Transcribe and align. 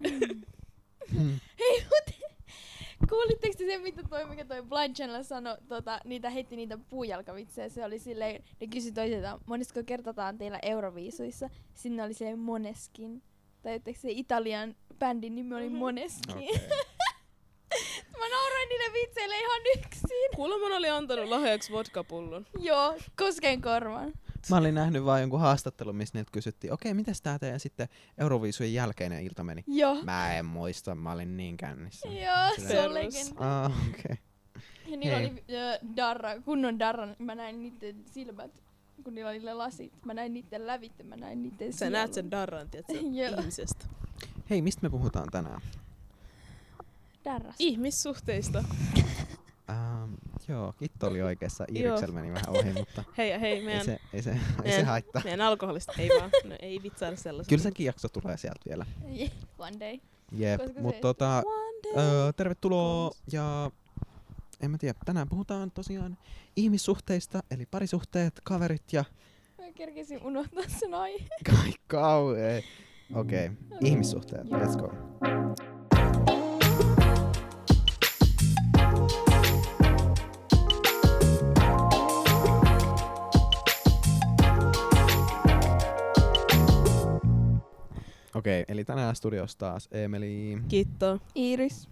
Mm. 0.00 1.40
Hei, 1.58 1.84
mut 1.84 2.14
kuulitteko 3.10 3.54
te 3.58 3.64
sen, 3.66 3.80
mitä 3.82 4.02
toi, 4.02 4.24
mikä 4.26 4.44
toi 4.44 4.62
Blind 4.62 4.94
Channel 4.96 5.22
sanoi, 5.22 5.56
tota, 5.68 6.00
niitä 6.04 6.30
heitti 6.30 6.56
niitä 6.56 6.78
puujalkavitsejä. 6.88 7.68
Se 7.68 7.84
oli 7.84 7.98
silleen, 7.98 8.44
ne 8.60 8.66
kysyi 8.66 8.92
toisiltaan, 8.92 9.40
monesko 9.46 9.80
kertataan 9.86 10.38
teillä 10.38 10.58
Euroviisuissa. 10.62 11.50
Sinne 11.74 12.02
oli 12.02 12.14
silleen 12.14 12.38
Moneskin. 12.38 13.22
Tai 13.62 13.74
etteikö 13.74 14.00
se 14.00 14.08
Italian 14.10 14.74
bändin 14.98 15.34
nimi 15.34 15.54
oli 15.54 15.68
Mhm. 15.68 15.78
Moneskin. 15.78 16.36
Okei. 16.36 16.50
Mä 18.18 18.28
nauroin 18.28 18.68
niille 18.68 18.92
vitseille 18.92 19.38
ihan 19.38 19.60
yksin. 19.78 20.30
Kuulemma 20.36 20.76
oli 20.76 20.88
antanut 20.88 21.28
lahjaksi 21.28 21.72
vodkapullon. 21.72 22.46
Joo, 22.58 22.96
kosken 23.16 23.60
korvan. 23.62 24.12
Mä 24.50 24.56
olin 24.56 24.74
nähnyt 24.74 25.04
vaan 25.04 25.20
jonkun 25.20 25.40
haastattelun, 25.40 25.96
missä 25.96 26.18
niiltä 26.18 26.30
kysyttiin, 26.32 26.72
okei, 26.72 26.94
mitäs 26.94 27.22
tää 27.22 27.38
teidän 27.38 27.60
sitten 27.60 27.88
Euroviisujen 28.18 28.74
jälkeinen 28.74 29.22
ilta 29.22 29.44
meni? 29.44 29.64
Joo. 29.66 30.02
Mä 30.04 30.34
en 30.34 30.44
muista, 30.44 30.94
mä 30.94 31.12
olin 31.12 31.36
niin 31.36 31.56
kännissä. 31.56 32.08
Joo, 32.08 32.68
se 32.68 32.80
on 32.80 32.94
legenda. 32.94 33.64
Ah, 33.64 33.72
okei. 33.88 34.00
Okay. 34.04 34.16
Ja 34.86 34.96
niillä 34.96 35.18
Hei. 35.18 35.26
oli 35.26 35.44
ö, 35.50 35.78
darra, 35.96 36.40
kunnon 36.40 36.78
darra. 36.78 37.08
Mä 37.18 37.34
näin 37.34 37.62
niiden 37.62 37.96
silmät, 38.06 38.50
kun 39.04 39.14
niillä 39.14 39.30
oli 39.30 39.54
lasit. 39.54 39.92
Mä 40.04 40.14
näin 40.14 40.34
niiden 40.34 40.66
lävittä, 40.66 41.04
mä 41.04 41.16
näin 41.16 41.42
niiden 41.42 41.72
Sä 41.72 41.90
näet 41.90 42.14
sen 42.14 42.30
darran, 42.30 42.70
tiedätkö, 42.70 42.92
Joo. 43.12 43.40
ihmisestä. 43.40 43.84
Hei, 44.50 44.62
mistä 44.62 44.80
me 44.82 44.90
puhutaan 44.90 45.28
tänään? 45.32 45.60
Darras. 47.24 47.56
Ihmissuhteista. 47.58 48.64
Ähm, 49.70 50.14
joo, 50.48 50.72
Kitto 50.78 51.06
oli 51.06 51.22
oikeassa. 51.22 51.64
Joo. 51.68 51.88
Iriksel 51.88 52.12
meni 52.12 52.32
vähän 52.32 52.48
ohi, 52.48 52.72
mutta 52.72 53.04
Hei 53.18 53.40
hei, 53.40 53.52
ei 53.52 53.64
meidän, 53.64 53.84
se, 53.84 53.98
ei 54.12 54.22
se, 54.22 54.30
ei 54.30 54.36
se 54.38 54.62
meidän- 54.62 54.84
haittaa. 54.86 55.22
meidän 55.24 55.40
alkoholista 55.40 55.92
ei 55.98 56.08
vaan. 56.18 56.30
No, 56.44 56.56
ei 56.60 56.82
vitsailla 56.82 57.16
sellaista. 57.16 57.48
Kyllä 57.48 57.62
sekin 57.62 57.86
jakso 57.86 58.08
tulee 58.08 58.36
sieltä 58.36 58.60
vielä. 58.68 58.86
Yeah, 59.16 59.30
One 59.58 59.80
day. 59.80 59.98
Jep, 60.32 60.60
se- 60.74 60.80
mutta 60.80 61.00
tota, 61.00 61.42
öö, 61.96 62.32
tervetuloa 62.36 63.10
ja 63.32 63.70
en 64.60 64.70
mä 64.70 64.78
tiedä, 64.78 64.98
tänään 65.04 65.28
puhutaan 65.28 65.70
tosiaan 65.70 66.18
ihmissuhteista, 66.56 67.42
eli 67.50 67.66
parisuhteet, 67.66 68.40
kaverit 68.44 68.92
ja 68.92 69.04
Mä 69.58 69.72
kerkesin 69.74 70.22
unohtaa 70.22 70.64
sen 70.80 70.94
aiheen. 70.94 71.28
kai 71.46 71.72
kauhea. 71.86 72.62
Okei, 73.14 73.46
okay. 73.46 73.78
ihmissuhteet, 73.80 74.46
let's 74.46 74.76
go. 74.80 74.92
Okei, 88.40 88.62
okay, 88.62 88.72
eli 88.72 88.84
tänään 88.84 89.16
studiossa 89.16 89.58
taas 89.58 89.88
Emeli 89.92 90.58
Kitto. 90.68 91.20
Iiris. 91.36 91.88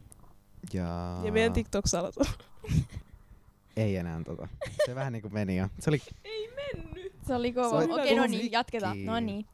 ja... 0.72 1.20
Ja 1.24 1.32
meidän 1.32 1.52
TikTok-salat. 1.52 2.14
Ei 3.76 3.96
enää 3.96 4.20
tota. 4.24 4.48
Se 4.86 4.94
vähän 4.94 5.12
niinku 5.12 5.28
meni 5.28 5.56
jo. 5.56 5.68
Se 5.78 5.90
oli 5.90 6.02
ei 6.24 6.54
mennyt. 6.56 7.12
Se 7.26 7.34
oli 7.34 7.48
Se 7.48 7.54
kova. 7.54 7.68
oli 7.68 7.92
Okei, 7.92 8.16
no 8.16 8.26
niin, 8.26 8.52
jatketaan. 8.52 9.04
No 9.04 9.20
niin. 9.20 9.46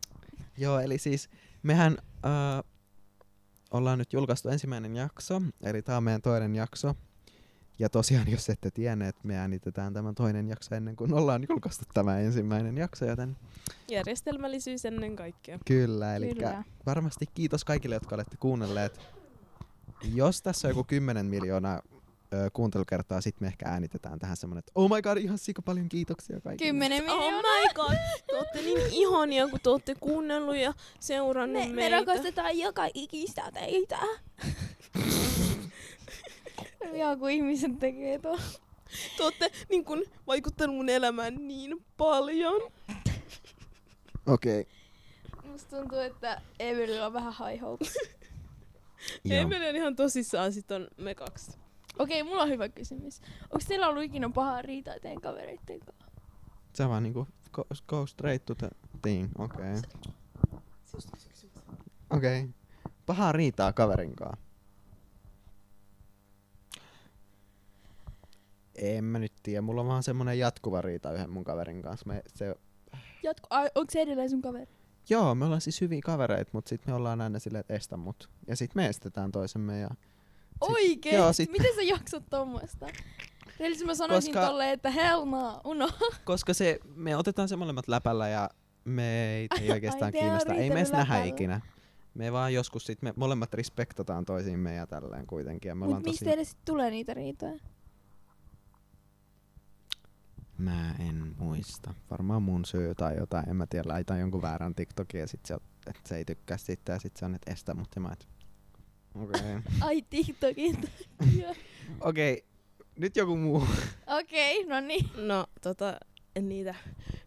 Joo, 0.57 0.81
eli 0.81 0.99
siis 0.99 1.31
mehän 1.63 1.99
äh, 2.25 2.65
ollaan 3.71 3.99
nyt 3.99 4.13
julkaistu 4.13 4.49
ensimmäinen 4.49 4.97
jakso, 4.97 5.43
eli 5.63 5.83
tämä 5.83 5.99
on 5.99 6.05
meidän 6.05 6.23
toinen 6.23 6.55
jakso. 6.55 6.95
Ja 7.79 7.89
tosiaan, 7.89 8.31
jos 8.31 8.51
ette 8.51 8.71
tienneet, 8.71 9.17
me 9.25 9.37
äänitetään 9.39 9.95
tämä 9.95 10.13
toinen 10.13 10.49
jakso 10.49 10.75
ennen 10.75 10.97
kuin 10.97 11.13
ollaan 11.15 11.47
julkaistu 11.49 11.85
tämä 11.95 12.19
ensimmäinen 12.19 12.77
jakso, 12.79 13.05
joten 13.05 13.37
Järjestelmällisyys 13.91 14.85
ennen 14.85 15.17
kaikkea. 15.17 15.59
kyllä. 15.67 16.17
Eli 16.17 16.35
Kyllä. 16.35 16.65
varmasti 16.87 17.27
kiitos 17.35 17.65
kaikille, 17.65 17.95
jotka 17.97 18.15
olette 18.15 18.37
kuunnelleet. 18.37 19.01
Jos 20.15 20.43
tässä 20.43 20.69
on 20.69 20.71
joku 20.71 20.85
10 20.85 21.27
miljoonaa 21.27 21.83
ö, 22.35 22.51
kuuntelukertaa, 22.53 23.21
sitten 23.21 23.45
me 23.47 23.49
ehkä 23.49 23.69
äänitetään 23.69 24.19
tähän 24.19 24.37
semmonen, 24.37 24.59
että 24.59 24.73
oh 24.75 24.91
my 24.91 25.03
god, 25.03 25.17
ihan 25.19 25.39
sika 25.39 25.63
paljon 25.63 25.89
kiitoksia 25.89 26.41
kaikille. 26.41 26.69
Kymmenen 26.71 27.11
Oh 27.11 27.19
miljoonaa. 27.19 27.41
my 27.41 27.75
god, 27.75 27.97
te 28.27 28.37
ootte 28.37 28.61
niin 28.63 28.79
ihania, 28.91 29.49
kun 29.49 29.61
te 29.63 29.69
ootte 29.71 29.95
kuunnellut 30.01 30.57
ja 30.57 30.75
seurannut 31.01 31.63
Me, 31.63 31.67
me 31.69 31.75
meitä. 31.75 31.97
rakastetaan 31.99 32.59
joka 32.59 32.83
ikistä 32.95 33.51
teitä. 33.55 33.99
Joo, 36.99 37.17
kun 37.17 37.31
ihmiset 37.31 37.79
tekee 37.79 38.19
tuo. 38.19 38.39
Te 39.17 39.23
ootte 39.23 39.51
niin 39.69 39.85
kun, 39.85 40.05
vaikuttanut 40.27 40.77
mun 40.77 40.89
elämään 40.89 41.49
niin 41.49 41.85
paljon. 41.97 42.63
Okei. 44.27 44.61
Okay. 44.61 45.51
Musta 45.51 45.77
tuntuu, 45.77 45.99
että 45.99 46.41
Evelillä 46.59 47.07
on 47.07 47.13
vähän 47.13 47.35
high 47.49 47.63
hopes. 47.63 47.95
Emeli 49.31 49.69
on 49.69 49.77
ihan 49.77 49.97
tosissaan 49.97 50.53
sit 50.53 50.71
on 50.71 50.89
me 50.97 51.15
kaksi. 51.15 51.53
Okei, 51.99 52.23
mulla 52.23 52.43
on 52.43 52.49
hyvä 52.49 52.69
kysymys. 52.69 53.21
Onko 53.43 53.65
teillä 53.69 53.89
ollut 53.89 54.03
ikinä 54.03 54.31
pahaa 54.35 54.63
riitaa 54.63 54.95
teidän 55.03 55.21
kavereitten 55.21 55.81
kanssa? 55.81 56.05
Se 56.73 56.89
vaan 56.89 57.03
niinku 57.03 57.29
go, 57.53 57.65
go 57.87 58.07
straight 58.07 58.47
to 58.47 58.55
the 58.55 58.69
thing. 59.03 59.31
Okei. 59.39 59.73
Okay. 59.73 59.83
Okei. 62.11 62.41
Okay. 62.41 62.53
Pahaa 63.07 63.33
riitaa 63.33 63.73
kaverinkaan. 63.73 64.39
En 68.79 69.05
mä 69.05 69.19
nyt 69.19 69.33
tiedä. 69.43 69.61
Mulla 69.63 69.81
on 69.81 69.87
vaan 69.87 70.03
semmonen 70.03 70.39
jatkuva 70.39 70.83
riita 70.83 71.13
yhden 71.13 71.31
mun 71.31 71.45
kaverin 71.45 71.83
kanssa. 71.83 72.07
Me, 72.09 72.23
se, 72.35 72.55
Jatko, 73.23 73.47
ai, 73.51 73.71
onko 73.75 73.91
se 73.91 74.01
edelleen 74.03 74.31
sun 74.31 74.43
kaveri? 74.43 74.67
joo, 75.11 75.35
me 75.35 75.45
ollaan 75.45 75.61
siis 75.61 75.81
hyviä 75.81 76.01
kavereita, 76.05 76.51
mutta 76.55 76.69
sit 76.69 76.87
me 76.87 76.95
ollaan 76.95 77.21
aina 77.21 77.39
silleen, 77.39 77.61
että 77.61 77.75
estä 77.75 77.97
mut. 77.97 78.31
Ja 78.49 78.57
sit 78.57 78.75
me 78.75 78.87
estetään 78.87 79.33
toisemme. 79.33 79.81
Ja 79.81 79.89
Oikein? 80.61 81.15
joo, 81.17 81.33
sit- 81.33 81.51
Miten 81.53 81.75
sä 81.75 81.83
jaksat 81.83 82.23
tommoista? 82.31 82.87
Eli 83.61 83.85
mä 83.87 83.95
sanoisin 83.95 84.35
Koska- 84.35 84.47
tolleen, 84.47 84.71
että 84.71 84.91
hell 84.91 85.25
no, 85.25 85.61
uno. 85.65 85.89
koska 86.25 86.55
se, 86.55 86.79
me 86.95 87.17
otetaan 87.17 87.49
se 87.49 87.57
molemmat 87.57 87.89
läpällä 87.89 88.29
ja 88.29 88.51
me 88.85 89.35
ei, 89.37 89.49
ei 89.61 89.71
oikeastaan 89.71 90.13
Ai, 90.15 90.21
kiinnosta. 90.21 90.53
Ei 90.55 90.59
me 90.59 90.65
edes 90.65 90.75
riitellyt 90.75 90.93
nähdä 90.93 91.15
läpällä. 91.15 91.35
ikinä. 91.35 91.61
Me 92.15 92.33
vaan 92.33 92.55
joskus 92.55 92.87
sit, 92.87 93.03
me 93.03 93.13
molemmat 93.17 93.55
respektataan 93.55 94.25
toisiimme 94.25 94.75
ja 94.75 94.87
tälleen 94.87 95.27
kuitenkin. 95.27 95.69
Ja 95.69 95.75
me 95.75 95.87
Mut 95.87 96.03
mistä 96.05 96.25
tosi... 96.31 96.45
sit 96.45 96.59
tulee 96.65 96.91
niitä 96.91 97.15
riitoja? 97.15 97.59
Mä 100.59 100.95
en 100.99 101.35
muista. 101.39 101.95
Varmaan 102.11 102.43
mun 102.43 102.65
syy 102.65 102.95
tai 102.95 103.17
jotain. 103.17 103.49
En 103.49 103.57
mä 103.57 103.67
tiedä, 103.67 103.89
laitan 103.89 104.21
jonkun 104.21 104.43
väärän 104.43 104.75
TikTokin 104.75 105.21
ja 105.21 105.27
sit 105.27 105.47
se, 105.47 105.55
että 105.87 106.09
se 106.09 106.17
ei 106.17 106.25
tykkää 106.25 106.57
siitä 106.57 106.93
ja 106.93 106.99
sit 106.99 107.17
se 107.17 107.25
on, 107.25 107.35
että 107.35 107.53
estä 107.53 107.75
mut 107.75 107.89
ja 107.95 108.01
mä 108.01 108.13
et... 108.13 108.29
Okei. 109.15 109.41
Okay. 109.41 109.61
Ai 109.89 110.03
TikTokin. 110.11 110.77
Okei. 112.01 112.33
Okay. 112.33 112.49
Nyt 112.99 113.17
joku 113.17 113.37
muu. 113.37 113.63
Okei, 114.21 114.65
no 114.65 114.81
niin. 114.81 115.11
No, 115.17 115.47
tota, 115.61 116.01
en 116.37 116.49
niitä. 116.49 116.75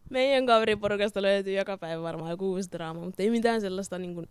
Meidän 0.10 0.46
kaveriporukasta 0.46 1.22
löytyy 1.22 1.54
joka 1.54 1.78
päivä 1.78 2.02
varmaan 2.02 2.32
joku 2.32 2.50
uusi 2.50 2.72
draama, 2.72 3.02
mutta 3.02 3.24
ei 3.24 3.30
mitään 3.30 3.62
sellaista 3.62 3.98
niin 3.98 4.14
kuin, 4.14 4.30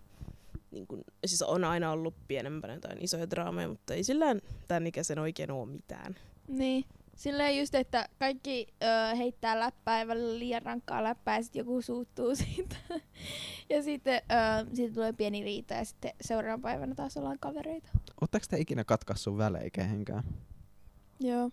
niin 0.70 0.86
kuin, 0.86 1.04
siis 1.26 1.42
on 1.42 1.64
aina 1.64 1.90
ollut 1.90 2.14
pienempänä 2.28 2.74
jotain 2.74 3.04
isoja 3.04 3.30
draameja, 3.30 3.68
mutta 3.68 3.94
ei 3.94 4.04
sillään 4.04 4.40
tämän 4.68 4.86
ikäisen 4.86 5.18
oikein 5.18 5.50
ole 5.50 5.68
mitään. 5.68 6.14
Niin. 6.48 6.84
Silleen 7.16 7.58
just, 7.58 7.74
että 7.74 8.08
kaikki 8.18 8.66
ö, 8.82 9.16
heittää 9.16 9.60
läppää 9.60 9.98
ja 10.00 10.06
välillä 10.06 10.38
liian 10.38 10.62
rankkaa 10.62 11.02
läppää 11.04 11.36
ja 11.36 11.42
sitten 11.42 11.60
joku 11.60 11.82
suuttuu 11.82 12.34
siitä. 12.44 12.76
ja 13.70 13.82
sitten 13.82 14.14
ö, 14.16 14.74
siitä 14.76 14.94
tulee 14.94 15.12
pieni 15.12 15.44
riita 15.44 15.74
ja 15.74 15.84
sitten 15.84 16.12
seuraavan 16.20 16.62
päivänä 16.62 16.94
taas 16.94 17.16
ollaan 17.16 17.38
kavereita. 17.40 17.88
Ootteko 18.20 18.46
te 18.50 18.58
ikinä 18.58 18.84
katkaissut 18.84 19.38
välein 19.38 19.72
kehenkään? 19.72 20.22
Joo. 21.20 21.50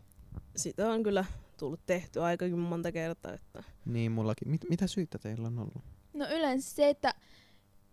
Sitä 0.56 0.92
on 0.92 1.04
kyllä 1.04 1.26
tullut 1.58 1.80
tehty 1.86 2.22
aikakin 2.22 2.60
monta 2.60 2.92
kertaa. 2.92 3.34
Että 3.34 3.64
Niin, 3.86 4.12
mullakin. 4.12 4.50
Mit, 4.50 4.62
mitä 4.70 4.88
syytä 4.88 5.18
teillä 5.18 5.48
on 5.48 5.60
ollut? 5.60 5.84
No 6.14 6.26
yleensä 6.30 6.72
se, 6.76 6.90
että 6.90 7.14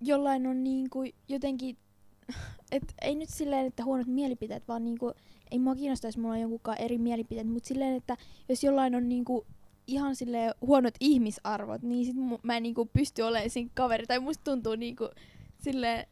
jollain 0.01 0.47
on 0.47 0.65
niinku 0.65 1.03
jotenkin, 1.29 1.77
et 2.73 2.95
ei 3.03 3.15
nyt 3.15 3.29
silleen, 3.29 3.67
että 3.67 3.85
huonot 3.85 4.07
mielipiteet, 4.07 4.69
vaan 4.69 4.85
niinku, 4.85 5.13
ei 5.51 5.59
mua 5.59 5.75
kiinnosta, 5.75 6.07
jos 6.07 6.19
mulla 6.19 6.35
on 6.35 6.41
jonkunkaan 6.41 6.79
eri 6.81 6.99
mielipiteet, 6.99 7.47
mutta 7.47 7.67
silleen, 7.69 7.97
että 7.97 8.17
jos 8.49 8.65
jollain 8.65 8.95
on 8.95 9.09
niinku 9.09 9.47
ihan 9.87 10.17
silleen 10.17 10.55
huonot 10.61 10.95
ihmisarvot, 11.01 11.83
niin 11.83 12.07
sit 12.07 12.17
mu- 12.17 12.41
mä 12.43 12.57
en 12.57 12.63
niinku 12.63 12.87
pysty 12.87 13.23
olemaan 13.23 13.51
siinä 13.51 13.71
kaveri, 13.75 14.07
tai 14.07 14.21
musta 14.21 14.45
tuntuu 14.45 14.77
niinku 14.77 15.09
silleen, 15.59 16.07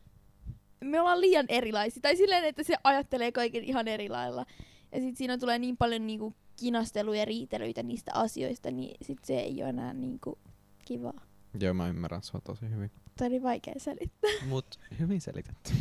me 0.85 1.00
ollaan 1.00 1.20
liian 1.20 1.46
erilaisia, 1.49 2.02
tai 2.02 2.17
silleen, 2.17 2.44
että 2.44 2.62
se 2.62 2.75
ajattelee 2.85 3.32
kaiken 3.32 3.64
ihan 3.64 3.88
eri 3.88 4.08
lailla. 4.08 4.46
Ja 4.93 5.00
sit 5.00 5.17
siinä 5.17 5.38
tulee 5.38 5.58
niin 5.58 5.76
paljon 5.76 6.06
niinku 6.06 6.35
kinasteluja 6.56 7.19
ja 7.19 7.25
riitelyitä 7.25 7.82
niistä 7.82 8.11
asioista, 8.14 8.70
niin 8.70 8.96
sit 9.02 9.25
se 9.25 9.38
ei 9.38 9.62
ole 9.62 9.69
enää 9.70 9.94
niinku 9.94 10.38
kivaa. 10.85 11.20
Joo, 11.61 11.75
mä 11.75 11.88
ymmärrän 11.88 12.23
sua 12.23 12.40
tosi 12.40 12.70
hyvin. 12.70 12.90
Tämä 13.17 13.26
oli 13.29 13.43
vaikea 13.43 13.75
selittää. 13.76 14.31
Mut 14.49 14.79
hyvin 14.99 15.20
selitetty. 15.20 15.73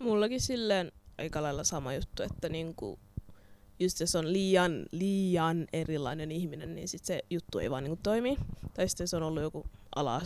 mullakin 0.00 0.40
silleen 0.40 0.92
aika 1.20 1.42
lailla 1.42 1.64
sama 1.64 1.94
juttu, 1.94 2.22
että 2.22 2.48
niinku, 2.48 2.98
just 3.78 4.00
jos 4.00 4.14
on 4.14 4.32
liian, 4.32 4.86
liian 4.92 5.66
erilainen 5.72 6.32
ihminen, 6.32 6.74
niin 6.74 6.88
sit 6.88 7.04
se 7.04 7.22
juttu 7.30 7.58
ei 7.58 7.70
vaan 7.70 7.84
niinku 7.84 8.00
toimi. 8.02 8.36
Tai 8.74 8.88
sitten 8.88 9.04
jos 9.04 9.14
on 9.14 9.22
ollut 9.22 9.42
joku 9.42 9.66
ala 9.96 10.22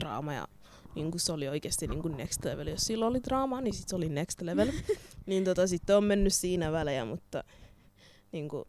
draama 0.00 0.34
ja 0.34 0.48
niin 0.94 1.10
kuin 1.10 1.20
se 1.20 1.32
oli 1.32 1.48
oikeasti 1.48 1.86
niin 1.86 2.02
kuin 2.02 2.16
next 2.16 2.44
level. 2.44 2.66
Jos 2.66 2.80
silloin 2.80 3.10
oli 3.10 3.22
draamaa, 3.22 3.60
niin 3.60 3.74
sit 3.74 3.88
se 3.88 3.96
oli 3.96 4.08
next 4.08 4.40
level. 4.40 4.72
niin 5.26 5.44
tota, 5.44 5.66
sitten 5.66 5.96
on 5.96 6.04
mennyt 6.04 6.34
siinä 6.34 6.72
välejä, 6.72 7.04
mutta 7.04 7.44
niin 8.32 8.48
kuin, 8.48 8.64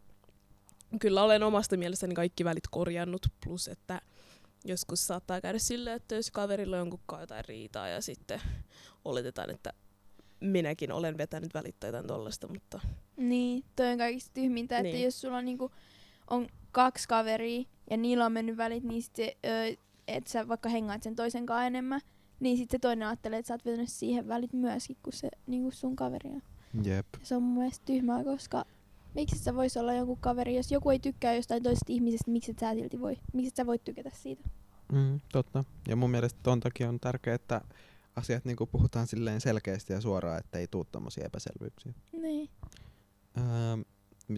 kyllä 1.00 1.22
olen 1.22 1.42
omasta 1.42 1.76
mielestäni 1.76 2.14
kaikki 2.14 2.44
välit 2.44 2.66
korjannut. 2.70 3.26
Plus, 3.44 3.68
että 3.68 4.00
joskus 4.64 5.06
saattaa 5.06 5.40
käydä 5.40 5.58
silleen, 5.58 5.96
että 5.96 6.14
jos 6.14 6.30
kaverilla 6.30 6.76
on 6.76 6.80
jonkun 6.80 7.20
jotain 7.20 7.44
riitaa 7.44 7.88
ja 7.88 8.00
sitten 8.00 8.40
oletetaan, 9.04 9.50
että 9.50 9.72
minäkin 10.44 10.92
olen 10.92 11.18
vetänyt 11.18 11.54
välit 11.54 11.80
tai 11.80 11.88
jotain 11.88 12.06
tollasta, 12.06 12.48
mutta 12.48 12.80
Niin, 13.16 13.64
toi 13.76 13.88
on 13.92 13.98
kaikista 13.98 14.30
tyhmintä, 14.34 14.78
että 14.78 14.92
Niin. 14.92 15.04
jos 15.04 15.20
sulla 15.20 15.36
on, 15.36 15.44
niinku, 15.44 15.70
on 16.30 16.46
kaksi 16.72 17.08
kaveria 17.08 17.64
ja 17.90 17.96
niillä 17.96 18.26
on 18.26 18.32
mennyt 18.32 18.56
välit, 18.56 18.84
niin 18.84 19.02
sit 19.02 19.16
se, 19.16 19.36
ö, 19.46 19.76
et 20.08 20.26
sä 20.26 20.48
vaikka 20.48 20.68
hengaat 20.68 21.02
sen 21.02 21.16
toisen 21.16 21.46
kanssa 21.46 21.66
enemmän, 21.66 22.00
niin 22.40 22.56
sitten 22.56 22.78
se 22.78 22.80
toinen 22.80 23.08
ajattelee, 23.08 23.38
että 23.38 23.48
sä 23.48 23.54
oot 23.54 23.64
vetänyt 23.64 23.88
siihen 23.88 24.28
välit 24.28 24.52
myöskin, 24.52 24.96
kun 25.02 25.12
se 25.12 25.28
niinku 25.46 25.70
sun 25.70 25.96
kaveri 25.96 26.30
on. 26.30 26.42
Jep. 26.84 27.06
Se 27.22 27.36
on 27.36 27.42
mun 27.42 27.58
mielestä 27.58 27.84
tyhmää, 27.84 28.24
koska 28.24 28.64
miksi 29.14 29.38
sä 29.38 29.54
vois 29.54 29.76
olla 29.76 29.94
joku 29.94 30.16
kaveri, 30.16 30.56
jos 30.56 30.72
joku 30.72 30.90
ei 30.90 30.98
tykkää 30.98 31.34
jostain 31.34 31.62
toisesta 31.62 31.92
ihmisestä, 31.92 32.30
miksi 32.30 32.50
et 32.50 32.58
sä 32.58 32.74
silti 32.74 33.00
voi, 33.00 33.16
miksi 33.32 33.48
et 33.48 33.56
sä 33.56 33.66
voit 33.66 33.84
tykätä 33.84 34.10
siitä? 34.12 34.44
Mm, 34.92 35.20
totta. 35.32 35.64
Ja 35.88 35.96
mun 35.96 36.10
mielestä 36.10 36.40
ton 36.42 36.60
takia 36.60 36.88
on 36.88 37.00
tärkeää, 37.00 37.34
että 37.34 37.60
asiat 38.16 38.44
niinku 38.44 38.66
puhutaan 38.66 39.06
silleen 39.06 39.40
selkeästi 39.40 39.92
ja 39.92 40.00
suoraan, 40.00 40.38
että 40.38 40.58
ei 40.58 40.68
tuu 40.68 40.84
tommosia 40.84 41.26
epäselvyyksiä. 41.26 41.92
Niin. 42.12 42.50
Öö, 43.38 43.84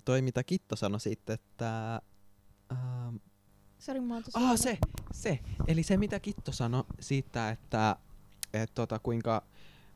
toi 0.05 0.23
mitä 0.23 0.43
Kitto 0.45 0.77
sanoi 0.77 1.01
sitten, 1.01 1.35
että... 1.35 2.03
Öö, 2.73 2.79
Sori, 3.79 4.01
mä 4.01 4.23
ah, 4.35 4.57
se, 4.57 4.79
se. 5.13 5.39
Eli 5.67 5.83
se 5.83 5.97
mitä 5.97 6.21
Kitto 6.21 6.53
sanoi 6.53 6.85
siitä, 7.01 7.51
että 7.51 7.97
et 8.53 8.75
tota, 8.75 8.99
kuinka 8.99 9.43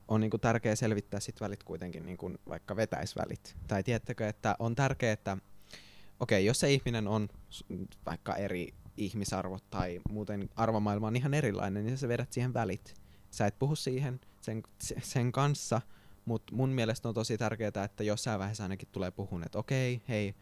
on 0.09 0.21
niinku 0.21 0.38
tärkeää 0.38 0.76
selvittää 0.76 1.21
sit 1.21 1.41
välit 1.41 1.65
kuitenkin 1.65 2.06
niinku 2.06 2.33
vaikka 2.49 2.76
vetäisvälit. 2.76 3.56
Tai 3.69 3.83
tiedättekö, 3.83 4.29
että 4.29 4.56
on 4.59 4.75
tärkeää, 4.75 5.12
että 5.12 5.37
okei, 6.21 6.44
jos 6.44 6.61
se 6.61 6.73
ihminen 6.73 7.09
on 7.09 7.29
vaikka 8.06 8.35
eri 8.37 8.75
ihmisarvot 8.97 9.65
tai 9.71 10.00
muuten 10.11 10.49
arvomaailma 10.56 11.06
on 11.06 11.17
ihan 11.17 11.35
erilainen, 11.35 11.87
niin 11.87 11.99
sä 11.99 12.09
vedät 12.09 12.33
siihen 12.33 12.55
välit. 12.55 13.00
Sä 13.31 13.47
et 13.47 13.59
puhu 13.59 13.77
siihen 13.77 14.21
sen, 14.41 14.62
se- 14.82 15.00
sen 15.03 15.32
kanssa, 15.32 15.81
mutta 16.25 16.55
mun 16.55 16.69
mielestä 16.71 17.09
on 17.09 17.15
tosi 17.15 17.38
tärkeää, 17.38 17.85
että 17.85 18.05
jossain 18.05 18.38
vaiheessa 18.38 18.62
ainakin 18.62 18.88
tulee 18.93 19.11
puhun, 19.11 19.44
että 19.44 19.59
okei, 19.59 20.03
hei, 20.09 20.35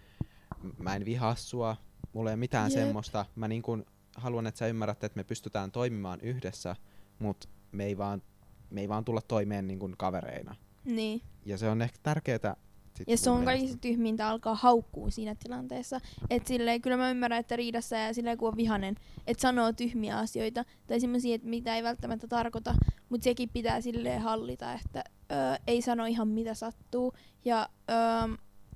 mä 0.79 0.97
en 0.97 1.05
vihaa 1.05 1.35
sua, 1.35 1.77
mulla 2.13 2.31
ei 2.31 2.35
ole 2.35 2.41
mitään 2.41 2.71
Jep. 2.71 2.81
semmoista. 2.81 3.27
Mä 3.37 3.49
niin 3.49 3.63
kun 3.63 3.87
haluan, 4.17 4.47
että 4.47 4.59
sä 4.59 4.67
ymmärrät, 4.67 5.05
että 5.05 5.17
me 5.17 5.25
pystytään 5.25 5.73
toimimaan 5.73 6.21
yhdessä, 6.21 6.77
mutta 7.19 7.49
me 7.73 7.85
ei 7.85 7.99
vaan, 7.99 8.23
me 8.71 8.81
ei 8.81 8.89
vaan 8.89 9.05
tulla 9.05 9.21
toimeen 9.21 9.67
niin 9.69 9.79
kun 9.79 9.95
kavereina. 9.97 10.57
Niin. 10.85 11.23
Ja 11.45 11.59
se 11.59 11.69
on 11.69 11.83
ehkä 11.83 11.99
tärkeää. 12.03 12.57
Ja 13.07 13.17
se 13.17 13.31
on 13.31 13.45
kaikista 13.45 13.79
tyhmintä 13.81 14.29
alkaa 14.29 14.55
haukkuu 14.55 15.11
siinä 15.11 15.35
tilanteessa. 15.35 16.01
Et 16.31 16.47
silleen, 16.47 16.83
kyllä 16.83 16.97
mä 16.97 17.11
ymmärrän, 17.11 17.41
että 17.41 17.57
riidassa 17.57 17.97
ja 17.97 18.15
silleen 18.15 18.39
kun 18.39 18.49
on 18.49 18.57
vihanen, 18.57 18.95
että 19.27 19.41
sanoo 19.41 19.73
tyhmiä 19.73 20.19
asioita 20.19 20.65
tai 20.87 21.01
semmoisia, 21.01 21.35
että 21.35 21.49
mitä 21.49 21.77
ei 21.77 21.83
välttämättä 21.83 22.29
tarkoita, 22.29 22.75
mutta 23.09 23.25
sekin 23.25 23.49
pitää 23.49 23.81
silleen 23.81 24.23
hallita, 24.23 24.73
että 24.73 25.05
ö, 25.33 25.35
ei 25.67 25.83
sano 25.83 26.07
ihan 26.07 26.29
mitä 26.29 26.55
sattuu. 26.55 27.13
Ja, 27.45 27.69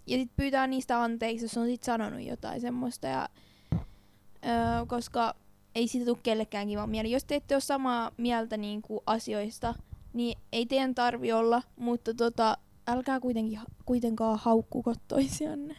ja 0.07 0.19
sit 0.19 0.31
pyytää 0.37 0.67
niistä 0.67 1.03
anteeksi, 1.03 1.45
jos 1.45 1.59
on 1.59 1.67
sit 1.67 1.83
sanonut 1.83 2.21
jotain 2.21 2.61
semmoista. 2.61 3.07
Ja, 3.07 3.29
ö, 3.73 4.87
koska 4.87 5.35
ei 5.75 5.89
siitä 5.89 6.07
tule 6.07 6.19
kellekään 6.23 6.69
kiva 6.69 6.87
mieli. 6.87 7.11
Jos 7.11 7.25
te 7.25 7.35
ette 7.35 7.55
ole 7.55 7.61
samaa 7.61 8.13
mieltä 8.17 8.57
niinku 8.57 9.03
asioista, 9.07 9.75
niin 10.13 10.39
ei 10.53 10.67
teidän 10.67 10.95
tarvi 10.95 11.33
olla, 11.33 11.63
mutta 11.77 12.15
tota, 12.15 12.59
älkää 12.87 13.21
kuitenkin, 13.21 13.61
kuitenkaan 13.85 14.39
haukkuko 14.39 14.95
toisianne. 15.09 15.77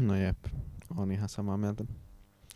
No 0.00 0.16
jep, 0.16 0.38
on 0.96 1.12
ihan 1.12 1.28
samaa 1.28 1.56
mieltä. 1.56 1.84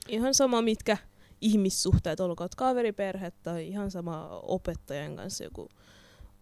ihan 0.08 0.34
sama 0.34 0.62
mitkä 0.62 0.96
ihmissuhteet, 1.40 2.20
olkoon 2.20 2.48
kaveri, 2.56 2.92
perhe 2.92 3.30
tai 3.30 3.68
ihan 3.68 3.90
sama 3.90 4.28
opettajan 4.28 5.16
kanssa 5.16 5.44
joku 5.44 5.68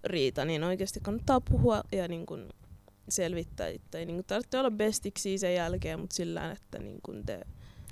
riita, 0.04 0.44
niin 0.44 0.64
oikeasti 0.64 1.00
kannattaa 1.00 1.40
puhua 1.40 1.82
ja 1.92 2.08
niin 2.08 2.26
kun 2.26 2.48
selvittää. 3.08 3.68
Että 3.68 3.98
ei 3.98 4.06
niin 4.06 4.24
tarvitse 4.24 4.58
olla 4.58 4.70
bestiksi 4.70 5.38
sen 5.38 5.54
jälkeen, 5.54 6.00
mutta 6.00 6.16
sillä 6.16 6.50
että 6.50 6.78
niin 6.78 7.00
kun 7.02 7.22
the 7.26 7.40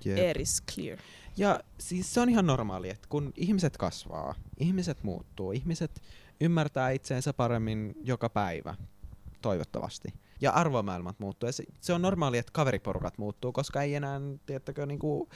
Jep. 0.04 0.18
air 0.18 0.40
is 0.40 0.62
clear. 0.74 0.98
Ja 1.36 1.60
siis 1.78 2.14
se 2.14 2.20
on 2.20 2.30
ihan 2.30 2.46
normaali, 2.46 2.90
että 2.90 3.08
kun 3.08 3.32
ihmiset 3.36 3.76
kasvaa, 3.76 4.34
ihmiset 4.58 5.02
muuttuu, 5.02 5.52
ihmiset 5.52 6.02
ymmärtää 6.40 6.90
itseensä 6.90 7.32
paremmin 7.32 7.94
joka 8.04 8.28
päivä, 8.28 8.74
toivottavasti. 9.42 10.08
Ja 10.40 10.50
arvomaailmat 10.50 11.18
muuttuu. 11.18 11.46
Ja 11.46 11.52
se, 11.52 11.64
se 11.80 11.92
on 11.92 12.02
normaali, 12.02 12.38
että 12.38 12.52
kaveriporukat 12.52 13.18
muuttuu, 13.18 13.52
koska 13.52 13.82
ei 13.82 13.94
enää, 13.94 14.20
tiedättekö, 14.46 14.86
niinku, 14.86 15.28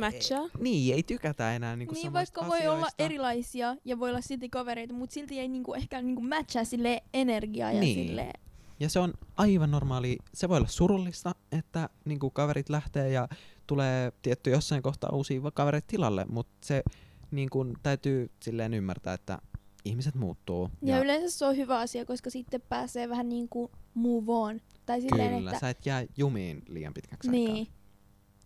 Matchaa? 0.00 0.48
niin, 0.58 0.94
ei 0.94 1.02
tykätä 1.02 1.54
enää 1.56 1.76
niinku 1.76 1.94
niin 1.94 2.12
vaikka 2.12 2.46
voi 2.48 2.66
olla 2.66 2.88
erilaisia 2.98 3.76
ja 3.84 3.98
voi 3.98 4.10
olla 4.10 4.20
silti 4.20 4.48
kavereita, 4.48 4.94
mutta 4.94 5.14
silti 5.14 5.38
ei 5.38 5.48
niinku 5.48 5.74
ehkä 5.74 6.02
niinku 6.02 6.22
matchaa 6.22 6.64
sille 6.64 7.02
energiaa 7.14 7.72
ja 7.72 7.80
Niin. 7.80 8.06
sille 8.08 8.32
Ja 8.80 8.88
se 8.88 8.98
on 8.98 9.14
aivan 9.36 9.70
normaali. 9.70 10.18
Se 10.34 10.48
voi 10.48 10.56
olla 10.56 10.68
surullista, 10.68 11.34
että 11.52 11.88
niinku 12.04 12.30
kaverit 12.30 12.68
lähtee 12.68 13.10
ja 13.10 13.28
tulee 13.66 14.12
tietty 14.22 14.50
jossain 14.50 14.82
kohtaa 14.82 15.10
uusia 15.12 15.40
kavereita 15.54 15.86
tilalle, 15.86 16.26
mutta 16.28 16.66
se 16.66 16.82
niinku, 17.30 17.66
täytyy 17.82 18.30
silleen 18.40 18.74
ymmärtää, 18.74 19.14
että 19.14 19.38
ihmiset 19.84 20.14
muuttuu. 20.14 20.70
Ja, 20.82 20.96
ja 20.96 21.02
yleensä 21.02 21.38
se 21.38 21.46
on 21.46 21.56
hyvä 21.56 21.78
asia, 21.78 22.04
koska 22.04 22.30
sitten 22.30 22.60
pääsee 22.68 23.08
vähän 23.08 23.28
niinku 23.28 23.70
move 23.94 24.32
on. 24.32 24.60
Tai 24.86 25.00
silleen, 25.00 25.36
Kyllä, 25.36 25.50
että 25.50 25.60
sä 25.60 25.70
et 25.70 25.86
jää 25.86 26.04
jumiin 26.16 26.62
liian 26.68 26.94
pitkäksi 26.94 27.30
niin. 27.30 27.50
aikaa. 27.50 27.74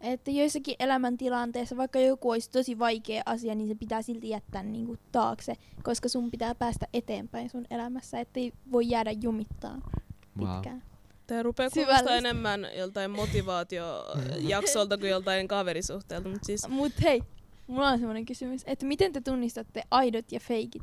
Että 0.00 0.30
joissakin 0.30 0.74
elämäntilanteissa, 0.78 1.76
vaikka 1.76 1.98
joku 1.98 2.30
olisi 2.30 2.50
tosi 2.50 2.78
vaikea 2.78 3.22
asia, 3.26 3.54
niin 3.54 3.68
se 3.68 3.74
pitää 3.74 4.02
silti 4.02 4.28
jättää 4.28 4.62
niinku 4.62 4.96
taakse, 5.12 5.54
koska 5.82 6.08
sun 6.08 6.30
pitää 6.30 6.54
päästä 6.54 6.86
eteenpäin 6.92 7.50
sun 7.50 7.64
elämässä, 7.70 8.20
ettei 8.20 8.52
voi 8.72 8.88
jäädä 8.88 9.10
jumittaan 9.10 9.82
Wow. 10.38 10.48
pitkään. 10.54 10.82
Tämä 11.26 11.42
rupeaa 11.42 11.70
kuulostaa 11.70 12.16
enemmän 12.16 12.66
joltain 12.76 13.10
motivaatiojaksolta 13.10 14.98
kuin 14.98 15.10
joltain 15.10 15.48
kaverisuhteelta, 15.48 16.28
mutta 16.28 16.46
siis 16.46 16.68
Mut 16.68 16.92
hei, 17.02 17.22
mulla 17.66 17.88
on 17.88 17.98
semmoinen 17.98 18.24
kysymys, 18.24 18.62
että 18.66 18.86
miten 18.86 19.12
te 19.12 19.20
tunnistatte 19.20 19.82
aidot 19.90 20.32
ja 20.32 20.40
feikit? 20.40 20.82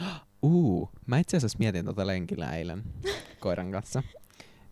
Uu, 0.42 0.90
mä 1.06 1.18
itse 1.18 1.36
asiassa 1.36 1.58
mietin 1.58 1.84
tota 1.84 2.06
lenkillä 2.06 2.56
eilen 2.56 2.82
koiran 3.40 3.70
kanssa. 3.70 4.02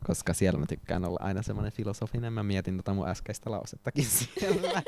Koska 0.07 0.35
siellä 0.35 0.59
mä 0.59 0.67
tykkään 0.67 1.05
olla 1.05 1.19
aina 1.23 1.43
semmoinen 1.43 1.73
filosofinen. 1.73 2.33
Mä 2.33 2.43
mietin 2.43 2.77
tota 2.77 2.95
mun 2.95 3.09
äskeistä 3.09 3.51
lausettakin 3.51 4.05
siellä. 4.17 4.83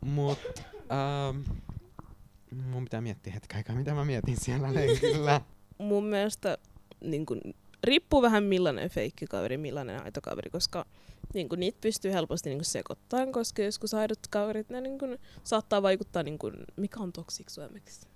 Mut 0.00 0.38
ähm, 0.92 1.42
mun 2.70 2.84
pitää 2.84 3.00
miettiä 3.00 3.40
aikaa, 3.54 3.76
mitä 3.76 3.94
mä 3.94 4.04
mietin 4.04 4.36
siellä 4.36 4.74
lenkillä. 4.74 5.40
mun 5.78 6.04
mielestä 6.04 6.58
niin 7.00 7.26
kun, 7.26 7.40
riippuu 7.84 8.22
vähän 8.22 8.44
millainen 8.44 8.90
feikki 8.90 9.26
kaveri, 9.26 9.56
millainen 9.56 10.04
aito 10.04 10.20
kaveri, 10.20 10.50
koska 10.50 10.86
niin 11.34 11.48
kun, 11.48 11.60
niitä 11.60 11.78
pystyy 11.80 12.12
helposti 12.12 12.50
niin 12.50 12.64
sekoittamaan, 12.64 13.32
koska 13.32 13.62
joskus 13.62 13.94
aidot 13.94 14.26
kaverit 14.30 14.70
ne 14.70 14.80
niin 14.80 14.98
kun, 14.98 15.18
saattaa 15.44 15.82
vaikuttaa, 15.82 16.22
niin 16.22 16.38
kun, 16.38 16.54
mikä 16.76 17.00
on 17.00 17.12
toksik 17.12 17.50
suomeksi. 17.50 18.06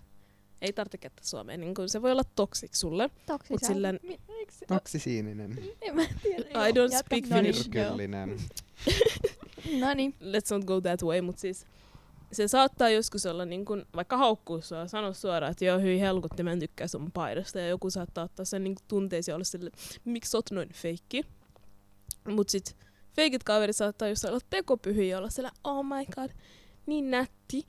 Ei 0.62 0.73
tarvitse 0.73 0.99
käyttää 0.99 1.25
suomeen, 1.25 1.61
niin 1.61 1.75
kun, 1.75 1.88
se 1.88 2.02
voi 2.02 2.12
olla 2.12 2.23
toksik 2.37 2.75
sulle. 2.75 3.11
Mut 3.50 3.61
sillä- 3.66 3.92
Mi- 4.02 4.21
Toksisiininen. 4.69 5.59
En 5.81 5.95
mä 5.97 6.02
tiedä. 6.23 6.45
I 6.69 6.73
don't 6.73 6.92
jatka. 6.92 7.16
speak 7.16 7.25
No 7.31 7.40
niin, 7.40 7.54
Finnish. 7.54 7.71
No 9.81 9.95
niin. 9.95 10.14
Let's 10.21 10.50
not 10.54 10.64
go 10.64 10.81
that 10.81 11.02
way, 11.02 11.21
mutta 11.21 11.40
siis 11.40 11.66
se 12.33 12.49
saattaa 12.49 12.88
joskus 12.88 13.26
olla 13.26 13.45
niin 13.45 13.64
kun, 13.64 13.87
vaikka 13.97 14.16
haukkuu 14.16 14.61
sua, 14.61 14.88
sano 14.88 15.12
suoraan, 15.12 15.52
että 15.52 15.64
joo 15.64 15.78
hyi 15.81 16.00
helkutti, 16.00 16.42
mä 16.42 16.52
en 16.52 16.59
tykkää 16.59 16.88
sun 16.88 17.12
paidasta. 17.12 17.59
Ja 17.61 17.69
joku 17.69 17.90
saattaa 17.90 18.25
ottaa 18.25 18.45
sen 18.45 18.64
niin 18.64 18.76
tunteisiin 18.88 19.33
ja 19.33 19.37
olla 19.37 19.45
sille, 19.45 19.71
miksi 20.04 20.31
sä 20.31 20.38
oot 20.38 20.50
noin 20.50 20.69
feikki. 20.75 21.23
Mut 22.28 22.49
sit 22.49 22.76
feikit 23.16 23.45
kaverit 23.45 23.76
saattaa 23.76 24.09
just 24.09 24.25
olla 24.25 24.38
tekopyhiä 24.50 25.04
ja 25.04 25.19
olla 25.19 25.31
siellä, 25.31 25.50
oh 25.64 25.85
my 25.85 26.04
god, 26.14 26.31
niin 26.87 27.11
nätti. 27.11 27.66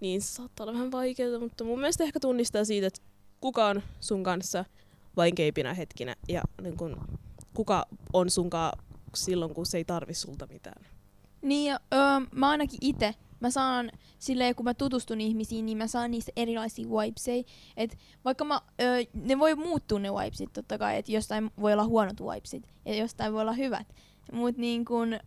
Niin 0.00 0.22
se 0.22 0.28
saattaa 0.28 0.64
olla 0.64 0.74
vähän 0.74 0.92
vaikeaa, 0.92 1.40
mutta 1.40 1.64
mun 1.64 1.78
mielestä 1.78 2.04
ehkä 2.04 2.20
tunnistaa 2.20 2.64
siitä, 2.64 2.86
että 2.86 3.00
kuka 3.40 3.66
on 3.66 3.82
sun 4.00 4.22
kanssa 4.22 4.64
vaikeimpina 5.16 5.74
hetkinä 5.74 6.16
ja 6.28 6.42
niin 6.62 6.76
kun, 6.76 6.96
kuka 7.54 7.86
on 8.12 8.30
sunkaan 8.30 8.78
silloin, 9.14 9.54
kun 9.54 9.66
se 9.66 9.78
ei 9.78 9.84
tarvi 9.84 10.14
sulta 10.14 10.46
mitään. 10.46 10.86
Niin 11.42 11.72
öö, 11.72 12.00
mä 12.34 12.50
ainakin 12.50 12.78
itse, 12.82 13.14
mä 13.40 13.50
saan 13.50 13.90
silleen, 14.18 14.54
kun 14.54 14.64
mä 14.64 14.74
tutustun 14.74 15.20
ihmisiin, 15.20 15.66
niin 15.66 15.78
mä 15.78 15.86
saan 15.86 16.10
niistä 16.10 16.32
erilaisia 16.36 16.88
vibeseja. 16.88 17.44
Et 17.76 17.98
vaikka 18.24 18.44
mä, 18.44 18.60
öö, 18.80 19.02
ne 19.14 19.38
voi 19.38 19.54
muuttua 19.54 19.98
ne 19.98 20.12
vibesit 20.12 20.52
totta 20.52 20.78
kai, 20.78 20.98
että 20.98 21.12
jostain 21.12 21.50
voi 21.60 21.72
olla 21.72 21.84
huonot 21.84 22.20
vibesit 22.20 22.68
ja 22.84 22.94
jostain 22.94 23.32
voi 23.32 23.40
olla 23.40 23.52
hyvät. 23.52 23.86
Mut 24.32 24.56
niin 24.56 24.84
kun, 24.84 25.18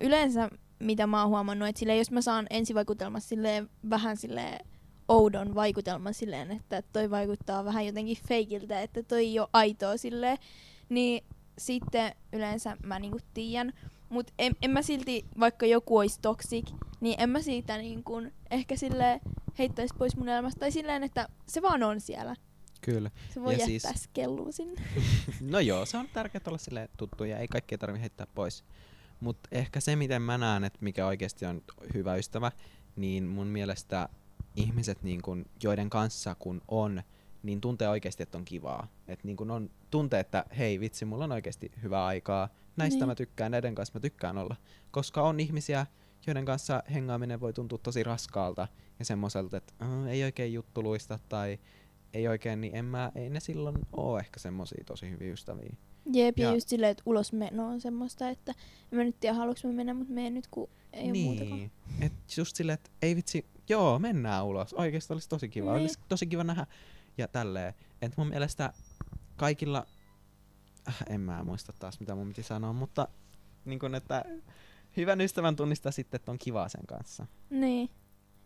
yleensä 0.00 0.50
mitä 0.80 1.06
mä 1.06 1.20
oon 1.22 1.30
huomannut, 1.30 1.68
että 1.68 1.78
silleen, 1.78 1.98
jos 1.98 2.10
mä 2.10 2.20
saan 2.20 2.46
ensivaikutelmassa 2.50 3.28
silleen 3.28 3.70
vähän 3.90 4.16
silleen 4.16 4.66
oudon 5.08 5.54
vaikutelman 5.54 6.14
silleen, 6.14 6.50
että 6.50 6.82
toi 6.92 7.10
vaikuttaa 7.10 7.64
vähän 7.64 7.86
jotenkin 7.86 8.16
feikiltä, 8.28 8.80
että 8.82 9.02
toi 9.02 9.18
ei 9.18 9.38
ole 9.38 9.48
aitoa 9.52 9.96
silleen, 9.96 10.38
niin 10.88 11.24
sitten 11.58 12.12
yleensä 12.32 12.76
mä 12.82 12.98
niinku 12.98 13.18
tiedän. 13.34 13.72
Mutta 14.08 14.32
en, 14.38 14.56
en, 14.62 14.70
mä 14.70 14.82
silti, 14.82 15.24
vaikka 15.40 15.66
joku 15.66 15.98
olisi 15.98 16.20
toxic, 16.20 16.70
niin 17.00 17.20
en 17.20 17.30
mä 17.30 17.42
siitä 17.42 17.78
niinku 17.78 18.22
ehkä 18.50 18.76
sille 18.76 19.20
heittäisi 19.58 19.94
pois 19.98 20.16
mun 20.16 20.28
elämästä. 20.28 20.60
Tai 20.60 20.72
silleen, 20.72 21.02
että 21.02 21.28
se 21.46 21.62
vaan 21.62 21.82
on 21.82 22.00
siellä. 22.00 22.36
Kyllä. 22.80 23.10
Se 23.34 23.42
voi 23.42 23.52
Ja 23.52 23.58
jättää 23.58 23.92
siis- 23.92 24.56
sinne. 24.56 24.82
No 25.52 25.60
joo, 25.60 25.86
se 25.86 25.96
on 25.96 26.08
tärkeää 26.12 26.42
olla 26.46 26.58
sille 26.58 26.88
tuttu 26.96 27.24
ja 27.24 27.38
ei 27.38 27.48
kaikkea 27.48 27.78
tarvitse 27.78 28.00
heittää 28.00 28.26
pois. 28.34 28.64
Mutta 29.20 29.48
ehkä 29.52 29.80
se, 29.80 29.96
miten 29.96 30.22
mä 30.22 30.38
näen, 30.38 30.64
että 30.64 30.78
mikä 30.82 31.06
oikeasti 31.06 31.46
on 31.46 31.62
hyvä 31.94 32.14
ystävä, 32.16 32.52
niin 32.96 33.24
mun 33.24 33.46
mielestä 33.46 34.08
ihmiset, 34.56 35.02
niin 35.02 35.22
kun, 35.22 35.46
joiden 35.62 35.90
kanssa 35.90 36.34
kun 36.34 36.62
on, 36.68 37.02
niin 37.42 37.60
tuntee 37.60 37.88
oikeasti, 37.88 38.22
että 38.22 38.38
on 38.38 38.44
kivaa. 38.44 38.88
Että 39.08 39.26
niin 39.26 39.36
kun 39.36 39.50
on, 39.50 39.70
tuntee, 39.90 40.20
että 40.20 40.44
hei 40.58 40.80
vitsi, 40.80 41.04
mulla 41.04 41.24
on 41.24 41.32
oikeasti 41.32 41.72
hyvää 41.82 42.04
aikaa. 42.06 42.48
Näistä 42.76 42.98
Niin. 42.98 43.08
mä 43.08 43.14
tykkään, 43.14 43.50
näiden 43.50 43.74
kanssa 43.74 43.94
mä 43.94 44.00
tykkään 44.00 44.38
olla. 44.38 44.56
Koska 44.90 45.22
on 45.22 45.40
ihmisiä, 45.40 45.86
joiden 46.26 46.44
kanssa 46.44 46.82
hengaaminen 46.94 47.40
voi 47.40 47.52
tuntua 47.52 47.78
tosi 47.78 48.02
raskaalta 48.02 48.68
ja 48.98 49.04
semmoiselta, 49.04 49.56
että 49.56 49.74
äh, 49.82 50.06
ei 50.06 50.24
oikein 50.24 50.52
juttu 50.52 50.82
luista 50.82 51.18
tai 51.28 51.58
ei 52.14 52.28
oikein, 52.28 52.60
niin 52.60 52.76
en 52.76 52.84
mä, 52.84 53.12
ei 53.14 53.30
ne 53.30 53.40
silloin 53.40 53.76
oo 53.92 54.18
ehkä 54.18 54.40
semmosia 54.40 54.84
tosi 54.86 55.10
hyviä 55.10 55.32
ystäviä. 55.32 55.76
Jep, 56.12 56.38
ja 56.38 56.54
just 56.54 56.68
silleen, 56.68 56.90
että 56.90 57.02
ulosmeno 57.06 57.68
on 57.68 57.80
semmoista, 57.80 58.28
että 58.28 58.54
en 58.92 58.98
mä 58.98 59.04
nyt 59.04 59.20
tiedä, 59.20 59.34
haluanko 59.34 59.60
mä 59.64 59.72
mennä, 59.72 59.94
mutta 59.94 60.14
menen 60.14 60.34
nyt, 60.34 60.46
kun 60.46 60.68
ei 60.92 61.12
niin. 61.12 61.28
ole 61.28 61.36
muutakaan. 61.36 61.58
niin. 61.58 61.70
Et 62.00 62.36
just 62.36 62.56
silleen, 62.56 62.74
että 62.74 62.90
ei 63.02 63.16
vitsi, 63.16 63.46
joo, 63.68 63.98
mennään 63.98 64.46
ulos. 64.46 64.74
Oikeesti 64.74 65.12
olisi 65.12 65.28
tosi 65.28 65.48
kiva. 65.48 65.72
Niin. 65.72 65.80
Olisi 65.80 65.98
tosi 66.08 66.26
kiva 66.26 66.44
nähdä. 66.44 66.66
Ja 67.18 67.28
tälleen. 67.28 67.74
Et 68.02 68.16
mun 68.16 68.28
mielestä 68.28 68.72
kaikilla, 69.36 69.86
äh, 70.88 70.96
en 71.08 71.20
mä 71.20 71.44
muista 71.44 71.72
taas 71.78 72.00
mitä 72.00 72.14
mun 72.14 72.28
piti 72.28 72.42
sanoa, 72.42 72.72
mutta 72.72 73.08
niin 73.64 73.78
kun, 73.78 73.94
että 73.94 74.24
hyvän 74.96 75.20
ystävän 75.20 75.56
tunnistaa 75.56 75.92
sitten, 75.92 76.18
että 76.18 76.30
on 76.30 76.38
kiva 76.38 76.68
sen 76.68 76.86
kanssa. 76.86 77.26
Niin. 77.50 77.90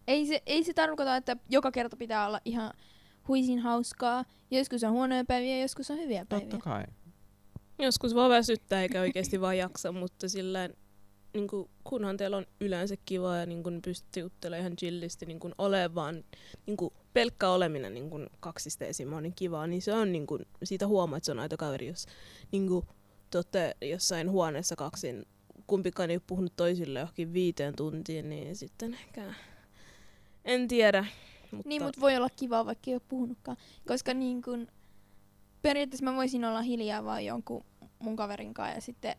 Ei 0.07 0.27
se, 0.27 0.43
ei 0.47 0.65
se 0.65 0.73
tarkoita, 0.73 1.17
että 1.17 1.37
joka 1.51 1.71
kerta 1.71 1.97
pitää 1.97 2.27
olla 2.27 2.41
ihan 2.45 2.73
huisin 3.29 3.59
hauskaa. 3.59 4.25
Joskus 4.51 4.85
on 4.85 4.93
huonoja 4.93 5.25
päiviä, 5.25 5.61
joskus 5.61 5.91
on 5.91 5.99
hyviä 5.99 6.27
päiviä. 6.29 6.49
Totta 6.49 6.65
kai. 6.65 6.85
Joskus 7.79 8.15
vaan 8.15 8.31
väsyttää 8.31 8.83
eikä 8.83 9.01
oikeasti 9.01 9.41
vaan 9.41 9.59
jaksa, 9.59 9.93
mutta 9.93 10.29
sillä 10.29 10.69
niin 11.35 11.49
kuin, 11.49 11.71
kunhan 11.85 12.17
teillä 12.17 12.37
on 12.37 12.47
yleensä 12.61 12.95
kiva 13.05 13.37
ja 13.37 13.47
niin 13.47 13.63
kuin, 13.63 13.83
pystytte 13.83 14.21
juttelemaan 14.21 14.61
ihan 14.61 14.77
chillisti 14.77 15.27
niin 15.27 15.41
kuin, 15.41 15.55
ole 15.59 15.95
vaan 15.95 16.25
niin 16.67 16.77
kuin, 16.77 16.95
pelkkä 17.15 17.49
oleminen 17.49 17.95
niin 17.95 18.11
kuin, 18.11 18.31
kaksisteisiin 18.41 19.13
on 19.13 19.23
niin 19.23 19.35
kivaa, 19.35 19.67
niin 19.67 19.83
se 19.83 19.93
on 19.93 20.13
niin 20.13 20.27
kuin, 20.27 20.47
siitä 20.65 20.87
huomaa, 20.87 21.17
että 21.17 21.27
se 21.27 21.33
on 21.33 21.41
aito 21.41 21.57
kaveri, 21.57 21.87
jos 21.87 22.07
niin 22.53 22.69
kuin, 22.69 22.87
te 23.51 23.77
jossain 23.83 24.31
huoneessa 24.31 24.77
kaksin, 24.77 25.27
kumpikaan 25.67 26.11
ei 26.11 26.17
ole 26.17 26.23
puhunut 26.27 26.57
toisille 26.57 26.99
johonkin 26.99 27.33
viiteen 27.33 27.77
tuntiin, 27.77 28.29
niin 28.29 28.57
sitten 28.57 28.95
ehkä 28.95 29.35
en 30.45 30.69
tiedä. 30.69 31.07
Mutta, 31.51 31.69
Niin, 31.69 31.83
mutta 31.83 32.01
voi 32.01 32.17
olla 32.17 32.31
kiva, 32.37 32.67
vaikka 32.67 32.91
ei 32.91 32.95
ole 32.95 33.03
puhunutkaan. 33.09 33.57
Koska 33.87 34.15
niin 34.15 34.43
kun, 34.43 34.69
periaatteessa 35.63 36.05
mä 36.05 36.15
voisin 36.15 36.45
olla 36.45 36.63
hiljaa 36.63 37.05
vaan 37.05 37.25
jonkun 37.25 37.65
mun 37.99 38.17
kaverin 38.17 38.55
kanssa 38.55 38.75
ja 38.75 38.81
sitten 38.81 39.17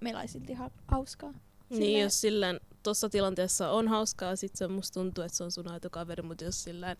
meillä 0.00 0.20
olisi 0.20 0.32
silti 0.32 0.52
ha- 0.54 0.70
hauskaa. 0.88 1.30
Niin, 1.30 1.78
Silleen- 1.82 2.02
jos 2.02 2.20
sillä 2.20 2.54
tuossa 2.82 3.08
tilanteessa 3.08 3.70
on 3.70 3.88
hauskaa, 3.88 4.36
sit 4.36 4.56
se 4.56 4.68
musta 4.68 5.00
tuntuu, 5.00 5.24
että 5.24 5.36
se 5.36 5.44
on 5.44 5.50
sun 5.52 5.68
aito 5.68 5.90
kaveri, 5.90 6.22
mutta 6.22 6.44
jos 6.44 6.64
sillä 6.64 6.96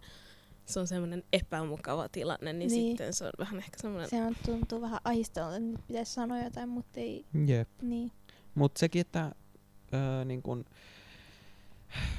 se 0.66 0.80
on 0.80 0.86
semmoinen 0.86 1.22
epämukava 1.32 2.08
tilanne, 2.08 2.52
niin, 2.52 2.70
Niin. 2.70 2.88
sitten 2.90 3.14
se 3.14 3.24
on 3.24 3.30
vähän 3.38 3.56
ehkä 3.58 3.76
semmoinen... 3.80 4.10
Se 4.10 4.22
on, 4.22 4.36
tuntuu 4.46 4.80
vähän 4.80 5.00
ahistavalta, 5.04 5.56
että 5.56 5.68
nyt 5.68 5.86
pitäisi 5.86 6.12
sanoa 6.12 6.38
jotain, 6.42 6.68
mutta 6.68 7.00
ei. 7.00 7.24
Jep. 7.46 7.68
Niin. 7.82 8.12
Mutta 8.54 8.78
sekin, 8.78 9.00
että 9.00 9.32
öö, 9.94 10.24
niin 10.24 10.42
kun, 10.42 10.64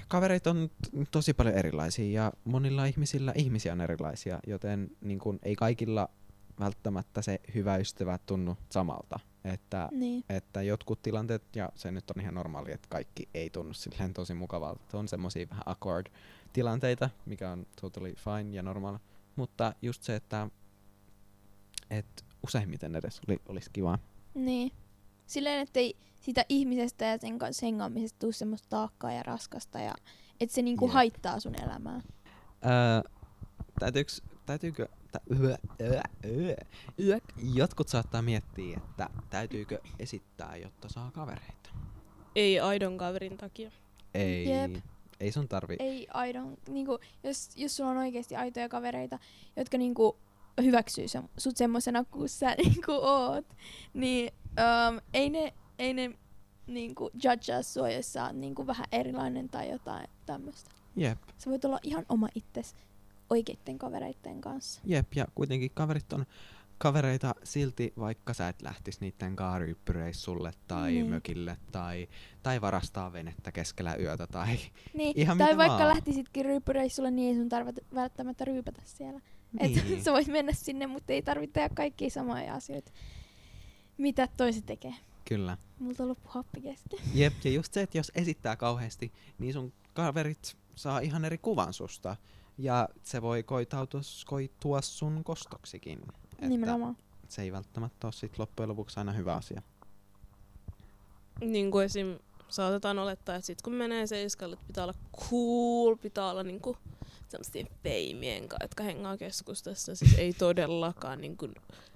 kavereita 0.08 0.50
on 0.50 0.70
t- 0.70 1.12
tosi 1.12 1.34
paljon 1.34 1.56
erilaisia 1.56 2.22
ja 2.24 2.32
monilla 2.44 2.86
ihmisillä 2.86 3.32
ihmisiä 3.36 3.74
on 3.74 3.82
erilaisia, 3.82 4.40
joten 4.48 4.90
niin 5.02 5.20
kun, 5.20 5.40
ei 5.44 5.56
kaikilla 5.56 6.10
välttämättä 6.60 7.22
se 7.22 7.40
hyvä 7.56 7.78
ystävä 7.78 8.18
tunnu 8.26 8.58
samalta. 8.70 9.20
Että, 9.44 9.90
Niin. 9.92 10.24
että 10.30 10.62
jotkut 10.62 11.02
tilanteet, 11.02 11.56
ja 11.56 11.70
se 11.76 11.92
nyt 11.92 12.12
on 12.12 12.22
ihan 12.22 12.34
normaali, 12.34 12.72
että 12.72 12.88
kaikki 12.90 13.30
ei 13.34 13.50
tunnu 13.50 13.74
silleen 13.74 14.14
tosi 14.14 14.34
mukavalta. 14.34 14.84
Että 14.84 14.98
On 14.98 15.08
semmosia 15.08 15.50
vähän 15.50 15.64
awkward 15.66 16.08
tilanteita, 16.54 17.10
mikä 17.26 17.52
on 17.52 17.66
totally 17.82 18.14
fine 18.16 18.56
ja 18.56 18.64
normaali. 18.64 18.98
Mutta 19.36 19.74
just 19.82 20.04
se, 20.04 20.16
että 20.16 20.50
et 21.90 22.26
useimmiten 22.44 22.96
edes 22.96 23.22
oli, 23.28 23.40
olisi 23.50 23.70
kiva. 23.74 24.00
Niin. 24.34 24.72
Silleen, 25.28 25.60
että 25.60 25.80
ei 25.80 25.96
siitä 26.22 26.46
ihmisestä 26.50 27.06
ja 27.06 27.18
sen 27.18 27.40
kanssa 27.40 27.66
hengaamisesta 27.66 28.20
tule 28.20 28.34
semmoista 28.34 28.68
taakkaa 28.70 29.12
ja 29.12 29.24
raskasta 29.24 29.80
ja 29.80 29.94
että 30.40 30.56
se 30.56 30.62
niinku 30.62 30.86
Jep. 30.86 30.94
haittaa 30.94 31.40
sun 31.40 31.56
elämää. 31.64 32.02
Öö, 32.66 33.12
täytyyks, 33.80 34.22
täytyykö, 34.46 34.88
tä, 35.12 35.20
yö, 35.40 35.58
yö, 35.82 36.02
yö. 36.26 36.56
Yök. 37.00 37.24
Jotkut 37.54 37.88
saattaa 37.88 38.22
miettiä, 38.22 38.78
että 38.78 39.10
täytyykö 39.30 39.80
esittää, 40.00 40.56
jotta 40.56 40.90
saa 40.90 41.12
kavereita. 41.12 41.70
Ei 42.36 42.60
aidon 42.60 42.98
kaverin 42.98 43.38
takia. 43.38 43.72
Ei, 44.14 44.50
Jep. 44.50 44.76
ei 45.20 45.32
sun 45.32 45.48
tarvi. 45.48 45.76
Ei 45.80 46.08
aidon, 46.14 46.58
niinku, 46.68 47.00
jos, 47.24 47.50
jos 47.56 47.76
sulla 47.78 47.90
on 47.90 47.98
oikeasti 47.98 48.36
aitoja 48.36 48.70
kavereita, 48.70 49.20
jotka 49.56 49.78
niinku 49.78 50.18
hyväksyy 50.62 51.08
se, 51.08 51.22
sut 51.38 51.58
semmosena 51.58 52.04
kuin 52.04 52.30
sä 52.30 52.56
niinku 52.64 52.92
oot, 52.92 53.46
niin 53.94 54.34
um, 54.50 55.00
ei 55.14 55.30
ne, 55.30 55.54
ei 55.80 55.94
ne 55.94 56.12
niinku 56.68 57.10
judgea 57.14 57.64
sua, 57.64 57.90
jos 57.90 58.14
sä 58.14 58.24
oot 58.24 58.36
niinku 58.36 58.68
vähän 58.68 58.86
erilainen 58.92 59.50
tai 59.50 59.70
jotain 59.72 60.08
tämmöistä. 60.26 60.72
Jep, 60.96 61.18
Sä 61.38 61.50
voit 61.50 61.66
olla 61.66 61.80
ihan 61.84 62.06
oma 62.10 62.28
itses 62.36 62.76
oikeitten 63.30 63.78
kavereitten 63.78 64.42
kanssa. 64.42 64.82
jep, 64.86 65.14
ja 65.16 65.26
kuitenkin 65.36 65.72
kaverit 65.74 66.14
on 66.14 66.26
kavereita 66.78 67.36
silti, 67.44 67.94
vaikka 68.00 68.34
sä 68.34 68.48
et 68.50 68.62
lähtis 68.62 69.02
niitten 69.02 69.36
kaariyppyreissulle 69.36 70.52
tai 70.68 70.92
Niin. 70.92 71.10
mökille 71.10 71.58
tai, 71.72 72.08
tai 72.44 72.62
varastaa 72.62 73.14
venettä 73.14 73.52
keskellä 73.52 73.96
yötä 73.96 74.28
tai 74.28 74.58
Niin, 74.94 75.14
Ihan 75.20 75.38
tai 75.38 75.48
mitä 75.48 75.58
vaikka 75.58 75.78
vaan. 75.78 75.88
lähtisitkin 75.90 76.46
ryyppyreissulle, 76.46 77.12
niin 77.12 77.30
ei 77.30 77.36
sun 77.42 77.50
tarvitse 77.50 77.82
välttämättä 77.96 78.46
ryypätä 78.46 78.82
siellä. 78.86 79.22
niin. 79.62 79.80
Et 79.98 80.04
sä 80.04 80.12
voit 80.12 80.28
mennä 80.28 80.54
sinne, 80.54 80.88
mutta 80.88 81.14
ei 81.14 81.22
tarvitse 81.22 81.54
tehdä 81.54 81.70
kaikkia 81.76 82.10
samoja 82.10 82.54
asioita, 82.54 82.92
mitä 83.98 84.28
toiset 84.38 84.66
tekee. 84.66 84.94
Kyllä. 85.26 85.58
Multa 85.80 86.08
loppu 86.08 86.30
happi 86.30 86.62
kesken. 86.62 87.00
Jep, 87.14 87.34
ja 87.44 87.52
just 87.52 87.74
se, 87.74 87.82
että 87.82 87.98
jos 87.98 88.12
esittää 88.16 88.56
kauheasti, 88.56 89.12
niin 89.40 89.54
sun 89.54 89.74
kaverit 89.94 90.58
saa 90.76 91.00
ihan 91.00 91.26
eri 91.26 91.38
kuvan 91.38 91.74
susta. 91.74 92.16
Ja 92.58 92.90
se 93.04 93.22
voi 93.22 93.44
koitautua, 93.44 94.02
koitua 94.26 94.82
sun 94.82 95.24
kostoksikin. 95.24 96.02
Nimenomaan. 96.42 96.98
se 97.28 97.42
ei 97.42 97.52
välttämättä 97.52 98.08
ole 98.08 98.14
sit 98.14 98.40
loppujen 98.40 98.70
lopuksi 98.70 99.00
aina 99.00 99.12
hyvä 99.12 99.36
asia. 99.36 99.62
Niin 101.42 101.72
kuin 101.72 101.86
esim. 101.86 102.20
saatetaan 102.48 103.00
olettaa, 103.00 103.36
että 103.36 103.46
sit 103.46 103.62
kun 103.62 103.74
menee 103.74 104.08
seiskalle, 104.08 104.54
että 104.54 104.68
pitää 104.68 104.84
olla 104.84 104.94
cool, 105.30 105.96
pitää 105.96 106.32
olla 106.32 106.44
niinku 106.44 106.78
semmoisten 107.28 107.68
feimien 107.84 108.48
kanssa, 108.48 108.64
jotka 108.64 108.84
hengaa 108.84 109.18
keskustassa. 109.18 109.96
Siis 109.96 110.14
ei 110.14 110.34
todellakaan 110.34 111.22
niin 111.22 111.38
kuin, 111.38 111.56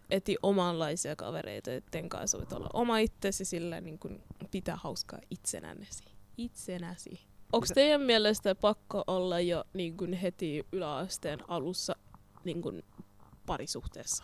eti 0.09 0.37
omanlaisia 0.43 1.15
kavereita, 1.15 1.71
joiden 1.71 2.09
kanssa 2.09 2.37
voit 2.37 2.53
olla 2.53 2.69
oma 2.73 2.97
itsesi 2.97 3.45
sillä 3.45 3.81
niin 3.81 3.99
kuin, 3.99 4.23
pitää 4.51 4.75
hauskaa 4.75 5.19
itsenäsi. 5.29 6.03
Itsenäsi. 6.37 7.30
Onko 7.53 7.67
teidän 7.73 8.01
mielestä 8.01 8.55
pakko 8.55 9.03
olla 9.07 9.39
jo 9.39 9.63
niin 9.73 9.97
kuin 9.97 10.13
heti 10.13 10.65
yläasteen 10.71 11.39
alussa 11.47 11.95
niin 12.43 12.61
kuin 12.61 12.83
parisuhteessa? 13.45 14.23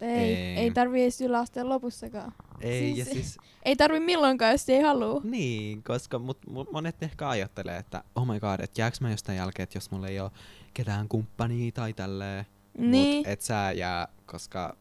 Ei, 0.00 0.08
Ei. 0.34 0.56
ei. 0.56 0.70
tarvii 0.70 1.02
edes 1.02 1.20
yläasteen 1.20 1.68
lopussakaan. 1.68 2.32
Ei, 2.60 2.80
Siis- 2.80 2.98
ja 2.98 3.04
siis, 3.04 3.38
Ei 3.64 3.76
tarvii 3.76 4.00
milloinkaan, 4.00 4.52
jos 4.52 4.68
ei 4.68 4.80
halua. 4.80 5.20
niin, 5.24 5.82
koska 5.82 6.18
mut, 6.18 6.38
mut 6.50 6.72
monet 6.72 7.02
ehkä 7.02 7.28
ajattelee, 7.28 7.76
että 7.76 8.04
oh 8.14 8.26
my 8.26 8.40
god, 8.40 8.60
että 8.60 8.80
jääks 8.80 9.00
mä 9.00 9.10
jostain 9.10 9.36
jälkeen, 9.38 9.64
että 9.64 9.76
jos 9.76 9.90
mulla 9.90 10.08
ei 10.08 10.20
ole 10.20 10.30
ketään 10.74 11.08
kumppania 11.08 11.72
tai 11.72 11.92
tälleen. 11.92 12.46
Niin, 12.78 13.16
Mut 13.16 13.26
et 13.26 13.40
sä 13.40 13.72
jää, 13.72 14.08
koska 14.26 14.76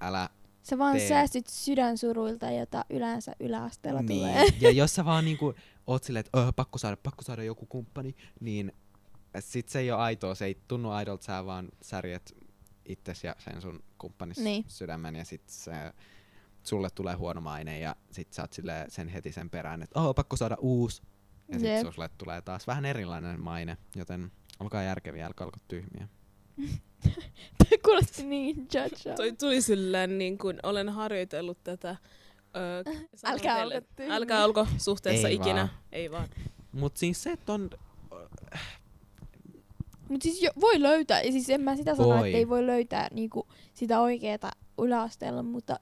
älä 0.00 0.28
sä 0.62 0.78
vaan 0.78 0.96
tee. 0.96 1.08
säästyt 1.08 1.46
sydänsuruilta, 1.46 2.50
jota 2.50 2.84
yleensä 2.90 3.32
yläasteella 3.40 4.02
niin. 4.02 4.20
tulee. 4.20 4.46
Ja 4.60 4.70
jos 4.70 4.94
sä 4.94 5.04
vaan 5.04 5.24
niinku 5.24 5.54
oot 5.86 6.04
silleen, 6.04 6.20
että 6.26 6.38
öö, 6.40 6.52
pakko 6.52 6.78
saada, 6.78 6.96
pakko 7.02 7.22
saada 7.22 7.42
joku 7.44 7.66
kumppani, 7.66 8.16
niin 8.40 8.72
sit 9.40 9.68
se 9.68 9.78
ei 9.78 9.90
ole 9.90 10.00
aitoa, 10.00 10.34
se 10.34 10.44
ei 10.44 10.58
tunnu 10.68 10.90
aidolta, 10.90 11.24
sä 11.24 11.46
vaan 11.46 11.68
särjet 11.82 12.36
itses 12.84 13.24
ja 13.24 13.34
sen 13.38 13.62
sun 13.62 13.82
kumppanis 13.98 14.38
Niin. 14.38 14.64
sydämen 14.68 15.16
ja 15.16 15.24
sit 15.24 15.48
se 15.48 15.72
sulle 16.62 16.88
tulee 16.94 17.14
huono 17.14 17.40
maine 17.40 17.78
ja 17.78 17.96
sit 18.10 18.32
sä 18.32 18.42
oot 18.42 18.54
sen 18.88 19.08
heti 19.08 19.32
sen 19.32 19.50
perään, 19.50 19.82
että 19.82 20.00
oh, 20.00 20.14
pakko 20.14 20.36
saada 20.36 20.56
uusi. 20.60 21.02
Ja 21.48 21.58
sit 21.58 21.68
Jep. 21.68 21.92
sulle 21.94 22.10
tulee 22.18 22.42
taas 22.42 22.66
vähän 22.66 22.84
erilainen 22.84 23.40
maine, 23.40 23.76
joten 23.96 24.32
olkaa 24.60 24.82
järkeviä, 24.82 25.26
älkää 25.26 25.44
olko 25.44 25.58
tyhmiä. 25.68 26.08
Kuulosti 27.84 28.22
niin 28.24 28.56
judge. 28.56 29.14
Toi 29.16 29.32
tuli 29.32 29.62
silleen 29.62 30.18
niin 30.18 30.38
kuin 30.38 30.58
olen 30.62 30.88
harjoitellut 30.88 31.64
tätä. 31.64 31.96
Öö, 32.56 32.82
Älkää 33.24 33.62
olko 33.64 33.80
tyhmiä. 33.96 34.14
Älkää 34.16 34.44
olko 34.44 34.66
suhteessa 34.78 35.28
Ei 35.28 35.34
ikinä. 35.34 35.54
vaan. 35.56 35.68
Ei 35.92 36.10
vaan. 36.10 36.28
Mut 36.72 36.96
siis 36.96 37.22
se, 37.22 37.32
että 37.32 37.52
on... 37.52 37.70
Mut 40.08 40.22
siis 40.22 40.42
jo, 40.42 40.50
voi 40.60 40.82
löytää, 40.82 41.22
ja 41.22 41.32
siis 41.32 41.50
en 41.50 41.60
mä 41.60 41.76
sitä 41.76 41.94
sano, 41.94 42.24
että 42.24 42.36
ei 42.38 42.48
voi 42.48 42.66
löytää 42.66 43.08
niinku 43.12 43.48
sitä 43.74 44.00
oikeeta 44.00 44.50
yläasteella, 44.78 45.42
mutta 45.42 45.76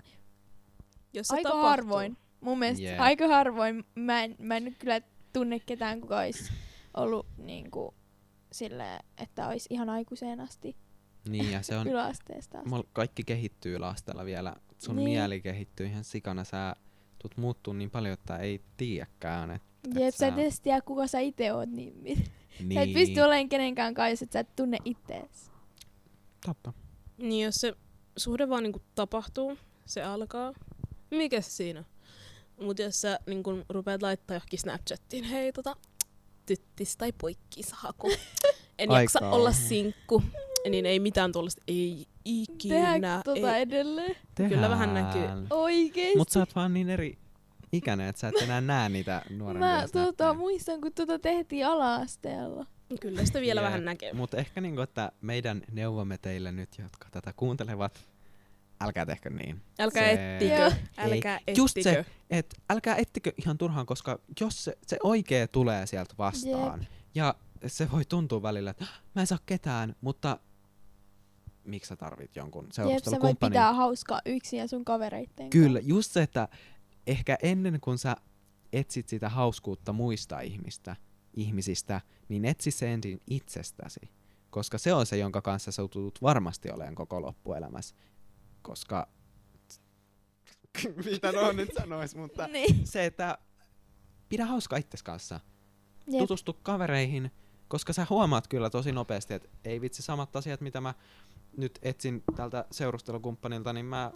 Jos 1.12 1.26
se 1.28 1.34
aika 1.36 1.48
tapahtuu. 1.48 1.68
harvoin. 1.70 2.16
Mun 2.40 2.58
mielestä 2.58 2.82
Jep. 2.84 3.00
aika 3.00 3.28
harvoin. 3.28 3.84
Mä 3.94 4.24
en, 4.24 4.36
mä 4.38 4.56
en 4.56 4.64
nyt 4.64 4.78
kyllä 4.78 5.00
tunne 5.32 5.58
ketään, 5.60 6.00
kuka 6.00 6.18
olisi 6.18 6.52
ollut 6.96 7.26
niinku 7.36 7.94
silleen, 8.52 9.00
että 9.18 9.48
olisi 9.48 9.66
ihan 9.70 9.88
aikuiseen 9.90 10.40
asti 10.40 10.76
Niin, 11.28 11.50
ja 11.52 11.62
se 11.62 11.76
on... 11.76 11.86
yläasteesta 11.86 12.58
asti. 12.58 12.70
Kaikki 12.92 13.22
kehittyy 13.24 13.76
yläasteella 13.76 14.24
vielä. 14.24 14.56
Sun 14.80 14.96
Niin. 14.96 15.08
mieli 15.08 15.40
kehittyy 15.40 15.86
ihan 15.86 16.04
sikana. 16.04 16.44
Sä 16.44 16.76
tulet 17.18 17.36
muuttuu 17.36 17.72
niin 17.72 17.90
paljon, 17.90 18.12
että 18.12 18.36
ei 18.36 18.60
tiedäkään. 18.76 19.50
Et, 19.50 19.62
et 19.84 19.94
Jep, 19.94 20.14
sä 20.14 20.26
et 20.26 20.34
sä- 20.34 20.40
edes 20.40 20.60
tiedä, 20.60 20.80
kuka 20.80 21.06
sä 21.06 21.20
itse 21.20 21.52
oot, 21.52 21.68
niin, 21.70 22.04
niin. 22.04 22.24
niin. 22.60 22.74
sä 22.74 22.82
et 22.82 22.92
pysty 22.92 23.20
olemaan 23.20 23.48
kenenkään 23.48 23.94
kanssa, 23.94 24.10
jos 24.10 24.22
et 24.22 24.32
sä 24.32 24.40
et 24.40 24.56
tunne 24.56 24.78
ittees. 24.84 25.50
Totta. 26.46 26.72
Niin 27.18 27.44
jos 27.44 27.54
se 27.54 27.74
suhde 28.16 28.48
vaan 28.48 28.62
niinku 28.62 28.82
tapahtuu, 28.94 29.58
se 29.86 30.02
alkaa. 30.02 30.52
Mikä 31.10 31.40
se 31.40 31.50
siinä? 31.50 31.84
Mut 32.60 32.78
jos 32.78 33.00
sä 33.00 33.18
niinku 33.26 33.50
rupeat 33.68 34.02
laittaa 34.02 34.34
johonkin 34.34 34.58
Snapchattiin, 34.58 35.24
hei 35.24 35.52
tota, 35.52 35.76
tyttis 36.46 36.96
tai 36.96 37.12
poikkis 37.20 37.72
haku. 37.72 38.10
En 38.78 38.90
Ai 38.90 39.02
jaksa 39.02 39.30
olla 39.30 39.52
sinkku. 39.52 40.22
Niin 40.70 40.86
ei 40.86 41.00
mitään 41.00 41.32
tuollaista, 41.32 41.62
ei 41.68 42.06
ikinä. 42.24 42.74
Tehdäänkö 42.74 43.20
tota 43.24 43.56
ei. 43.56 43.62
edelleen? 43.62 44.16
Kyllä 44.48 44.70
vähän 44.70 44.94
näkyy. 44.94 45.22
Oikeesti? 45.50 46.16
Mut 46.18 46.28
sä 46.28 46.38
oot 46.40 46.54
vaan 46.56 46.74
niin 46.74 46.90
eri 46.90 47.18
ikäinen, 47.72 48.08
että 48.08 48.20
sä 48.20 48.28
et 48.28 48.34
enää 48.42 48.60
näe 48.60 48.88
niitä 48.88 49.22
nuorempia 49.30 49.68
Mä 49.68 49.88
tota, 49.92 50.34
muistan, 50.34 50.80
kun 50.80 50.92
tota 50.92 51.18
tehtiin 51.18 51.66
ala-asteella. 51.66 52.66
Kyllä 53.00 53.24
sitä 53.24 53.40
vielä 53.40 53.60
Jep. 53.60 53.66
vähän 53.66 53.84
näkee. 53.84 54.12
Mutta 54.12 54.36
ehkä 54.36 54.60
niinku, 54.60 54.80
että 54.80 55.12
meidän 55.20 55.62
neuvomme 55.72 56.18
teille 56.18 56.52
nyt, 56.52 56.78
jotka 56.78 57.08
tätä 57.10 57.32
kuuntelevat, 57.36 58.08
älkää 58.80 59.06
tehkö 59.06 59.30
niin. 59.30 59.60
Älkää 59.78 60.04
Se- 60.04 60.32
ettikö. 60.34 60.54
Joo. 60.54 60.70
Älkää 60.96 61.36
ettikö. 61.36 61.60
Just 61.60 61.76
se, 61.82 62.04
Et 62.30 62.60
älkää 62.70 62.96
ettikö 62.96 63.32
ihan 63.36 63.58
turhaan, 63.58 63.86
koska 63.86 64.18
jos 64.40 64.64
se, 64.64 64.78
se 64.86 64.96
oikee 65.02 65.46
tulee 65.46 65.86
sieltä 65.86 66.14
vastaan, 66.18 66.86
ja 67.14 67.34
se 67.66 67.90
voi 67.90 68.04
tuntua 68.04 68.42
välillä, 68.42 68.70
että 68.70 68.84
"Ah, 68.84 69.02
mä 69.14 69.20
en 69.22 69.26
saa 69.26 69.38
ketään, 69.46 69.96
mutta 70.00 70.38
miksi 71.64 71.88
sä 71.88 71.96
tarvit 71.96 72.36
jonkun 72.36 72.64
Jep, 72.64 72.72
sä 72.72 72.82
voit 72.82 72.92
seurustelukumppanin? 72.92 73.52
pitää 73.52 73.72
hauskaa 73.72 74.20
yksin 74.26 74.58
ja 74.58 74.68
sun 74.68 74.84
kavereitten 74.84 75.50
Kyllä, 75.50 75.80
just 75.82 76.12
se, 76.12 76.22
että 76.22 76.48
ehkä 77.06 77.38
ennen 77.42 77.80
kuin 77.80 77.98
sä 77.98 78.16
etsit 78.72 79.08
sitä 79.08 79.28
hauskuutta 79.28 79.92
muista 79.92 80.40
ihmistä, 80.40 80.96
ihmisistä, 81.34 82.00
niin 82.28 82.44
etsi 82.44 82.70
se 82.70 82.92
ensin 82.92 83.20
itsestäsi. 83.30 84.00
Koska 84.50 84.78
se 84.78 84.92
on 84.94 85.06
se, 85.06 85.16
jonka 85.16 85.42
kanssa 85.42 85.72
sä 85.72 85.82
tulet 85.90 86.22
varmasti 86.22 86.70
olemaan 86.70 86.94
koko 86.94 87.22
loppuelämässä. 87.22 87.94
Koska... 88.62 89.08
Mitä 91.10 91.32
no 91.32 91.52
nyt 91.52 91.70
sanois, 91.78 92.14
mutta 92.16 92.46
Niin. 92.52 92.86
se, 92.86 93.06
että 93.06 93.38
pidä 94.28 94.46
hauska 94.46 94.76
itses 94.76 95.02
kanssa. 95.02 95.40
Jep. 96.06 96.18
Tutustu 96.18 96.52
kavereihin, 96.62 97.30
koska 97.68 97.92
sä 97.92 98.06
huomaat 98.10 98.48
kyllä 98.48 98.70
tosi 98.70 98.92
nopeasti, 98.92 99.34
että 99.34 99.48
ei 99.64 99.80
vitsi 99.80 100.02
samat 100.02 100.36
asiat, 100.36 100.60
mitä 100.60 100.80
mä 100.80 100.94
nyt 101.56 101.78
etsin 101.82 102.22
tältä 102.36 102.64
seurustelukumppanilta, 102.70 103.72
niin 103.72 103.86
mä 103.86 104.12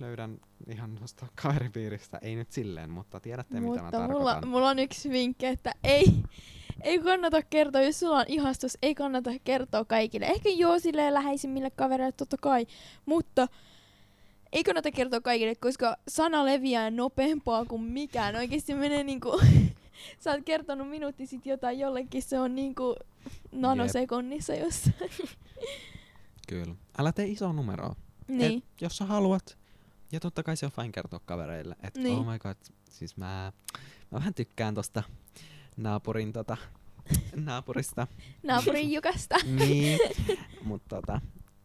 löydän 0.00 0.40
ihan 0.66 0.94
noista 0.94 1.26
kaveripiiristä. 1.42 2.18
Ei 2.22 2.36
nyt 2.36 2.52
silleen, 2.52 2.90
mutta 2.90 3.20
tiedätte 3.20 3.54
mitä 3.60 3.66
mä 3.76 3.82
Mutta 3.82 3.90
tarkoitan. 3.90 4.16
mulla, 4.16 4.40
mulla 4.46 4.68
on 4.68 4.78
yksi 4.78 5.10
vinkki, 5.10 5.46
että 5.46 5.74
ei, 5.84 6.04
ei 6.80 6.98
kannata 6.98 7.42
kertoa, 7.42 7.82
jos 7.82 8.00
sulla 8.00 8.18
on 8.18 8.24
ihastus, 8.28 8.78
ei 8.82 8.94
kannata 8.94 9.30
kertoa 9.44 9.84
kaikille. 9.84 10.26
Ehkä 10.26 10.48
joo 10.48 10.78
silleen 10.78 11.14
läheisimmille 11.14 11.70
kavereille 11.70 12.12
totta 12.12 12.36
kai, 12.40 12.66
mutta 13.06 13.48
ei 14.52 14.64
kannata 14.64 14.90
kertoa 14.90 15.20
kaikille, 15.20 15.54
koska 15.54 15.96
sana 16.08 16.44
leviää 16.44 16.90
nopeampaa 16.90 17.64
kuin 17.64 17.82
mikään. 17.82 18.36
Oikeesti 18.36 18.74
menee 18.74 19.04
niinku, 19.04 19.40
sä 20.20 20.30
oot 20.30 20.44
kertonut 20.44 20.88
minuutti 20.88 21.26
sit 21.26 21.46
jotain 21.46 21.78
jollekin, 21.78 22.22
se 22.22 22.40
on 22.40 22.54
niinku 22.54 22.96
nanosekunnissa 23.52 24.54
jossain. 24.54 24.94
Kyllä. 26.48 26.74
Älä 26.98 27.12
tee 27.12 27.26
isoa 27.26 27.52
numeroa. 27.52 27.96
niin. 28.28 28.58
Et, 28.58 28.64
jos 28.80 28.96
sä 28.96 29.04
haluat, 29.04 29.58
ja 30.12 30.20
totta 30.20 30.42
kai 30.42 30.56
se 30.56 30.66
on 30.66 30.72
fine 30.72 30.92
kertoa 30.92 31.20
kavereille, 31.26 31.76
että 31.82 32.00
Niin. 32.00 32.18
oh 32.18 32.26
my 32.32 32.38
god, 32.38 32.56
siis 32.90 33.16
mä, 33.16 33.52
mä 34.10 34.18
vähän 34.18 34.34
tykkään 34.34 34.74
tosta 34.74 35.02
naapurin 35.76 36.32
tota, 36.32 36.56
naapurista. 37.46 38.06
Naapurin 38.42 38.92
jukasta. 38.92 39.36
niin, 39.68 39.98
mutta 40.62 40.96
tota, 40.96 41.20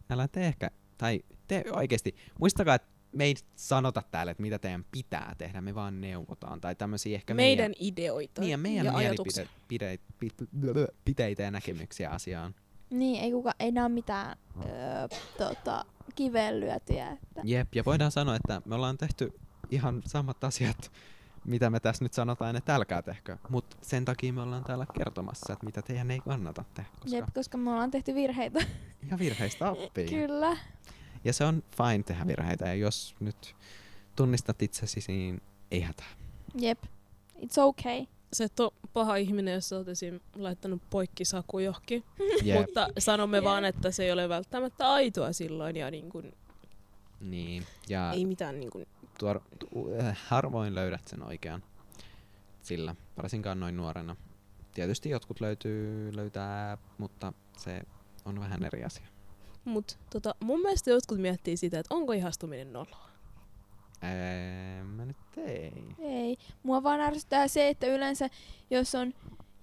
älä 0.10 0.28
tee 0.28 0.48
ehkä, 0.48 0.72
tai 0.98 1.24
tee 1.48 1.64
oikeesti, 1.72 2.16
muistakaa, 2.40 2.76
että 2.76 2.88
me 3.12 3.24
ei 3.24 3.36
sanota 3.56 4.04
täällä, 4.12 4.32
että 4.32 4.42
mitä 4.42 4.60
teidän 4.60 4.86
pitää 4.92 5.36
tehdä, 5.38 5.62
me 5.62 5.76
vaan 5.76 6.02
neuvotaan, 6.02 6.62
tai 6.62 6.76
tämmöisiä 6.76 7.16
ehkä 7.16 7.34
Meidän 7.34 7.64
meidän, 7.72 7.76
ideoita 7.80 8.42
niin, 8.42 8.52
ja 8.52 8.58
meidän 8.58 8.86
ja 8.86 8.96
ajatuksia. 8.96 9.44
mielipiteitä 9.70 10.04
pide, 10.20 10.40
pide, 10.74 10.88
piteitä 11.06 11.44
ja 11.44 11.52
näkemyksiä 11.52 12.10
asiaan. 12.10 12.56
Niin, 12.94 13.24
ei, 13.24 13.32
kuka, 13.32 13.54
ei 13.60 13.72
nää 13.72 13.84
ole 13.84 13.94
mitään 13.94 14.38
öö, 14.66 15.08
tota, 15.38 15.86
kiveen 16.16 16.60
lyötyjä. 16.60 17.12
Että. 17.12 17.42
Jep, 17.44 17.76
ja 17.76 17.86
voidaan 17.86 18.12
sanoa, 18.12 18.36
että 18.36 18.62
me 18.66 18.76
ollaan 18.76 18.98
tehty 18.98 19.34
ihan 19.72 20.02
samat 20.06 20.44
asiat, 20.44 20.92
mitä 21.46 21.70
me 21.70 21.80
tässä 21.80 22.06
nyt 22.06 22.14
sanotaan, 22.14 22.56
että 22.56 22.76
älkää 22.76 23.02
tehkö. 23.02 23.38
Mutta 23.50 23.78
sen 23.82 24.06
takia 24.06 24.34
me 24.34 24.42
ollaan 24.42 24.64
täällä 24.64 24.86
kertomassa, 24.98 25.54
että 25.54 25.66
mitä 25.66 25.82
teidän 25.82 26.12
ei 26.12 26.20
kannata 26.20 26.66
tehdä, 26.74 26.90
koska 27.00 27.18
Jep, 27.18 27.26
koska 27.34 27.58
me 27.58 27.72
ollaan 27.72 27.92
tehty 27.92 28.16
virheitä. 28.16 28.60
ihan 29.06 29.20
virheistä 29.20 29.72
oppii. 29.72 30.08
Kyllä. 30.08 30.58
Ja 31.24 31.34
se 31.34 31.46
on 31.46 31.64
fine 31.78 32.04
tehdä 32.04 32.28
virheitä, 32.28 32.66
ja 32.66 32.74
jos 32.74 33.16
nyt 33.20 33.56
tunnistat 34.16 34.62
itsesi, 34.62 35.00
niin 35.08 35.42
ei 35.72 35.82
hätää. 35.82 36.08
Jep. 36.56 36.84
It's 37.40 37.62
okay. 37.62 38.06
Se 38.34 38.44
et 38.44 38.60
ole 38.60 38.72
paha 38.94 39.16
ihminen, 39.16 39.54
jos 39.54 39.70
sä 39.70 39.78
oot 39.78 39.88
esim. 39.88 40.20
laittanut 40.36 40.82
poikkisaku 40.90 41.60
johonkin. 41.60 42.04
Jep. 42.44 42.60
Mutta 42.60 42.88
sanomme 43.00 43.38
Jep. 43.38 43.44
vaan, 43.44 43.66
että 43.66 43.92
se 43.92 44.04
ei 44.04 44.12
ole 44.12 44.30
välttämättä 44.30 44.90
aitoa 44.90 45.34
silloin 45.34 45.76
ja 45.76 45.92
niin 45.92 46.10
kuin, 46.10 46.34
Niin, 47.20 47.66
ja 47.90 48.12
ei 48.12 48.26
mitään 48.26 48.60
niin 48.60 48.70
kuin, 48.70 48.86
tuor, 49.20 49.42
tu, 49.60 49.68
äh, 50.02 50.18
harvoin 50.28 50.76
löydät 50.76 51.08
sen 51.08 51.24
oikean 51.28 51.64
sillä, 52.62 52.96
varsinkaan 53.18 53.60
noin 53.60 53.78
nuorena. 53.78 54.16
Tietysti 54.74 55.10
jotkut 55.10 55.42
löytyy, 55.42 56.16
löytää, 56.16 56.78
mutta 56.98 57.34
se 57.58 57.82
on 58.26 58.40
vähän 58.40 58.64
eri 58.64 58.84
asia. 58.84 59.08
Mut 59.66 59.98
tota, 60.10 60.36
mun 60.40 60.62
mielestä 60.62 60.90
jotkut 60.90 61.20
miettii 61.20 61.58
sitä, 61.58 61.80
että 61.80 61.96
onko 61.96 62.14
ihastuminen 62.14 62.74
noloa. 62.74 63.13
Ää, 64.04 64.84
mä 64.84 65.06
nyt 65.06 65.18
ei. 65.38 65.72
Ei. 66.00 66.38
Mua 66.64 66.84
vaan 66.84 67.02
ärsyttää 67.02 67.48
se, 67.48 67.70
että 67.70 67.88
yleensä 67.88 68.30
jos 68.70 68.96
on 68.96 69.14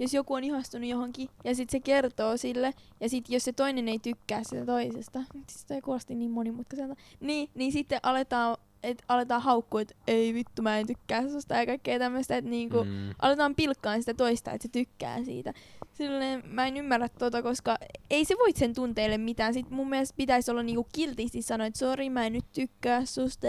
jos 0.00 0.14
joku 0.14 0.34
on 0.34 0.44
ihastunut 0.44 0.88
johonkin 0.88 1.28
ja 1.44 1.54
sitten 1.54 1.72
se 1.72 1.80
kertoo 1.80 2.36
sille, 2.36 2.74
ja 3.00 3.08
sitten 3.08 3.34
jos 3.34 3.44
se 3.44 3.52
toinen 3.52 3.88
ei 3.88 3.98
tykkää 3.98 4.44
sitä 4.44 4.66
toisesta, 4.66 5.22
siis 5.46 5.64
toi 5.64 5.80
kuulosti 5.80 6.14
niin 6.14 6.30
monimutkaiselta, 6.30 6.94
niin, 7.20 7.50
niin 7.54 7.72
sitten 7.72 8.00
aletaan, 8.02 8.56
et 8.82 9.02
aletaan 9.08 9.42
haukkua, 9.42 9.80
että 9.80 9.94
ei 10.06 10.34
vittu 10.34 10.62
mä 10.62 10.78
en 10.78 10.86
tykkää 10.86 11.28
susta 11.28 11.54
ja 11.54 11.66
kaikkea 11.66 11.98
tämmöistä, 11.98 12.36
että 12.36 12.50
niinku, 12.50 12.84
mm. 12.84 12.90
Mm, 12.90 13.14
aletaan 13.18 13.54
pilkkaan 13.54 14.02
sitä 14.02 14.14
toista, 14.14 14.50
että 14.52 14.68
se 14.68 14.72
tykkää 14.72 15.24
siitä. 15.24 15.52
Silleen 16.00 16.42
mä 16.46 16.66
en 16.66 16.76
ymmärrä 16.76 17.08
tota, 17.08 17.42
koska 17.42 17.76
ei 18.10 18.24
se 18.24 18.34
voi 18.38 18.52
sen 18.52 18.74
tunteille 18.74 19.18
mitään. 19.18 19.54
Sitten 19.54 19.74
mun 19.74 19.88
mielestä 19.88 20.16
pitäisi 20.16 20.50
olla 20.50 20.62
niinku 20.62 20.86
kiltisti 20.92 21.42
sanoa, 21.42 21.66
että 21.66 21.78
sori 21.78 22.10
mä 22.10 22.26
en 22.26 22.32
nyt 22.32 22.44
tykkää 22.52 23.04
susta, 23.04 23.46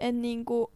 en 0.00 0.22
niinku, 0.22 0.72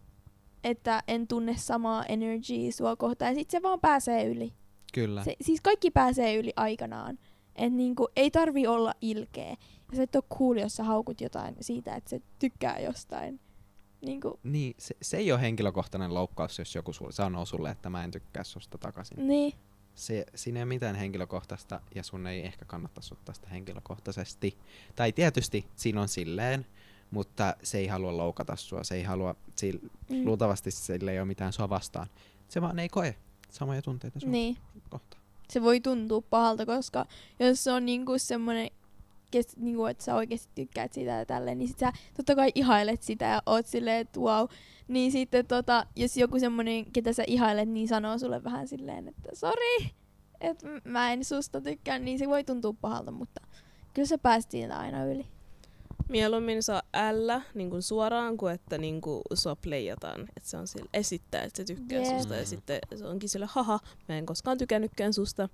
että 0.65 1.03
en 1.09 1.27
tunne 1.29 1.57
samaa 1.57 2.05
energiaa 2.05 2.73
sua 2.73 2.97
kohtaan. 2.97 3.31
Ja 3.31 3.35
sit 3.35 3.51
se 3.51 3.63
vaan 3.63 3.81
pääsee 3.81 4.25
yli. 4.27 4.53
kyllä. 4.95 5.25
Se, 5.25 5.37
siis 5.41 5.61
kaikki 5.61 5.91
pääsee 5.91 6.37
yli 6.37 6.53
aikanaan. 6.57 7.19
Et 7.57 7.73
niinku, 7.73 8.09
ei 8.17 8.31
tarvi 8.31 8.67
olla 8.67 8.95
ilkeä. 9.01 9.57
Ja 9.91 9.97
se 9.97 10.03
et 10.03 10.17
ole 10.17 10.25
cool, 10.39 10.57
jos 10.57 10.77
sä 10.77 10.85
haukut 10.85 11.21
jotain 11.21 11.57
siitä, 11.61 11.95
että 11.95 12.11
se 12.11 12.21
tykkää 12.39 12.79
jostain. 12.79 13.41
Niinku, 14.01 14.41
Niin, 14.43 14.75
se, 14.79 14.97
se 15.03 15.17
ei 15.17 15.33
ole 15.33 15.41
henkilökohtainen 15.41 16.15
loukkaus, 16.15 16.59
jos 16.59 16.75
joku 16.75 16.93
sanoo 17.11 17.45
sulle, 17.45 17.71
että 17.71 17.91
mä 17.91 18.05
en 18.05 18.11
tykkää 18.11 18.45
susta 18.45 18.79
takaisin. 18.79 19.27
niin. 19.27 19.53
Se, 20.01 20.27
siinä 20.35 20.59
ei 20.59 20.63
ole 20.63 20.69
mitään 20.69 20.97
henkilökohtaista 20.97 21.81
ja 21.95 22.03
sun 22.03 22.27
ei 22.27 22.47
ehkä 22.47 22.65
kannattaisi 22.65 23.15
ottaa 23.15 23.35
sitä 23.35 23.49
henkilökohtaisesti. 23.49 24.59
Tai 24.97 25.13
tietysti 25.13 25.67
siinä 25.77 26.01
on 26.01 26.09
silleen, 26.09 26.67
mutta 27.11 27.57
se 27.63 27.79
ei 27.79 27.87
halua 27.87 28.17
loukata 28.17 28.57
sua, 28.57 28.85
se 28.85 28.95
ei 28.95 29.03
halua, 29.03 29.35
sil, 29.61 29.77
Mm. 30.11 30.25
luultavasti 30.25 30.71
sillä 30.71 31.13
ei 31.13 31.19
ole 31.19 31.27
mitään 31.27 31.53
sua 31.53 31.69
vastaan. 31.69 32.07
Se 32.49 32.61
vaan 32.63 32.79
ei 32.79 32.89
koe 32.89 33.17
samoja 33.51 33.83
tunteita 33.83 34.21
sun 34.21 34.31
Niin. 34.33 34.57
kohtaan. 34.91 35.23
Se 35.49 35.63
voi 35.63 35.81
tuntua 35.81 36.21
pahalta, 36.31 36.67
koska 36.67 37.07
jos 37.41 37.65
se 37.65 37.73
on 37.73 37.87
niinku 37.87 38.19
semmonen, 38.19 38.71
kes, 39.31 39.57
niinku, 39.57 39.87
että 39.87 40.05
sä 40.05 40.15
oikeasti 40.15 40.51
tykkäät 40.55 40.93
sitä 40.93 41.11
ja 41.11 41.27
tälleen, 41.27 41.59
niin 41.59 41.69
sit 41.69 41.79
sä 41.79 41.93
totta 42.17 42.35
kai 42.35 42.53
ihailet 42.55 43.03
sitä 43.03 43.25
ja 43.25 43.43
oot 43.47 43.67
silleen, 43.67 44.01
että 44.01 44.21
wow. 44.21 44.47
Niin 44.89 45.13
sitten 45.13 45.47
tota, 45.47 45.87
jos 45.97 46.17
joku 46.17 46.39
semmonen, 46.39 46.93
ketä 46.93 47.13
sä 47.13 47.25
ihailet, 47.27 47.69
niin 47.69 47.89
sanoo 47.89 48.19
sulle 48.19 48.45
vähän 48.45 48.69
silleen, 48.69 49.09
että 49.09 49.31
sori, 49.35 49.91
että 50.41 50.67
mä 50.85 51.13
en 51.13 51.25
susta 51.25 51.61
tykkää, 51.61 51.99
niin 51.99 52.19
se 52.19 52.29
voi 52.29 52.45
tuntua 52.45 52.75
pahalta, 52.81 53.11
mutta 53.11 53.41
kyllä 53.95 54.09
sä 54.09 54.19
pääst 54.19 54.51
siitä 54.51 54.79
aina 54.79 55.05
yli. 55.05 55.27
Mieluummin 56.09 56.63
saa 56.63 56.83
ällä 56.95 57.43
niin 57.55 57.71
kuin 57.71 57.83
suoraan 57.83 58.37
kuin 58.37 58.55
että 58.55 58.79
niin 58.79 59.01
kuin 59.01 59.23
sua 59.35 59.57
playataan. 59.57 60.21
Että 60.21 60.49
se 60.51 60.57
on 60.57 60.67
sille 60.67 60.89
esittää, 60.95 61.43
että 61.43 61.57
se 61.57 61.65
tykkää 61.65 62.03
Jep. 62.03 62.17
susta 62.17 62.37
ja 62.37 62.47
sitten 62.47 62.79
se 62.97 63.07
onkin 63.07 63.29
sille 63.29 63.47
haha, 63.49 63.79
mä 64.09 64.19
en 64.19 64.27
koskaan 64.27 64.59
tykännytkään 64.59 65.13
susta, 65.13 65.49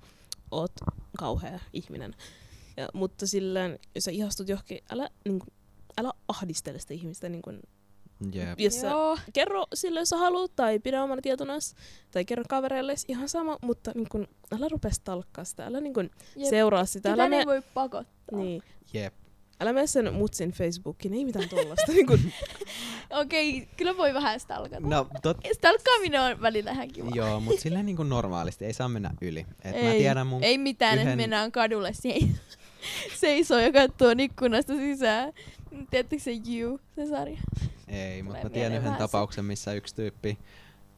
oot 0.51 0.73
kauhea 1.19 1.61
ihminen. 1.73 2.15
Ja, 2.77 2.89
mutta 2.95 3.27
silleen, 3.27 3.79
jos 3.95 4.05
sä 4.05 4.11
ihastut 4.11 4.49
johonkin, 4.49 4.79
älä, 4.91 5.11
niin 5.25 5.39
kuin, 5.39 5.51
älä 5.99 6.13
ahdistele 6.29 6.79
sitä 6.79 6.95
ihmistä. 6.95 7.29
Niin 7.29 7.43
kuin, 7.43 7.63
Jep. 8.33 8.61
jos 8.61 8.81
sä 8.81 8.87
Joo, 8.87 9.19
kerro 9.33 9.67
sille, 9.75 10.01
jos 10.01 10.09
sä 10.09 10.17
haluat, 10.17 10.57
tai 10.57 10.79
pidä 10.79 11.03
omana 11.03 11.23
tietonas, 11.23 11.75
tai 12.11 12.25
kerro 12.25 12.45
kavereille, 12.49 12.95
ihan 13.09 13.29
sama, 13.29 13.59
mutta 13.63 13.93
niin 13.95 14.09
kun, 14.09 14.29
älä 14.59 14.69
rupea 14.69 14.91
stalkkaa 14.91 15.45
sitä, 15.45 15.67
älä 15.67 15.81
niin 15.81 15.95
kun, 15.95 16.11
jep. 16.37 16.51
seuraa 16.51 16.85
sitä, 16.87 17.13
älä, 17.13 17.29
me, 17.29 17.39
ei 17.39 17.47
voi 17.47 17.63
pakottaa. 17.75 18.39
niin, 18.39 18.63
Jep. 18.93 19.15
älä 19.61 19.73
mene 19.73 19.87
sen 19.87 20.15
mutsin 20.15 20.51
Facebookiin, 20.51 21.15
ei 21.15 21.25
mitään 21.25 21.49
tollasta. 21.49 21.93
niin 21.93 22.07
kun, 22.07 22.21
Okei, 23.21 23.69
kyllä 23.77 23.97
voi 23.97 24.15
vähän 24.15 24.41
stalkata. 24.41 24.87
No, 24.89 25.09
tot, 25.23 25.37
Stalkkaaminen 25.53 26.21
on 26.21 26.43
välillä 26.43 26.71
ihan 26.71 26.89
kiva. 26.89 27.11
joo, 27.15 27.41
mutta 27.41 27.61
silleen 27.61 27.87
niin 27.87 27.97
kuin 27.97 28.09
normaalisti 28.09 28.65
ei 28.65 28.73
saa 28.73 28.89
mennä 28.89 29.11
yli. 29.21 29.47
Et 29.65 29.73
mä 29.73 29.93
Ei, 29.93 29.99
tiedän 29.99 30.27
mun... 30.27 30.43
Ei 30.43 30.59
mitään, 30.59 30.95
yhden... 30.95 31.09
että 31.09 31.17
mennään 31.17 31.53
kadulle 31.53 31.93
se 31.93 32.09
seisoo 33.15 33.59
ja 33.59 33.73
katsoo 33.73 34.13
ikkunasta 34.19 34.75
sisään. 34.75 35.33
Tiedättekö 35.91 36.23
se 36.23 36.31
You, 36.55 36.81
se 36.95 37.07
sarja? 37.07 37.39
Ei, 37.89 38.23
mutta 38.23 38.39
Tulee 38.41 38.45
mä 38.45 38.51
tiedän 38.51 38.79
yhden 38.79 38.95
tapauksen, 38.97 39.45
missä 39.45 39.73
yksi 39.73 39.95
tyyppi, 39.95 40.39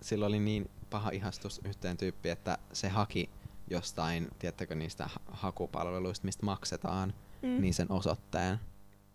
sillä 0.01 0.27
oli 0.27 0.39
niin 0.39 0.71
paha 0.91 1.11
ihastus 1.11 1.61
yhteen 1.65 1.97
tyyppiin, 1.97 2.33
että 2.33 2.59
se 2.73 2.89
haki 2.89 3.31
jostain, 3.71 4.29
tiedättekö 4.39 4.75
niistä 4.75 5.07
ha- 5.07 5.21
hakupalveluista, 5.31 6.25
mistä 6.25 6.47
maksetaan, 6.47 7.15
Mm. 7.43 7.61
niin 7.61 7.75
sen 7.75 7.93
osoitteen. 7.93 8.59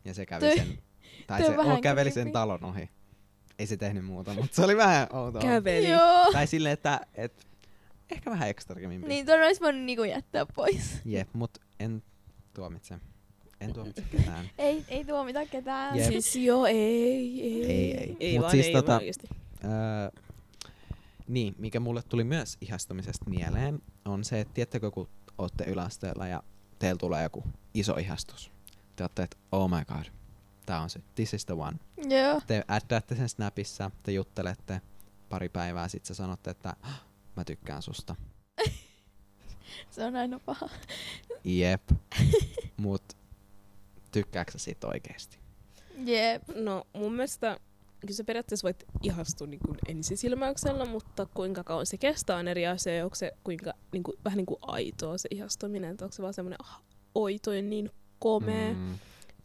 Ja 0.05 0.13
se 0.13 0.25
kävi 0.25 0.39
Toi- 0.45 0.57
sen, 0.57 0.77
tai 1.27 1.41
se 1.43 1.49
on 1.49 1.57
vähän 1.57 1.75
oh, 1.75 1.81
käveli 1.81 2.12
sen 2.12 2.31
talon 2.31 2.63
ohi. 2.63 2.89
Ei 3.59 3.67
se 3.67 3.77
tehnyt 3.77 4.05
muuta, 4.05 4.33
mutta 4.33 4.55
se 4.55 4.63
oli 4.63 4.77
vähän 4.77 5.07
outoa. 5.13 5.41
käveli. 5.41 5.89
Joo. 5.89 6.31
Tai 6.31 6.47
silleen, 6.47 6.73
että 6.73 6.99
et, 7.15 7.47
ehkä 8.12 8.31
vähän 8.31 8.49
ekstremimpi. 8.49 9.07
Niin 9.07 9.25
ton 9.25 9.41
olisi 9.43 9.62
voinut 9.62 9.81
niinku 9.83 10.03
jättää 10.03 10.45
pois. 10.45 11.01
Jep, 11.05 11.29
mut 11.33 11.57
en 11.79 12.03
tuomitse. 12.54 13.00
En 13.62 13.74
tuomitse 13.74 14.02
ketään. 14.12 14.50
Ei, 14.58 14.86
ei 14.88 15.06
tuomita 15.06 15.46
ketään. 15.46 15.98
Jep. 15.98 16.08
Siis 16.08 16.36
joo, 16.36 16.66
ei, 16.66 16.76
ei. 17.42 17.66
Ei, 17.66 17.98
ei. 17.98 18.18
Ei 18.20 18.34
Mut 18.34 18.42
vaan, 18.42 18.52
siis 18.52 18.66
ei 18.66 18.74
tota-. 18.74 19.00
Öö, 19.63 20.22
niin, 21.28 21.56
mikä 21.58 21.80
mulle 21.80 22.02
tuli 22.10 22.24
myös 22.24 22.58
ihastumisesta 22.62 23.30
mieleen, 23.30 23.82
on 24.06 24.24
se, 24.24 24.39
että 24.39 24.54
tiedättekö, 24.54 24.92
kun 24.92 25.10
ootte 25.38 25.63
yläasteella 25.63 26.28
ja 26.28 26.44
teillä 26.80 26.98
tulee 26.98 27.24
joku 27.24 27.44
iso 27.74 27.96
ihastus. 27.98 28.52
Te 28.96 29.04
ootte, 29.04 29.24
että 29.24 29.38
oh 29.52 29.70
my 29.70 29.86
god, 29.86 30.06
tää 30.66 30.82
on 30.82 30.89
se, 30.89 31.00
this 31.16 31.34
is 31.34 31.46
the 31.46 31.54
one. 31.54 31.78
Joo. 31.98 32.42
Te 32.48 32.63
addaatte 32.68 33.16
sen 33.16 33.30
Snapissa, 33.30 33.92
te 34.04 34.12
juttelette 34.12 34.82
pari 35.30 35.50
päivää, 35.50 35.88
sit 35.88 36.06
sä 36.06 36.13
sanotte, 36.13 36.52
että 36.52 36.76
"Ah, 36.82 37.02
mä 37.36 37.44
tykkään 37.46 37.82
susta. 37.82 38.16
Se 39.92 40.06
on 40.06 40.16
aina 40.16 40.39
paha. 40.39 40.70
Jep. 41.43 41.82
Mut 42.77 43.03
tykkääksä 44.12 44.60
siitä 44.60 44.88
oikeesti? 44.88 45.39
Jep. 46.06 46.43
No 46.56 46.88
mun 46.93 47.13
mielestä 47.13 47.60
kyllä 47.99 48.13
sä 48.13 48.23
periaatteessa 48.23 48.65
voit 48.65 48.84
ihastua 49.03 49.47
niin 49.47 49.60
kuin 49.65 49.77
ensisilmäyksellä, 49.88 50.86
mutta 50.86 51.25
kuinka 51.25 51.63
kauan 51.63 51.86
se 51.86 51.97
kestää 51.97 52.38
on 52.38 52.47
eri 52.47 52.67
asia. 52.67 52.95
Ja 52.95 53.03
onko 53.03 53.15
se 53.15 53.32
kuinka, 53.43 53.73
niin 53.91 54.03
kuin, 54.03 54.17
vähän 54.25 54.38
niin 54.38 54.45
kuin 54.45 54.60
aitoa 54.62 55.17
se 55.17 55.27
ihastuminen, 55.32 55.91
että 55.91 56.06
onko 56.06 56.15
se 56.15 56.21
vaan 56.21 56.34
semmoinen 56.34 56.62
ah, 56.62 56.82
oito 57.15 57.53
ja 57.53 57.62
niin 57.62 57.89
komea, 58.19 58.73
mm. 58.73 58.79
Mm, 58.79 58.97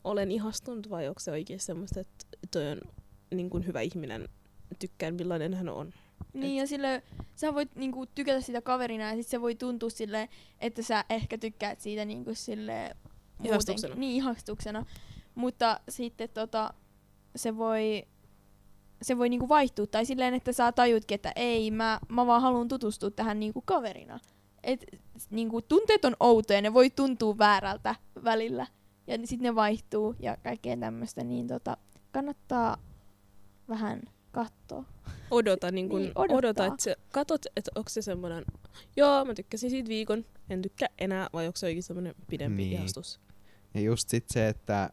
olen 0.04 0.30
ihastunut 0.30 0.90
vai 0.90 1.08
onko 1.08 1.20
se 1.20 1.30
oikein 1.30 1.61
semmoista, 1.61 2.00
että 2.00 2.24
toi 2.50 2.66
on 2.70 2.80
niin 3.34 3.50
kuin 3.50 3.66
hyvä 3.66 3.80
ihminen, 3.80 4.28
tykkään 4.78 5.14
millainen 5.14 5.54
hän 5.54 5.68
on. 5.68 5.92
Niin 6.35 6.57
ja 6.57 6.66
sille, 6.66 7.02
sä 7.35 7.54
voit 7.54 7.76
niinku 7.76 8.07
tykätä 8.07 8.40
sitä 8.40 8.62
kaverina 8.62 9.04
ja 9.04 9.16
sit 9.16 9.26
se 9.26 9.40
voi 9.40 9.54
tuntua 9.54 9.90
sille, 9.90 10.28
että 10.61 10.83
sä 10.83 11.04
ehkä 11.11 11.38
tykkäät 11.38 11.81
siitä 11.81 12.04
niinku 12.04 12.35
sille 12.35 12.96
Ihastuksena. 13.44 13.94
Niin, 13.94 14.16
ihastuksena. 14.16 14.87
Mutta 15.35 15.81
sitten 15.88 16.28
tota, 16.28 16.74
se 17.37 17.57
voi, 17.57 18.07
se 19.02 19.18
voi 19.18 19.28
niinku 19.28 19.48
vaihtua. 19.48 19.87
Tai 19.87 20.07
silleen, 20.07 20.35
että 20.35 20.52
sä 20.52 20.72
tajutkin, 20.72 21.14
että 21.14 21.33
ei, 21.37 21.70
mä, 21.70 22.00
mä 22.09 22.26
vaan 22.26 22.42
haluan 22.42 22.68
tutustua 22.68 23.11
tähän 23.11 23.40
niinku 23.40 23.61
kaverina. 23.61 24.20
Et, 24.62 24.87
niinku, 25.31 25.62
tunteet 25.62 26.04
on 26.04 26.16
outoja, 26.20 26.62
ne 26.62 26.74
voi 26.74 26.90
tuntua 26.90 27.38
väärältä 27.38 27.94
välillä. 28.24 28.66
Ja 29.07 29.18
sitten 29.24 29.44
ne 29.44 29.54
vaihtuu 29.54 30.16
ja 30.20 30.37
kaikkea 30.37 30.76
tämmöistä, 30.76 31.24
niin 31.24 31.48
tota, 31.48 31.76
kannattaa 32.12 32.76
vähän 33.68 34.02
katsoa. 34.32 34.84
Odota, 35.30 35.70
niin 35.70 35.88
kun, 35.88 36.00
Niin, 36.00 36.12
odottaa. 36.14 36.36
odota, 36.38 36.66
että 36.66 36.82
sä 36.82 36.96
katot, 37.12 37.46
että 37.56 37.70
onko 37.74 37.88
se 37.90 38.02
semmoinen, 38.02 38.44
joo, 38.96 39.24
mä 39.24 39.34
tykkäsin 39.34 39.70
siitä 39.70 39.88
viikon, 39.88 40.24
en 40.50 40.62
tykkää 40.62 40.88
enää, 40.98 41.28
vai 41.32 41.46
onko 41.46 41.56
se 41.56 41.66
oikein 41.66 41.82
semmoinen 41.82 42.14
pidempi 42.30 42.62
Niin. 42.62 42.72
ihastus. 42.72 43.20
Ja 43.74 43.80
just 43.80 44.08
sit 44.08 44.24
se, 44.28 44.48
että 44.48 44.90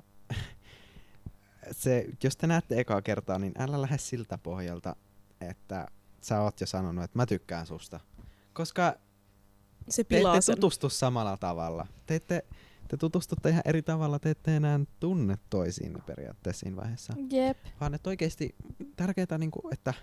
se, 1.72 2.06
jos 2.24 2.38
te 2.38 2.48
näette 2.48 2.80
ekaa 2.80 3.02
kertaa, 3.02 3.40
niin 3.40 3.54
älä 3.60 3.82
lähde 3.82 3.98
siltä 3.98 4.38
pohjalta, 4.38 4.96
että 5.42 5.88
sä 6.22 6.42
oot 6.42 6.62
jo 6.62 6.68
sanonut, 6.68 7.04
että 7.04 7.18
mä 7.20 7.26
tykkään 7.26 7.66
susta. 7.68 8.00
Koska 8.54 8.96
Se 9.90 10.04
te 10.04 10.08
pilaa 10.16 10.34
ette 10.36 10.42
sen. 10.42 10.56
tutustu 10.56 10.90
samalla 10.90 11.38
tavalla. 11.38 11.88
Te, 12.06 12.16
ette, 12.16 12.46
te 12.88 12.98
tutustutte 12.98 13.50
ihan 13.50 13.62
eri 13.66 13.82
tavalla, 13.82 14.20
te 14.20 14.30
ette 14.30 14.56
enää 14.56 14.80
tunne 15.00 15.38
toisiin 15.50 15.98
periaatteessa 16.06 16.60
siinä 16.60 16.76
vaiheessa. 16.76 17.14
Jep. 17.32 17.58
Vaan 17.82 17.94
että 17.94 18.10
oikeesti 18.10 18.56
tärkeää, 18.96 19.38
niinku, 19.38 19.70
että 19.72 19.94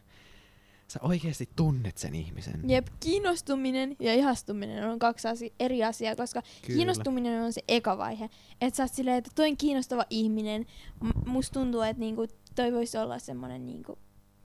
sä 0.88 1.00
oikeesti 1.02 1.48
tunnet 1.56 1.98
sen 1.98 2.14
ihmisen. 2.14 2.60
Jep, 2.70 2.86
kiinnostuminen 3.00 3.96
ja 4.00 4.14
ihastuminen 4.14 4.88
on 4.88 4.98
kaksi 4.98 5.28
asi- 5.28 5.52
eri 5.60 5.84
asiaa, 5.84 6.16
koska 6.16 6.42
Kyllä. 6.42 6.76
kiinnostuminen 6.76 7.42
on 7.42 7.52
se 7.52 7.60
eka 7.68 7.98
vaihe. 7.98 8.30
Että 8.60 8.76
sä 8.76 8.82
oot 8.82 8.92
silleen, 8.94 9.16
että 9.16 9.30
toi 9.34 9.50
on 9.50 9.56
kiinnostava 9.56 10.04
ihminen. 10.10 10.66
M- 11.00 11.30
musta 11.30 11.60
tuntuu, 11.60 11.80
että 11.80 12.00
niinku, 12.00 12.26
toi 12.54 12.72
voisi 12.72 12.98
olla 12.98 13.18
semmonen 13.18 13.66
niinku... 13.66 13.98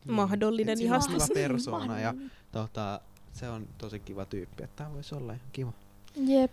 Mahdollinen 0.08 0.78
siinä 0.78 0.95
on 0.95 1.02
ihastus. 1.02 1.23
kiva 1.30 1.34
persoona 1.34 2.00
ja 2.00 2.08
mahdollinen. 2.08 2.32
tota, 2.52 3.02
se 3.34 3.50
on 3.50 3.67
tosi 3.78 4.00
kiva 4.00 4.26
tyyppi, 4.26 4.63
että 4.63 4.84
tää 4.84 4.93
voisi 4.93 5.15
olla 5.15 5.34
ihan 5.34 5.47
kiva. 5.52 5.73
Jep. 6.15 6.52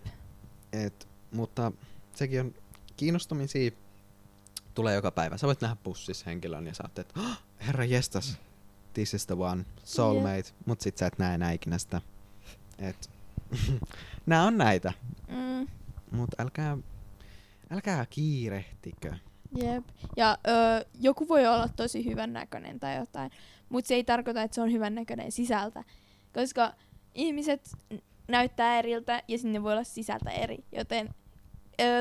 Et, 0.72 1.08
mutta 1.34 1.72
sekin 2.14 2.40
on 2.40 2.54
kiinnostumisia 2.96 3.70
tulee 4.74 4.94
joka 4.94 5.10
päivä. 5.10 5.36
Sä 5.36 5.46
voit 5.46 5.60
nähdä 5.60 5.76
bussissa 5.84 6.24
henkilön 6.26 6.66
ja 6.66 6.74
sä 6.74 6.82
oot, 6.82 6.98
että 6.98 7.20
oh, 7.20 7.42
herra 7.66 7.84
jestas, 7.84 8.38
this 8.94 9.14
is 9.14 9.26
the 9.26 9.34
one, 9.38 9.64
soulmate, 9.84 10.36
yep. 10.36 10.46
mut 10.66 10.80
sit 10.80 10.98
sä 10.98 11.06
et 11.06 11.18
näe 11.18 11.34
enää 11.34 11.52
ikinä 11.52 11.78
sitä. 11.78 12.00
Et, 12.78 13.10
nää 14.26 14.44
on 14.44 14.58
näitä, 14.58 14.92
Mm, 15.28 15.68
mut 16.10 16.30
älkää, 16.40 16.78
älkää 17.70 18.06
kiirehtikö. 18.10 19.14
jep. 19.56 19.84
Ja 20.16 20.38
ö, 20.46 20.84
joku 21.00 21.28
voi 21.28 21.46
olla 21.46 21.68
tosi 21.68 22.04
hyvän 22.04 22.32
näköinen 22.32 22.80
tai 22.80 22.96
jotain, 22.96 23.30
mutta 23.68 23.88
se 23.88 23.94
ei 23.94 24.04
tarkoita, 24.04 24.42
että 24.42 24.54
se 24.54 24.60
on 24.60 24.72
hyvän 24.72 24.94
näköinen 24.94 25.32
sisältä. 25.32 25.84
Koska 26.34 26.72
ihmiset 27.14 27.70
näyttää 28.28 28.78
eriltä 28.78 29.22
ja 29.28 29.38
sinne 29.38 29.62
voi 29.62 29.72
olla 29.72 29.84
sisältä 29.84 30.30
eri. 30.30 30.58
Joten 30.72 31.14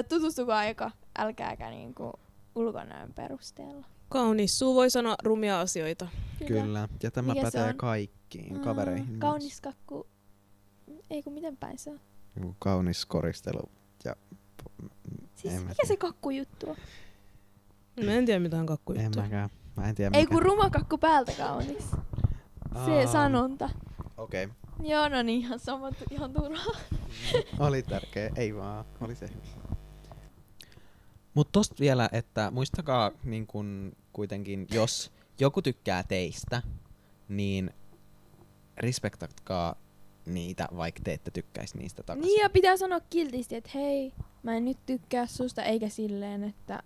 tutustukaa 0.09 0.57
aika, 0.57 0.91
älkääkä 1.17 1.69
niinku 1.69 2.13
ulkonäön 2.55 3.13
perusteella. 3.13 3.85
Kaunis 4.09 4.59
suu 4.59 4.75
voi 4.75 4.89
sanoa 4.89 5.15
rumia 5.23 5.59
asioita. 5.59 6.07
Kyllä. 6.47 6.61
Kyllä. 6.61 6.89
Ja 7.03 7.11
tämä 7.11 7.33
Mikä 7.33 7.45
pätee 7.45 7.73
kaikkiin 7.73 8.53
Mm, 8.53 8.61
kavereihin. 8.61 9.07
myös. 9.09 9.19
Kaunis 9.19 9.61
kakku. 9.61 10.07
Ei 11.09 11.23
kun 11.23 11.33
miten 11.33 11.57
päin 11.57 11.77
se 11.79 11.89
on? 11.89 11.99
Joku 12.35 12.55
Kaunis 12.59 13.05
koristelu. 13.05 13.71
Ja, 14.05 14.15
Siis 15.35 15.53
En 15.53 15.61
mikä 15.61 15.73
tiedä. 15.73 15.87
se 15.87 15.97
kakkujuttu 15.97 16.69
on? 16.69 16.75
Mä 18.05 18.11
en 18.11 18.25
tiedä 18.25 18.39
mitään 18.39 18.59
en 18.59 18.65
kakkujuttua. 18.65 19.23
mäkään. 19.23 19.49
Mä 19.77 19.89
en 19.89 19.95
tiedä 19.95 20.17
Ei 20.17 20.21
mikä. 20.23 20.33
kun 20.33 20.43
ruma 20.43 20.69
kakku 20.69 20.97
päältä 20.97 21.31
kaunis. 21.37 21.91
Se 22.85 22.99
Aa, 23.01 23.07
sanonta. 23.07 23.69
Okei. 24.17 24.43
Okay. 24.45 24.55
Joo, 24.89 25.09
no 25.09 25.21
niin, 25.23 25.39
ihan 25.41 25.59
sama, 25.59 25.89
ihan 26.11 26.33
turhaa. 26.33 26.75
Oli 27.59 27.83
tärkeä. 27.83 28.29
Ei 28.35 28.55
vaan. 28.55 28.85
Oli 29.01 29.15
se. 29.15 29.29
Mutta 31.33 31.51
tosta 31.51 31.75
vielä, 31.79 32.09
että 32.11 32.51
muistakaa 32.51 33.11
niin 33.23 33.47
kun, 33.47 33.91
kuitenkin, 34.13 34.67
jos 34.71 35.11
joku 35.39 35.61
tykkää 35.61 36.03
teistä, 36.03 36.61
niin 37.29 37.73
respektatkaa 38.77 39.75
niitä, 40.25 40.67
vaikka 40.77 41.01
te 41.03 41.13
ette 41.13 41.31
tykkäisi 41.31 41.77
niistä 41.77 42.03
takaisin. 42.03 42.27
Niin 42.27 42.41
ja 42.41 42.49
pitää 42.49 42.77
sanoa 42.77 42.99
kiltisti, 42.99 43.55
että 43.55 43.69
hei, 43.75 44.13
mä 44.43 44.57
en 44.57 44.65
nyt 44.65 44.77
tykkää 44.85 45.27
susta, 45.27 45.63
eikä 45.63 45.89
silleen, 45.89 46.43
että 46.43 46.83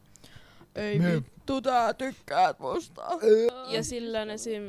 ei 0.76 1.00
Me- 1.00 1.16
vittu, 1.16 1.62
tää 1.62 1.94
tykkäät 1.94 2.60
musta. 2.60 3.02
Ja 3.70 3.84
silloin 3.84 4.30
esim. 4.30 4.64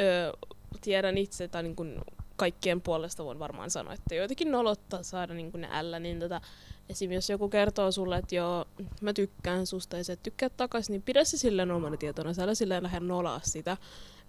Ö, 0.00 0.32
tiedän 0.80 1.18
itse, 1.18 1.48
tai 1.48 1.62
niin 1.62 1.76
kun 1.76 2.04
kaikkien 2.36 2.80
puolesta 2.80 3.24
voin 3.24 3.38
varmaan 3.38 3.70
sanoa, 3.70 3.94
että 3.94 4.14
joitakin 4.14 4.50
nolottaa 4.50 5.02
saada 5.02 5.34
niin 5.34 5.52
kun 5.52 5.60
ne 5.60 5.68
ällä, 5.70 5.98
niin 5.98 6.20
tota, 6.20 6.40
esim. 6.88 7.12
jos 7.12 7.30
joku 7.30 7.48
kertoo 7.48 7.92
sulle, 7.92 8.18
että 8.18 8.34
joo, 8.34 8.64
mä 9.00 9.12
tykkään 9.12 9.66
susta 9.66 9.96
ja 9.96 10.04
sä 10.04 10.12
et 10.12 10.22
tykkää 10.22 10.48
takaisin, 10.48 10.92
niin 10.92 11.02
pidä 11.02 11.24
se 11.24 11.38
silleen 11.38 11.70
omana 11.70 11.96
tietona, 11.96 12.34
sä 12.34 12.42
älä 12.42 12.54
silleen 12.54 12.82
lähde 12.82 13.00
nolaa 13.00 13.40
sitä. 13.44 13.76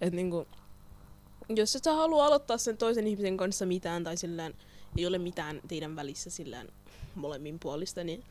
Että 0.00 0.16
niin 0.16 0.30
kun, 0.30 0.46
jos 1.48 1.76
et 1.76 1.84
sä 1.84 1.92
halua 1.92 2.26
aloittaa 2.26 2.58
sen 2.58 2.76
toisen 2.76 3.06
ihmisen 3.06 3.36
kanssa 3.36 3.66
mitään 3.66 4.04
tai 4.04 4.16
silleen 4.16 4.54
ei 4.96 5.06
ole 5.06 5.18
mitään 5.18 5.60
teidän 5.68 5.96
välissä 5.96 6.30
silleen 6.30 6.68
molemmin 7.14 7.58
puolista, 7.58 8.04
niin 8.04 8.24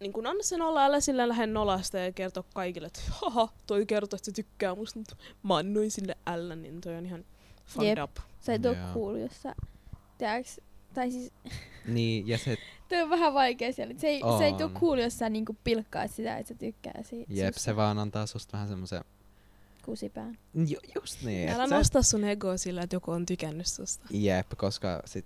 niin 0.00 0.12
kun 0.12 0.26
anna 0.26 0.42
sen 0.42 0.62
olla, 0.62 0.84
älä 0.84 1.00
sillä 1.00 1.28
lähde 1.28 1.46
nolasta 1.46 1.98
ja 1.98 2.12
kertoa 2.12 2.44
kaikille, 2.54 2.86
että 2.86 3.00
haha, 3.08 3.48
toi 3.66 3.86
kertoo, 3.86 4.16
että 4.16 4.24
se 4.24 4.32
tykkää 4.32 4.74
musta, 4.74 4.98
mutta 4.98 5.16
mä 5.42 5.56
annoin 5.56 5.90
sille 5.90 6.16
ällä, 6.26 6.56
niin 6.56 6.80
toi 6.80 6.96
on 6.96 7.06
ihan 7.06 7.24
fucked 7.66 7.98
Jep. 7.98 7.98
up. 8.04 8.16
Sä 8.40 8.54
et 8.54 8.66
oo 8.66 8.72
Joo. 8.72 8.94
cool, 8.94 9.16
jos 9.16 9.42
sä, 9.42 9.54
tiedäks, 10.18 10.60
tai 10.96 11.10
siis 11.10 11.32
Niin, 11.86 12.28
ja 12.28 12.38
se, 12.38 12.56
toi 12.88 13.02
on 13.02 13.10
vähän 13.10 13.34
vaikea 13.34 13.72
siellä. 13.72 13.94
Se 13.98 14.06
ei, 14.06 14.20
se 14.38 14.44
ei 14.44 14.52
On. 14.52 14.74
cool, 14.74 14.98
jos 14.98 15.18
sä 15.18 15.28
niinku 15.28 15.56
pilkkaat 15.64 16.10
sitä, 16.10 16.36
että 16.38 16.48
sä 16.54 16.58
tykkää 16.58 17.02
siitä 17.02 17.32
jep, 17.34 17.54
susta 17.54 17.64
se 17.64 17.76
vaan 17.76 17.98
antaa 17.98 18.26
susta 18.26 18.52
vähän 18.52 18.68
semmoisen, 18.68 19.04
kusipään. 19.84 20.38
jo, 20.68 20.80
just 20.94 21.22
niin. 21.22 21.48
Älä 21.48 21.68
sä- 21.68 21.76
nosta 21.76 22.02
sun 22.02 22.24
egoa 22.24 22.56
sillä, 22.56 22.82
että 22.82 22.96
joku 22.96 23.10
on 23.10 23.26
tykännyt 23.26 23.66
susta. 23.66 24.06
Jep, 24.10 24.46
koska 24.56 25.02
sit, 25.04 25.24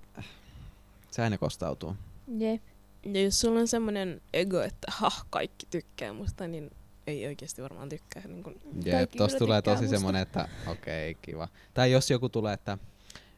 se 1.11 1.22
aina 1.22 1.38
kostautuu. 1.38 1.96
Jep. 2.38 2.62
Ja 3.04 3.22
jos 3.22 3.40
sulla 3.40 3.61
on 3.61 3.68
semmonen 3.68 4.20
ego, 4.33 4.61
että 4.61 4.87
ha, 4.90 5.11
kaikki 5.30 5.66
tykkää 5.70 6.12
musta, 6.12 6.46
niin 6.48 6.70
ei 7.06 7.26
oikeasti 7.26 7.62
varmaan 7.62 7.88
tykkää. 7.88 8.22
Niin 8.28 8.42
kun, 8.42 8.61
Jep, 8.85 9.11
tossa 9.16 9.38
tulee 9.38 9.62
tosi 9.62 9.83
musta. 9.83 9.96
semmonen, 9.96 10.22
että 10.22 10.48
okei, 10.66 11.11
okay, 11.11 11.20
kiva. 11.22 11.48
Tai 11.74 11.92
jos 11.92 12.11
joku 12.11 12.28
tulee, 12.28 12.54
että 12.54 12.78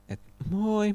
et, 0.09 0.21
moi, 0.51 0.95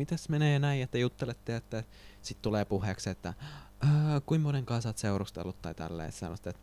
mitäs 0.00 0.28
menee 0.28 0.58
näin, 0.58 0.82
että 0.82 0.98
juttelette, 0.98 1.56
että 1.56 1.84
sit 2.22 2.42
tulee 2.42 2.64
puheeksi, 2.64 3.10
että 3.10 3.34
"Ää, 3.80 4.20
kuinka 4.26 4.42
monen 4.46 4.66
kanssa 4.66 4.88
oot 4.88 4.98
seurustellut 4.98 5.62
tai 5.62 5.74
tälleen, 5.74 6.12
sanot, 6.12 6.46
että 6.46 6.60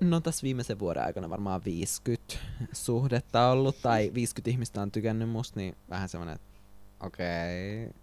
no 0.00 0.20
tässä 0.20 0.42
viimeisen 0.42 0.78
vuoden 0.78 1.02
aikana 1.04 1.30
varmaan 1.30 1.60
50 1.64 2.34
suhdetta 2.72 3.48
ollut 3.50 3.76
tai 3.82 4.10
50 4.14 4.50
ihmistä 4.50 4.82
on 4.82 4.90
tykännyt 4.90 5.28
musta, 5.30 5.60
niin 5.60 5.76
vähän 5.90 6.08
semmonen, 6.08 6.34
että 6.34 6.48
okei, 7.00 7.84
okay, 7.86 7.94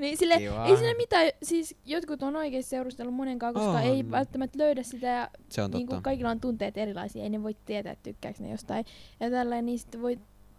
Niin 0.00 0.18
sille, 0.18 0.38
Kiva. 0.38 0.64
ei 0.66 0.76
siinä 0.76 0.96
mitään, 0.96 1.30
siis 1.42 1.76
jotkut 1.84 2.22
on 2.22 2.36
oikeesti 2.36 2.70
seurustellut 2.70 3.14
monen 3.14 3.38
kanssa, 3.38 3.60
koska 3.60 3.78
On. 3.78 3.82
ei 3.94 4.10
välttämättä 4.10 4.58
löydä 4.58 4.82
sitä 4.82 5.06
ja 5.06 5.28
se 5.48 5.62
on 5.62 5.70
niin 5.70 5.88
totta. 5.88 6.02
kaikilla 6.02 6.30
on 6.30 6.40
tunteet 6.40 6.76
erilaisia, 6.78 7.22
ei 7.22 7.30
ne 7.30 7.42
voi 7.42 7.56
tietää, 7.66 7.92
että 7.92 8.02
tykkääkö 8.02 8.42
ne 8.42 8.50
jostain. 8.50 8.84
Ja 9.20 9.30
tällainen, 9.30 9.66
niin 9.66 9.78
sitten 9.78 10.02
voi 10.02 10.18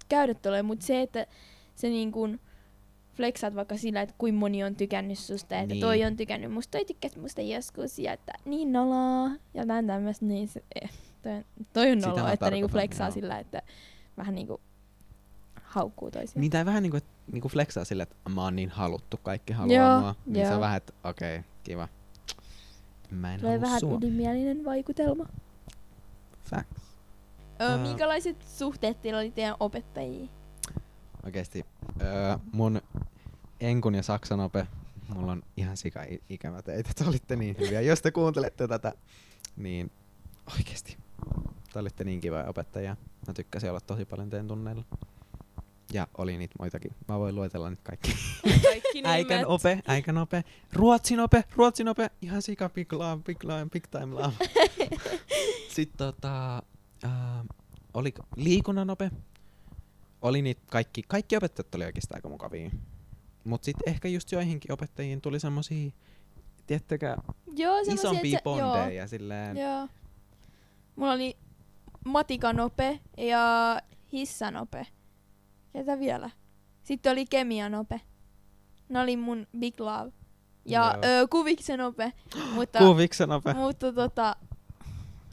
käydä 0.10 0.34
tuolle, 0.34 0.62
mutta 0.62 0.86
se, 0.86 1.02
että 1.02 1.28
se 1.76 1.90
niin 1.90 2.12
kuin 2.12 2.40
flexaat 3.16 3.56
vaikka 3.56 3.78
sillä, 3.78 4.02
että 4.02 4.16
kuinka 4.18 4.40
moni 4.40 4.64
on 4.64 4.76
tykännyt 4.76 5.20
susta, 5.20 5.60
että 5.60 5.74
Niin. 5.74 5.82
toi 5.82 6.04
on 6.04 6.16
tykännyt 6.16 6.52
musta, 6.52 6.72
toi 6.72 6.86
tykkäs 6.86 7.16
musta 7.18 7.42
joskus, 7.42 8.00
ja 8.00 8.14
että 8.14 8.34
niin 8.46 8.74
noloa, 8.74 9.30
ja 9.54 9.66
näin 9.66 9.88
tämmöistä, 9.88 10.26
niin 10.26 10.48
se, 10.48 10.64
eh, 10.82 10.92
toi, 11.22 11.34
on- 11.34 11.44
toi 11.74 11.92
on 11.92 12.00
noloa, 12.00 12.32
että 12.32 12.52
niinku 12.52 12.68
flexaa 12.68 13.08
joo. 13.08 13.14
sillä, 13.14 13.40
että 13.40 13.62
vähän 14.18 14.36
niinku 14.36 14.62
haukkuu 15.64 16.12
toisiaan. 16.12 16.42
Niin 16.42 16.52
tai 16.52 16.66
vähän 16.66 16.84
niinku, 16.84 16.98
niinku 17.32 17.50
flexaa 17.50 17.86
silleen, 17.86 18.08
että 18.12 18.30
mä 18.30 18.42
oon 18.44 18.56
niin 18.56 18.70
haluttu, 18.70 19.18
kaikki 19.24 19.54
haluaa 19.54 19.76
Joo, 19.78 20.00
mua. 20.02 20.16
Niin 20.26 20.36
se 20.36 20.42
joo. 20.50 20.54
on 20.56 20.62
vähän, 20.62 20.78
että 20.78 20.94
okei, 21.04 21.38
okay, 21.40 21.50
kiva. 21.64 21.88
Mä 23.12 23.34
en 23.34 23.40
Tulee 23.40 23.62
vähän 23.62 23.80
sua. 23.80 23.98
ylimielinen 23.98 24.66
vaikutelma. 24.66 25.26
Facts. 26.44 26.82
Öö, 27.62 27.70
Ää. 27.70 27.78
minkälaiset 27.78 28.42
suhteet 28.48 29.02
teillä 29.02 29.20
oli 29.20 29.32
teidän 29.32 29.56
opettajiin? 29.60 30.30
Oikeesti 31.26 31.66
öö, 32.02 32.38
mun 32.52 32.82
enkun 33.60 33.96
ja 33.96 34.04
saksan 34.04 34.40
ope, 34.40 34.68
mulla 35.10 35.32
on 35.32 35.44
ihan 35.58 35.78
sika 35.78 36.00
ikävä 36.30 36.62
teitä, 36.62 36.90
että 36.90 37.10
olitte 37.10 37.36
niin 37.36 37.56
hyviä. 37.60 37.82
Jos 37.82 38.02
te 38.02 38.12
kuuntelette 38.12 38.68
tätä, 38.68 38.94
niin 39.56 39.92
oikeesti 40.54 40.98
te 41.74 41.80
olitte 41.80 42.04
niin 42.04 42.22
kiva 42.22 42.44
opettaja. 42.48 42.96
Mä 43.28 43.34
tykkäsin 43.34 43.70
olla 43.70 43.82
tosi 43.82 44.06
paljon 44.06 44.30
teidän 44.30 44.48
tunneilla. 44.48 44.84
Ja 45.94 46.08
oli 46.18 46.38
niitä 46.38 46.56
muitakin. 46.60 46.92
Mä 47.08 47.20
voin 47.20 47.36
luetella 47.36 47.70
nyt 47.70 47.82
kaikki. 47.84 48.16
kaikki 48.64 49.02
Äikän 49.04 49.46
ope, 49.46 49.80
äikän 49.88 50.18
ope, 50.18 50.44
ruotsin 50.74 51.20
ope, 51.20 51.44
ruotsin 51.56 51.88
ope, 51.88 52.10
ihan 52.22 52.42
sika 52.42 52.70
big 52.70 52.94
love, 52.94 53.24
big 53.24 53.44
love, 53.44 53.66
big 53.66 53.84
time 53.92 54.06
love. 54.06 54.34
Sitten 55.76 55.98
tota, 55.98 56.58
äh, 57.04 57.12
oli 57.94 58.14
liikunnan 58.36 58.90
ope, 58.90 59.12
oli 60.26 60.42
niitä 60.42 60.62
kaikki, 60.72 61.02
kaikki 61.08 61.38
opettajat 61.38 61.76
oli 61.76 61.86
oikeastaan 61.86 62.18
aika 62.18 62.30
mukavia. 62.30 62.72
Mut 63.44 63.64
sitten 63.64 63.94
ehkä 63.94 64.08
just 64.08 64.32
joihinkin 64.32 64.72
opettajiin 64.72 65.22
tuli 65.22 65.40
semmosia, 65.40 65.92
tiettäkö, 66.68 67.18
Joo, 67.56 67.80
isompia 67.80 68.40
joo. 68.46 68.74
bondeja 68.74 69.08
silleen. 69.08 69.58
Joo. 69.58 69.88
Mulla 70.96 71.14
oli 71.14 71.38
matikanope 72.06 73.00
ja 73.18 73.82
hissanope. 74.14 74.88
Ketä 75.74 76.00
vielä? 76.00 76.30
Sitten 76.84 77.12
oli 77.12 77.26
kemianope. 77.26 78.02
Ne 78.90 79.00
oli 79.00 79.18
mun 79.18 79.48
big 79.60 79.80
love. 79.80 80.12
Ja 80.66 81.00
Joo. 81.04 81.22
ö, 81.22 81.28
kuviksen 81.28 81.82
ope. 81.82 82.14
mutta, 82.56 82.80
Kuviksen 82.80 83.32
ope. 83.32 83.54
mutta 83.54 83.94
tota, 83.94 84.36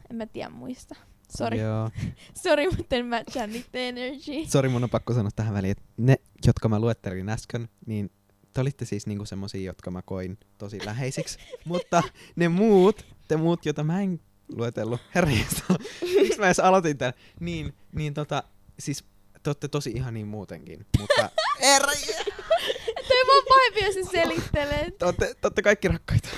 en 0.09 0.15
mä 0.15 0.25
tiedä 0.25 0.49
muista. 0.49 0.95
Sori, 1.37 1.59
Joo. 1.59 1.89
Sori 2.43 2.69
mutta 2.77 2.95
en 2.95 3.05
matchaa 3.05 3.47
niiden 3.47 3.81
energy. 3.81 4.45
Sori, 4.47 4.69
mun 4.69 4.83
on 4.83 4.89
pakko 4.89 5.13
sanoa 5.13 5.29
tähän 5.35 5.53
väliin, 5.53 5.71
että 5.71 5.83
ne, 5.97 6.15
jotka 6.45 6.69
mä 6.69 6.79
luettelin 6.79 7.29
äsken, 7.29 7.69
niin 7.85 8.11
te 8.53 8.61
olitte 8.61 8.85
siis 8.85 9.07
niinku 9.07 9.25
semmosia, 9.25 9.61
jotka 9.61 9.91
mä 9.91 10.01
koin 10.01 10.37
tosi 10.57 10.85
läheisiksi. 10.85 11.37
mutta 11.65 12.03
ne 12.35 12.49
muut, 12.49 13.05
te 13.27 13.37
muut, 13.37 13.65
joita 13.65 13.83
mä 13.83 14.01
en 14.01 14.19
luetellut, 14.55 15.01
herranjestas, 15.15 15.77
miksi 16.01 16.39
mä 16.39 16.45
edes 16.45 16.59
aloitin 16.59 16.97
tän, 16.97 17.13
niin, 17.39 17.73
niin 17.91 18.13
tota, 18.13 18.43
siis 18.79 19.03
te 19.43 19.49
ootte 19.49 19.67
tosi 19.67 19.91
ihan 19.91 20.13
niin 20.13 20.27
muutenkin, 20.27 20.85
mutta 20.99 21.29
herranjestas, 21.61 22.25
Toi 23.07 23.21
on 23.21 23.27
vaan 23.27 23.43
pahempi, 23.49 23.85
jos 23.85 24.05
sä 24.05 24.11
selittelet. 24.11 24.97
te 24.97 25.05
ootte, 25.05 25.33
te 25.41 25.47
ootte 25.47 25.61
kaikki 25.61 25.87
rakkaita. 25.87 26.29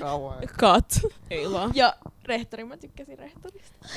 Kauan. 0.00 0.38
Kat. 0.58 1.00
Ei 1.30 1.50
vaan. 1.50 1.70
Ja 1.74 1.96
rehtori, 2.28 2.64
mä 2.64 2.76
tykkäsin 2.76 3.18
rehtorista. 3.18 3.78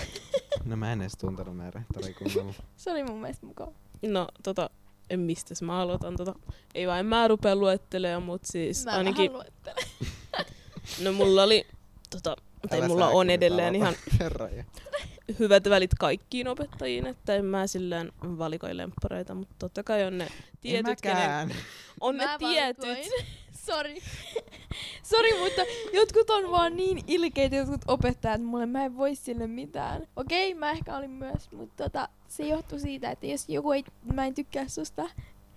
No 0.65 0.75
mä 0.75 0.93
en 0.93 1.01
edes 1.01 1.17
tuntenut 1.17 1.57
meidän 1.57 1.73
rehtori 1.73 2.13
kunnolla. 2.13 2.53
Se 2.77 2.91
oli 2.91 3.03
mun 3.03 3.21
mielestä 3.21 3.45
mukava. 3.45 3.71
No, 4.01 4.27
tota, 4.43 4.69
en 5.09 5.19
mistä 5.19 5.53
mä 5.65 5.79
aloitan. 5.79 6.15
Tota, 6.15 6.35
ei 6.75 6.87
vaan, 6.87 6.99
en 6.99 7.05
mä 7.05 7.27
rupea 7.27 7.55
luettelemaan, 7.55 8.23
mut 8.23 8.41
siis 8.45 8.85
Mä 8.85 8.91
ainakin, 8.91 9.33
vähän 9.33 9.33
luettelen. 9.33 9.83
no 11.03 11.13
mulla 11.13 11.43
oli, 11.43 11.67
tota, 12.09 12.35
tai 12.69 12.87
mulla 12.87 13.07
on 13.07 13.29
edelleen 13.29 13.75
ihan 13.75 13.95
hyvät 15.39 15.69
välit 15.69 15.91
kaikkiin 15.99 16.47
opettajiin, 16.47 17.07
että 17.07 17.35
en 17.35 17.45
mä 17.45 17.67
silleen 17.67 18.11
valikoi 18.23 18.77
lemppareita, 18.77 19.35
mutta 19.35 19.55
totta 19.59 19.83
kai 19.83 20.03
on 20.03 20.17
ne 20.17 20.27
tietyt, 20.61 21.01
kenen, 21.01 21.55
on 22.01 22.15
Mä 22.15 22.25
ne 22.25 22.37
tietyt. 22.37 22.85
valikoin. 22.85 23.25
Sori. 23.65 24.01
Sori, 25.11 25.39
mutta 25.39 25.61
jotkut 25.93 26.29
on 26.29 26.51
vaan 26.51 26.75
niin 26.75 27.03
ilkeitä, 27.07 27.55
jotkut 27.55 27.81
opettajat 27.87 28.41
mulle. 28.41 28.65
Mä 28.65 28.85
en 28.85 28.97
voi 28.97 29.15
sille 29.15 29.47
mitään. 29.47 30.07
Okei, 30.15 30.53
mä 30.53 30.71
ehkä 30.71 30.97
olin 30.97 31.11
myös, 31.11 31.51
mutta 31.51 31.83
tota, 31.83 32.09
se 32.27 32.47
johtuu 32.47 32.79
siitä, 32.79 33.11
että 33.11 33.25
jos 33.27 33.49
joku 33.49 33.71
ei, 33.71 33.83
mä 34.13 34.25
en 34.25 34.33
tykkää 34.33 34.67
susta, 34.67 35.09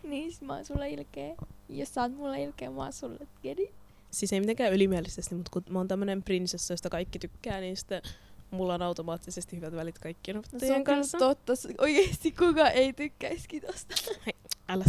niin 0.03 0.33
mä 0.41 0.55
oon 0.55 0.65
sulle 0.65 0.91
ilkeä. 0.91 1.35
Jos 1.69 1.95
sä 1.95 2.03
oot 2.03 2.17
mulle 2.17 2.43
ilkeä, 2.43 2.71
mä 2.71 2.83
oon 2.83 2.93
sulle 2.93 3.27
gedi. 3.43 3.69
Siis 4.11 4.33
ei 4.33 4.41
mitenkään 4.41 4.73
ylimielisesti, 4.73 5.35
mutta 5.35 5.51
kun 5.53 5.63
mä 5.69 5.79
oon 5.79 5.89
tämmönen 5.89 6.23
prinsessa, 6.23 6.73
josta 6.73 6.91
kaikki 6.91 7.19
tykkää, 7.19 7.61
niin 7.61 7.77
sitten 7.77 8.03
mulla 8.51 8.75
on 8.75 8.83
automaattisesti 8.83 9.57
hyvät 9.57 9.75
välit 9.77 9.99
kaikkien 9.99 10.37
No, 10.37 10.43
se 10.43 10.49
opettajien 10.49 10.77
on 10.77 10.85
kyllä 10.85 10.97
kanssa. 10.97 11.19
totta. 11.19 11.53
Oikeesti 11.79 12.33
kuka 12.33 12.69
ei 12.71 12.93
tykkäiski 12.93 13.61
tosta. 13.61 13.95
Älä, 14.69 14.85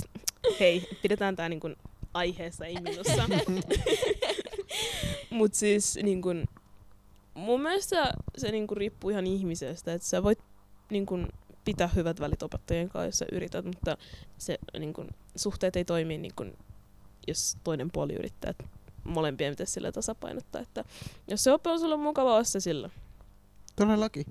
hei, 0.60 0.90
pidetään 1.02 1.36
tää 1.36 1.50
niin 1.50 1.60
aiheessa, 2.16 2.66
ei 2.66 2.82
minussa. 2.82 3.30
Mut 5.30 5.54
siis 5.54 6.00
niin 6.04 6.22
kun, 6.22 6.46
mun 7.34 7.62
mielestä 7.62 8.14
se 8.38 8.52
niin 8.52 8.68
kun, 8.68 8.78
riippuu 8.78 9.10
ihan 9.10 9.28
ihmisestä, 9.28 9.94
että 9.94 10.08
sä 10.08 10.24
voit 10.24 10.40
niin 10.90 11.06
kun, 11.06 11.28
pitää 11.66 11.88
hyvät 11.88 12.20
välit 12.20 12.44
opettajien 12.44 12.90
kanssa, 12.90 13.06
jos 13.06 13.18
sä 13.18 13.26
yrität, 13.32 13.66
mutta 13.66 13.98
se 14.38 14.60
niin 14.80 14.94
kun, 14.94 15.10
suhteet 15.36 15.76
ei 15.76 15.86
toimi 15.86 16.18
niin 16.18 16.34
kun, 16.36 16.58
jos 17.28 17.58
toinen 17.64 17.92
puoli 17.92 18.14
yrittää. 18.14 18.50
Et 18.50 18.66
molempien 19.04 19.52
pitäisi 19.52 19.74
sillä 19.74 19.92
tasapainottaa, 19.92 20.62
että 20.62 20.84
jos 21.28 21.44
se 21.44 21.52
ope 21.52 21.70
on 21.70 21.80
sulle 21.80 21.98
mukava, 21.98 22.44
se 22.44 22.60
sillä. 22.60 22.90
Todellakin. 23.76 24.26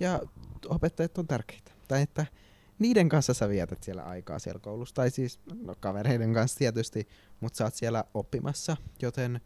Ja 0.00 0.20
opettajat 0.68 1.18
on 1.18 1.26
tärkeitä. 1.26 1.70
Tai 1.88 2.02
että 2.02 2.26
niiden 2.78 3.08
kanssa 3.08 3.34
sä 3.34 3.48
vietät 3.48 3.82
siellä 3.82 4.02
aikaa 4.02 4.38
siellä 4.38 4.60
koulussa. 4.60 4.94
Tai 4.94 5.10
siis 5.10 5.40
no, 5.54 5.74
kavereiden 5.80 6.34
kanssa 6.34 6.58
tietysti, 6.58 7.08
mutta 7.40 7.56
sä 7.56 7.64
oot 7.64 7.74
siellä 7.74 8.04
oppimassa, 8.14 8.76
joten 9.02 9.40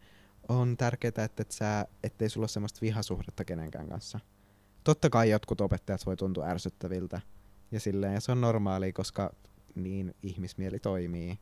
on 0.49 0.77
tärkeää, 0.77 1.25
että 1.25 1.41
et 1.41 1.51
sä, 1.51 1.87
ettei 2.03 2.29
sulla 2.29 2.43
ole 2.43 2.49
semmoista 2.49 2.79
vihasuhdetta 2.81 3.45
kenenkään 3.45 3.89
kanssa. 3.89 4.19
Totta 4.83 5.09
kai 5.09 5.29
jotkut 5.29 5.61
opettajat 5.61 6.05
voi 6.05 6.17
tuntua 6.17 6.45
ärsyttäviltä 6.47 7.21
ja 7.71 7.79
silleen, 7.79 8.13
ja 8.13 8.21
se 8.21 8.31
on 8.31 8.41
normaalia, 8.41 8.93
koska 8.93 9.33
niin 9.75 10.15
ihmismieli 10.23 10.79
toimii. 10.79 11.39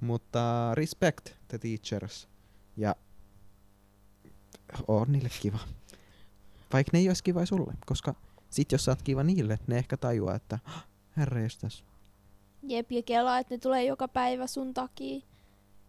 Mutta 0.00 0.72
respect 0.74 1.30
the 1.48 1.58
teachers 1.58 2.28
ja 2.76 2.96
on 4.88 5.12
niille 5.12 5.28
kiva. 5.40 5.58
Vaikka 6.72 6.90
ne 6.92 6.98
ei 6.98 7.08
olisi 7.08 7.24
kiva 7.24 7.46
sulle, 7.46 7.74
koska 7.86 8.14
sit 8.50 8.72
jos 8.72 8.84
sä 8.84 8.90
oot 8.90 9.02
kiva 9.02 9.22
niille, 9.22 9.58
ne 9.66 9.78
ehkä 9.78 9.96
tajuaa, 9.96 10.34
että 10.34 10.58
"Hah, 10.64 10.88
herra 11.16 11.40
jestas, 11.40 11.84
Jep, 12.62 12.92
ja 12.92 13.02
kelaa, 13.02 13.38
että 13.38 13.54
ne 13.54 13.58
tulee 13.58 13.84
joka 13.84 14.08
päivä 14.08 14.46
sun 14.46 14.74
takia 14.74 15.20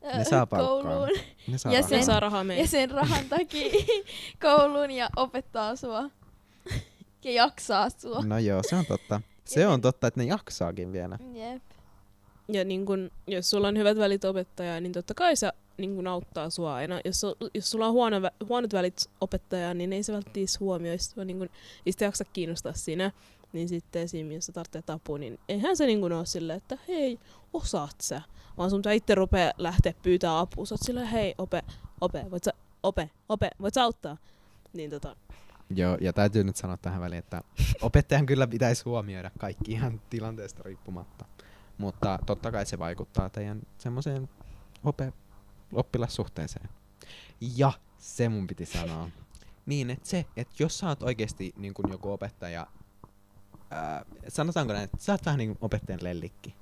Ne 0.03 0.21
ö, 0.21 0.23
saa 0.23 0.45
palkkaa. 0.45 0.67
kouluun. 0.67 1.09
ne 1.47 1.57
saa 1.57 1.73
Ja 1.73 1.79
rahaa. 1.81 1.89
Sen- 1.89 2.05
saa 2.05 2.19
rahaa. 2.19 2.43
Ja 2.43 2.67
sen 2.67 2.91
rahan 2.91 3.25
takia 3.29 3.71
kouluun 4.43 4.91
ja 4.91 5.09
opettaa 5.15 5.75
sua. 5.75 6.09
Ja 7.23 7.31
jaksaa 7.31 7.89
sua. 7.89 8.21
No 8.25 8.37
joo, 8.39 8.61
se 8.69 8.75
on 8.75 8.85
totta. 8.85 9.21
Se 9.45 9.67
on 9.67 9.81
totta, 9.81 10.07
että 10.07 10.19
ne 10.19 10.25
jaksaakin 10.25 10.91
vielä. 10.93 11.17
Jep. 11.33 11.61
Ja 12.47 12.63
niin 12.65 12.85
kun, 12.85 13.11
jos 13.27 13.49
sulla 13.49 13.67
on 13.67 13.77
hyvät 13.77 13.97
välit 13.97 14.25
opettajaan, 14.25 14.83
niin 14.83 14.93
totta 14.93 15.13
kai 15.13 15.35
se 15.35 15.51
niin 15.77 15.95
kun 15.95 16.07
auttaa 16.07 16.49
sua 16.49 16.75
aina. 16.75 16.99
Jos, 17.05 17.21
su- 17.23 17.49
jos 17.53 17.71
sulla 17.71 17.87
on 17.87 17.93
huono, 17.93 18.17
huonot 18.49 18.73
välit 18.73 19.09
opettajaan, 19.21 19.77
niin 19.77 19.93
ei 19.93 20.03
se 20.03 20.13
välttämättä 20.13 20.39
huomioisi, 20.59 21.15
vaan 21.15 21.27
niin 21.27 21.37
kun, 21.37 21.49
ei 21.85 21.91
sitä 21.91 22.05
jaksa 22.05 22.25
kiinnostaa 22.25 22.73
siinä. 22.73 23.11
Niin 23.53 23.69
sitten 23.69 24.01
esim. 24.01 24.31
jos 24.31 24.45
sä 24.45 24.51
tarvitset 24.51 24.89
apua, 24.89 25.17
niin 25.17 25.39
eihän 25.49 25.77
se 25.77 25.85
niin 25.85 26.01
kun 26.01 26.11
ole 26.11 26.25
silleen, 26.25 26.57
että 26.57 26.77
hei, 26.87 27.19
osaat 27.53 27.95
sä. 28.01 28.21
Vaan 28.57 28.69
sun 28.69 28.79
pitää 28.79 28.93
itse 28.93 29.15
rupea 29.15 29.51
lähteä 29.57 29.93
pyytää 30.03 30.39
apua. 30.39 30.65
Sä 30.65 30.75
oot 30.75 30.81
silleen, 30.81 31.07
hei, 31.07 31.35
ope, 31.37 31.63
ope, 32.01 32.25
voit 32.31 32.43
sä, 32.43 32.53
ope, 32.83 33.09
ope, 33.29 33.49
voit 33.61 33.73
sä 33.73 33.83
auttaa. 33.83 34.17
Niin 34.73 34.89
tota, 34.89 35.15
Joo, 35.69 35.97
ja 36.01 36.13
täytyy 36.13 36.43
nyt 36.43 36.55
sanoa 36.55 36.77
tähän 36.77 37.01
väliin, 37.01 37.19
että 37.19 37.41
opettajan 37.81 38.25
kyllä 38.25 38.47
pitäisi 38.47 38.83
huomioida 38.83 39.31
kaikki 39.39 39.71
ihan 39.71 40.01
tilanteesta 40.09 40.63
riippumatta. 40.63 41.25
Mutta 41.77 42.19
totta 42.25 42.51
kai 42.51 42.65
se 42.65 42.79
vaikuttaa 42.79 43.29
teidän 43.29 43.61
semmoiseen 43.77 44.29
ope 44.83 45.13
oppilassuhteeseen. 45.73 46.69
Ja 47.57 47.71
se 47.97 48.29
mun 48.29 48.47
piti 48.47 48.65
sanoa. 48.65 49.09
Niin, 49.65 49.89
että 49.89 50.09
se, 50.09 50.25
että 50.37 50.55
jos 50.59 50.79
sä 50.79 50.87
oot 50.87 51.03
oikeasti 51.03 51.53
niin 51.57 51.73
kuin 51.73 51.91
joku 51.91 52.11
opettaja, 52.11 52.67
ää, 53.73 54.05
sanotaanko 54.27 54.73
näin, 54.73 54.83
että 54.83 54.97
sä 54.99 55.11
oot 55.11 55.25
vähän 55.25 55.37
niin 55.37 55.57
opettajan 55.61 56.03
lellikki, 56.03 56.55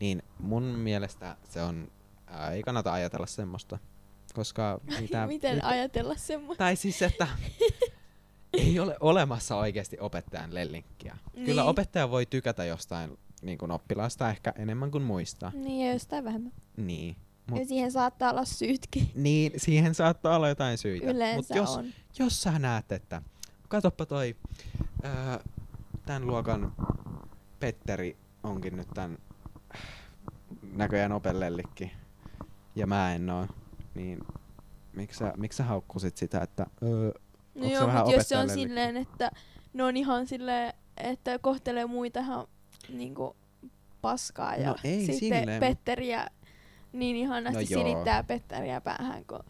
niin 0.00 0.22
mun 0.38 0.62
mielestä 0.62 1.36
se 1.48 1.62
on, 1.62 1.90
ää, 2.26 2.50
ei 2.50 2.62
kannata 2.62 2.92
ajatella 2.92 3.26
semmoista, 3.26 3.78
koska 4.34 4.80
mitä... 5.00 5.26
Miten 5.26 5.54
mitä- 5.54 5.68
ajatella 5.68 6.14
semmoista? 6.16 6.64
tai 6.64 6.76
siis, 6.76 7.02
että 7.02 7.28
ei 8.58 8.78
ole 8.80 8.96
olemassa 9.00 9.56
oikeasti 9.56 9.96
opettajan 10.00 10.54
lellinkkiä. 10.54 11.16
Niin. 11.34 11.46
Kyllä 11.46 11.64
opettaja 11.64 12.10
voi 12.10 12.26
tykätä 12.26 12.64
jostain 12.64 13.18
niin 13.42 13.58
kuin 13.58 13.70
oppilaasta 13.70 14.30
ehkä 14.30 14.52
enemmän 14.56 14.90
kuin 14.90 15.04
muista. 15.04 15.52
Niin, 15.54 15.86
ja 15.86 15.92
jostain 15.92 16.24
vähemmän. 16.24 16.52
Niin. 16.76 17.16
Mut. 17.50 17.58
Ja 17.58 17.66
siihen 17.66 17.92
saattaa 17.92 18.30
olla 18.30 18.44
syytkin. 18.44 19.10
Niin, 19.14 19.52
siihen 19.56 19.94
saattaa 19.94 20.36
olla 20.36 20.48
jotain 20.48 20.78
syitä. 20.78 21.06
Yleensä 21.10 21.54
Mut 21.54 21.56
jos, 21.56 21.76
on. 21.76 21.86
jos 22.18 22.42
sä 22.42 22.58
näet, 22.58 22.92
että 22.92 23.22
katoppa 23.68 24.06
toi 24.06 24.36
ää, 25.02 25.40
tämän 26.08 26.26
luokan 26.26 26.72
Petteri 27.60 28.16
onkin 28.42 28.76
nyt 28.76 28.88
tämän 28.94 29.18
näköjään 30.72 31.12
opelellikki 31.12 31.92
ja 32.76 32.86
mä 32.86 33.14
en 33.14 33.30
oo, 33.30 33.46
niin 33.94 34.18
miksi 34.92 35.18
sä, 35.18 35.32
miksi 35.36 35.56
sä 35.56 35.64
haukkusit 35.64 36.16
sitä, 36.16 36.40
että 36.40 36.66
öö, 36.82 37.12
No 37.54 37.66
joo, 37.66 37.86
mutta 37.86 38.12
jos 38.12 38.28
se 38.28 38.36
on 38.36 38.50
silleen, 38.50 38.96
että 38.96 39.30
ne 39.72 39.84
on 39.84 39.96
ihan 39.96 40.26
silleen, 40.26 40.74
että 40.96 41.38
kohtelee 41.38 41.86
muita 41.86 42.20
ihan 42.20 42.46
niinku 42.88 43.36
paskaa 44.00 44.56
ja 44.56 44.68
No 44.68 44.76
ei 44.84 45.06
sitten 45.06 45.18
silleen, 45.18 45.60
Petteriä 45.60 46.26
niin 46.92 47.16
ihanasti 47.16 47.54
No 47.54 47.60
no 47.60 47.66
joo. 47.70 47.82
silittää 47.82 48.22
Petteriä 48.22 48.80
päähän, 48.80 49.24
kun 49.24 49.44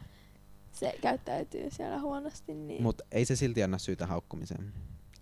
se 0.73 0.99
käyttäytyy 1.01 1.71
siellä 1.71 2.01
huonosti, 2.01 2.55
niin 2.55 2.83
Mutta 2.83 3.05
ei 3.13 3.25
se 3.25 3.37
silti 3.37 3.63
anna 3.63 3.79
syytä 3.79 4.07
haukkumiseen. 4.07 4.73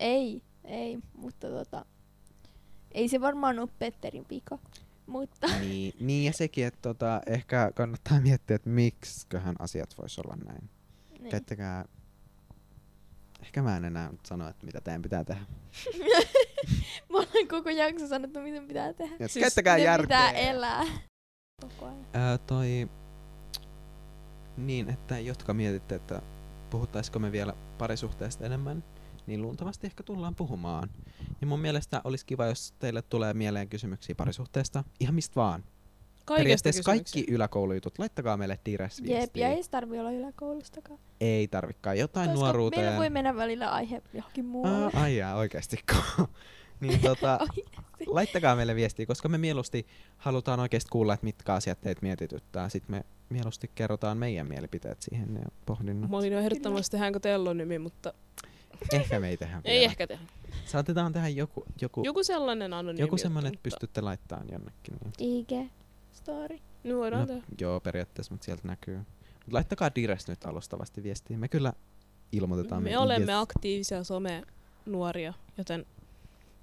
ei, 0.01 0.42
ei, 0.66 0.98
mutta 1.14 1.48
tota, 1.48 1.85
ei 2.92 3.09
se 3.09 3.20
varmaan 3.20 3.59
ole 3.59 3.68
Petterin 3.79 4.24
pika, 4.24 4.59
mutta 5.07 5.46
niin, 5.61 5.94
niin 6.00 6.24
ja 6.24 6.33
sekin, 6.33 6.66
että 6.66 6.83
tota, 6.83 7.20
ehkä 7.26 7.72
kannattaa 7.74 8.20
miettiä, 8.20 8.57
että 8.57 8.70
miksiköhän 8.70 9.57
asiat 9.59 9.98
vois 9.98 10.18
olla 10.18 10.37
näin. 10.44 10.70
niin. 11.18 11.31
Käyttäkää... 11.31 11.85
Ehkä 13.42 13.62
mä 13.62 13.76
en 13.76 13.85
enää 13.85 14.12
sano, 14.26 14.48
että 14.48 14.66
mitä 14.66 14.81
teidän 14.81 15.02
pitää 15.02 15.24
tehdä. 15.24 15.42
Mä 17.12 17.18
olen 17.18 17.48
koko 17.48 17.70
jakso 17.70 18.09
sanottu, 18.09 18.40
miten 18.40 18.66
pitää 18.66 18.92
tehdä. 18.92 19.16
Siis 19.16 19.33
Siis 19.33 19.42
käyttäkää 19.42 19.79
järkeä. 19.79 20.07
pitää 20.07 20.31
elää. 20.31 20.85
Koko 21.62 21.87
ajan. 21.87 22.07
Ää, 22.12 22.38
toi... 22.38 22.88
Niin, 24.57 24.90
että 24.90 25.18
jotka 25.18 25.55
mietitte, 25.55 25.94
että 25.94 26.22
puhuttaisiko 26.70 27.18
me 27.18 27.33
vielä 27.33 27.55
parisuhteesta 27.79 28.44
enemmän, 28.44 28.85
niin 29.26 29.42
luultavasti 29.42 29.86
ehkä 29.86 30.02
tullaan 30.02 30.34
puhumaan. 30.34 30.90
Ja 31.40 31.46
mun 31.46 31.60
mielestä 31.60 32.00
olisi 32.04 32.26
kiva, 32.26 32.46
jos 32.46 32.74
teille 32.78 33.02
tulee 33.02 33.34
mieleen 33.34 33.68
kysymyksiä 33.68 34.14
parisuhteesta. 34.14 34.84
Ihan 35.00 35.14
mistä 35.14 35.34
vaan. 35.34 35.64
kaikesta 36.24 36.42
Periaatteessa 36.42 36.82
kaikki 36.82 37.24
yläkoulujutut, 37.28 37.98
laittakaa 37.98 38.36
meille 38.36 38.54
Jep, 38.54 38.66
Dires-viestiä. 38.66 39.48
ja 39.48 39.54
ei 39.54 39.62
tarvi 39.70 39.98
olla 39.98 40.10
yläkoulustakaan. 40.10 40.98
Ei 41.20 41.48
tarvikaan 41.48 41.98
jotain 41.98 42.30
Koska 42.30 42.44
nuoruuteen. 42.44 42.82
meillä 42.82 42.98
voi 42.98 43.10
mennä 43.10 43.36
välillä 43.36 43.70
aihe 43.70 44.02
johonkin 44.14 44.44
muualle. 44.44 44.84
Aa, 44.84 45.02
ai 45.02 45.16
jaa, 45.16 45.34
oikeesti. 45.34 45.76
niin 46.80 47.00
tota, 47.00 47.38
laittakaa 48.06 48.56
meille 48.56 48.74
viestiä, 48.74 49.06
koska 49.06 49.28
me 49.28 49.38
mieluusti 49.38 49.86
halutaan 50.16 50.60
oikeasti 50.60 50.88
kuulla, 50.90 51.14
että 51.14 51.24
mitkä 51.24 51.54
asiat 51.54 51.80
teitä 51.80 52.02
mietityttää. 52.02 52.68
Sitten 52.68 52.96
me 52.96 53.04
mieluusti 53.28 53.70
kerrotaan 53.74 54.18
meidän 54.18 54.48
mielipiteet 54.48 55.02
siihen 55.02 55.34
ja 55.34 55.48
pohdinnat. 55.66 56.10
Mä 56.10 56.16
olin 56.16 56.32
jo 56.32 56.38
ehdottomasti 56.38 56.90
tehdäänkö 56.90 57.20
Tellon 57.20 57.56
nimi, 57.56 57.78
mutta 57.78 58.14
Ehkä 58.92 59.20
me 59.20 59.29
ei 59.29 59.37
tehdä 59.37 59.61
ei 59.64 59.79
vielä. 59.81 59.90
ehkä 59.90 60.07
tehdä. 60.07 60.24
Saatetaan 60.66 61.12
tehdä 61.12 61.29
joku, 61.29 61.64
joku, 61.81 62.02
Joku 62.05 62.24
sellainen 62.24 62.72
anonyymi 62.72 63.00
joku 63.00 63.14
juttu, 63.14 63.22
semmonen, 63.22 63.48
että 63.55 63.62
pystytte 63.62 64.00
laittamaan 64.00 64.46
jonnekin. 64.52 64.94
Niin. 65.18 65.38
IG 65.40 65.70
story. 66.12 66.59
No 66.85 66.96
voidaan 66.96 67.20
No, 67.20 67.26
tehdä. 67.26 67.42
joo, 67.61 67.81
periaatteessa, 67.81 68.35
mutta 68.35 68.44
sieltä 68.44 68.68
näkyy. 68.68 68.96
Mut 68.96 69.52
laittakaa 69.52 69.90
Dires 69.94 70.29
nyt 70.29 70.44
alustavasti 70.46 71.02
viestiä. 71.02 71.38
Me 71.38 71.48
kyllä 71.48 71.72
ilmoitetaan. 72.33 72.83
Me 72.83 72.85
meidän 72.85 73.02
olemme 73.02 73.33
IGs. 73.33 73.40
aktiivisia 73.42 74.00
some-nuoria, 74.05 75.35
joten 75.59 75.87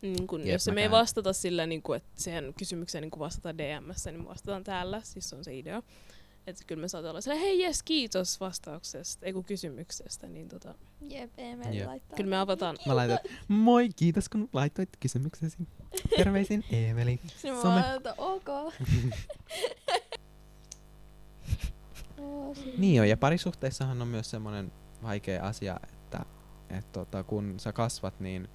niin 0.02 0.28
kun, 0.28 0.39
Jep, 0.42 0.50
jos 0.50 0.68
me 0.74 0.82
ei 0.82 0.92
vastata 0.92 1.34
sillä, 1.34 1.66
niin 1.66 1.82
kun, 1.82 1.96
että 1.96 2.10
siihen 2.16 2.54
kysymykseen 2.58 3.02
niin 3.02 3.20
vastata 3.20 3.58
DMssä, 3.58 4.12
niin 4.12 4.22
me 4.22 4.28
vastataan 4.28 4.63
täällä, 4.63 5.02
siis 5.04 5.30
se 5.30 5.36
on 5.36 5.44
se 5.44 5.58
idea. 5.58 5.84
Että 6.48 6.64
kyllä 6.68 6.82
me 6.82 6.88
saadaan 6.88 7.10
olla 7.12 7.22
silleen, 7.22 7.42
hei 7.42 7.62
jes, 7.62 7.84
kiitos 7.84 8.40
vastauksesta, 8.40 9.26
ei 9.26 9.34
kun 9.34 9.44
kysymyksestä, 9.44 10.28
niin 10.28 10.48
tota, 10.48 10.76
Jep, 11.02 11.32
Emeli 11.38 11.78
Jep. 11.78 11.88
laittaa. 11.88 12.16
kyllä 12.18 12.30
me 12.30 12.38
avataan. 12.38 12.78
Mä 12.86 12.96
laitan, 12.96 13.20
moi, 13.48 13.90
kiitos 13.96 14.30
kun 14.30 14.50
laitoit 14.54 14.90
kysymyksesi. 15.00 15.58
Terveisin 16.18 16.64
Eemeli. 16.72 17.20
Sitten 17.28 17.54
mä 17.56 17.62
Some. 17.62 17.82
vaan 17.82 17.90
laitan, 17.92 18.14
ok. 18.18 18.74
Niin 22.78 23.02
on, 23.02 23.10
ja 23.10 23.18
parisuhteissahan 23.18 24.02
on 24.02 24.08
myös 24.08 24.30
semmoinen 24.30 24.72
vaikea 25.04 25.44
asia, 25.44 25.80
että 25.94 26.26
et 26.70 26.92
tota, 26.92 27.24
kun 27.24 27.54
sä 27.60 27.74
kasvat, 27.74 28.20
niin 28.20 28.48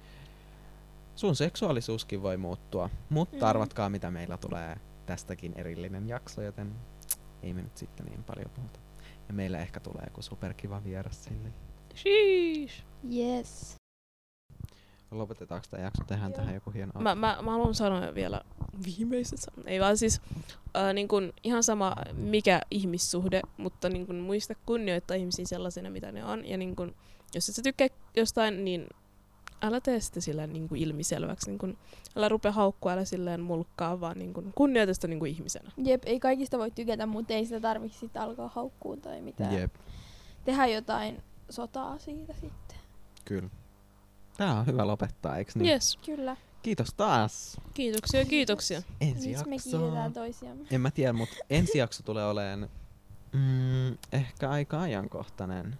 sun 1.15 1.35
seksuaalisuuskin 1.35 2.21
voi 2.21 2.37
muuttua. 2.37 2.89
Mutta 3.09 3.35
Mhm. 3.37 3.45
arvatkaa, 3.45 3.89
mitä 3.89 4.11
meillä 4.11 4.37
tulee 4.37 4.75
tästäkin 5.05 5.53
erillinen 5.55 6.07
jakso, 6.07 6.41
joten 6.41 6.75
ei 7.43 7.53
me 7.53 7.61
nyt 7.61 7.77
sitten 7.77 8.05
niin 8.05 8.23
paljon 8.23 8.51
puhuta. 8.55 8.79
Ja 9.27 9.33
meillä 9.33 9.59
ehkä 9.59 9.79
tulee 9.79 10.03
joku 10.05 10.21
superkiva 10.21 10.83
vieras 10.83 11.23
sinne. 11.23 11.53
Sheesh. 11.95 12.83
Yes. 13.15 13.75
Lopetetaanko 15.11 15.67
tämä 15.69 15.83
jakso? 15.83 16.03
Tehdään 16.03 16.31
Joo. 16.31 16.37
tähän 16.37 16.55
joku 16.55 16.71
hieno 16.71 16.91
Mä, 16.99 17.15
mä, 17.15 17.37
mä 17.41 17.51
haluan 17.51 17.75
sanoa 17.75 18.15
vielä 18.15 18.41
viimeiset 18.85 19.39
sanat. 19.39 19.67
Ei 19.67 19.79
vaan 19.79 19.97
siis 19.97 20.21
äh, 20.77 20.93
niin 20.93 21.07
kun, 21.07 21.33
ihan 21.43 21.63
sama 21.63 21.95
mikä 22.13 22.61
ihmissuhde, 22.71 23.41
mutta 23.57 23.89
niin 23.89 24.07
kun, 24.07 24.15
muista 24.15 24.53
kunnioittaa 24.65 25.17
ihmisiä 25.17 25.45
sellaisena, 25.45 25.89
mitä 25.89 26.11
ne 26.11 26.25
on. 26.25 26.45
Ja 26.45 26.57
niin 26.57 26.75
kun, 26.75 26.95
jos 27.35 27.49
et 27.49 27.55
sä 27.55 27.61
tykkää 27.61 27.87
jostain, 28.15 28.65
niin 28.65 28.87
älä 29.61 29.81
tee 29.81 29.99
sitä 29.99 30.21
silleen 30.21 30.53
niin 30.53 30.67
kuin 30.69 30.81
ilmiselväksi. 30.81 31.49
Niin 31.49 31.57
kuin, 31.59 31.77
älä 32.15 32.29
rupea 32.29 32.51
haukkua, 32.51 32.91
älä 32.91 33.05
silleen 33.05 33.41
mulkkaa, 33.41 33.99
vaan 33.99 34.19
niin 34.19 34.33
kuin, 34.33 34.51
kunnioita 34.55 34.93
sitä 34.93 35.07
niin 35.07 35.19
kuin 35.19 35.31
ihmisenä. 35.31 35.71
Jep, 35.77 36.03
ei 36.05 36.19
kaikista 36.19 36.57
voi 36.57 36.71
tykätä, 36.71 37.05
mutta 37.05 37.33
ei 37.33 37.45
sitä 37.45 37.59
tarvitse 37.59 37.99
sitten 37.99 38.21
alkaa 38.21 38.51
haukkuun 38.55 39.01
tai 39.01 39.21
mitään. 39.21 39.53
Jep, 39.53 39.75
Tehdä 40.45 40.67
jotain 40.67 41.23
sotaa 41.49 41.97
siitä 41.97 42.33
sitten. 42.33 42.77
kyllä. 43.25 43.49
Tää 44.37 44.59
on 44.59 44.65
hyvä 44.65 44.87
lopettaa, 44.87 45.37
eiks 45.37 45.55
niin? 45.55 45.69
Yes. 45.69 45.97
Kyllä. 46.05 46.37
Kiitos 46.61 46.93
taas. 46.97 47.57
Kiitoksia, 47.73 48.25
kiitoksia. 48.25 48.81
Ensi 49.01 49.13
Miksi 49.29 49.47
me 49.49 49.55
jakso. 49.55 49.77
kiitetään 49.79 50.13
toisiamme? 50.13 50.65
En 50.71 50.81
mä 50.81 50.91
tiedä, 50.91 51.13
mutta 51.13 51.35
ensi 51.49 51.77
jakso 51.77 52.03
tulee 52.03 52.25
olemaan 52.29 52.69
mm, 53.33 53.97
ehkä 54.11 54.49
aika 54.49 54.81
ajankohtainen. 54.81 55.77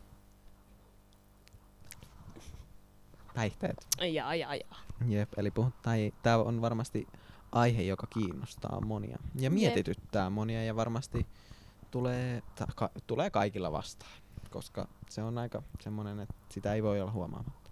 Päihteet. 3.35 3.87
Jaa, 4.13 4.35
jaa, 4.35 4.55
jaa. 4.55 4.79
Jep, 5.07 5.29
eli 5.37 5.51
puhut, 5.51 5.73
tai 5.81 6.11
tää 6.23 6.37
on 6.37 6.61
varmasti 6.61 7.07
aihe, 7.51 7.81
joka 7.81 8.07
kiinnostaa 8.07 8.81
monia. 8.81 9.17
Ja 9.35 9.41
Jep. 9.43 9.53
mietityttää 9.53 10.29
monia 10.29 10.63
ja 10.63 10.75
varmasti 10.75 11.25
tulee, 11.91 12.41
ta, 12.55 12.67
ka, 12.75 12.89
tulee 13.07 13.29
kaikilla 13.29 13.71
vastaan. 13.71 14.11
Koska 14.49 14.87
se 15.09 15.21
on 15.23 15.37
aika 15.37 15.63
semmonen, 15.79 16.19
että 16.19 16.35
sitä 16.49 16.73
ei 16.73 16.83
voi 16.83 17.01
olla 17.01 17.11
huomaamatta. 17.11 17.69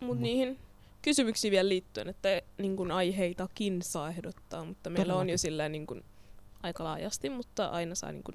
Mut 0.00 0.16
Mut- 0.18 0.20
niihin 0.22 0.58
kysymyksiin 1.02 1.50
vielä 1.52 1.68
liittyen, 1.68 2.08
että 2.08 2.28
niin 2.58 2.76
kun 2.76 2.90
aiheitakin 2.90 3.82
saa 3.82 4.08
ehdottaa, 4.08 4.64
mutta 4.64 4.90
meillä 4.90 5.02
on 5.02 5.06
Todellakin. 5.16 5.32
jo 5.32 5.38
silleen 5.38 5.72
niin 5.72 5.86
kun 5.86 6.04
aika 6.62 6.84
laajasti, 6.84 7.30
mutta 7.30 7.66
aina 7.66 7.94
saa 7.94 8.12
niin 8.12 8.22
kun 8.22 8.34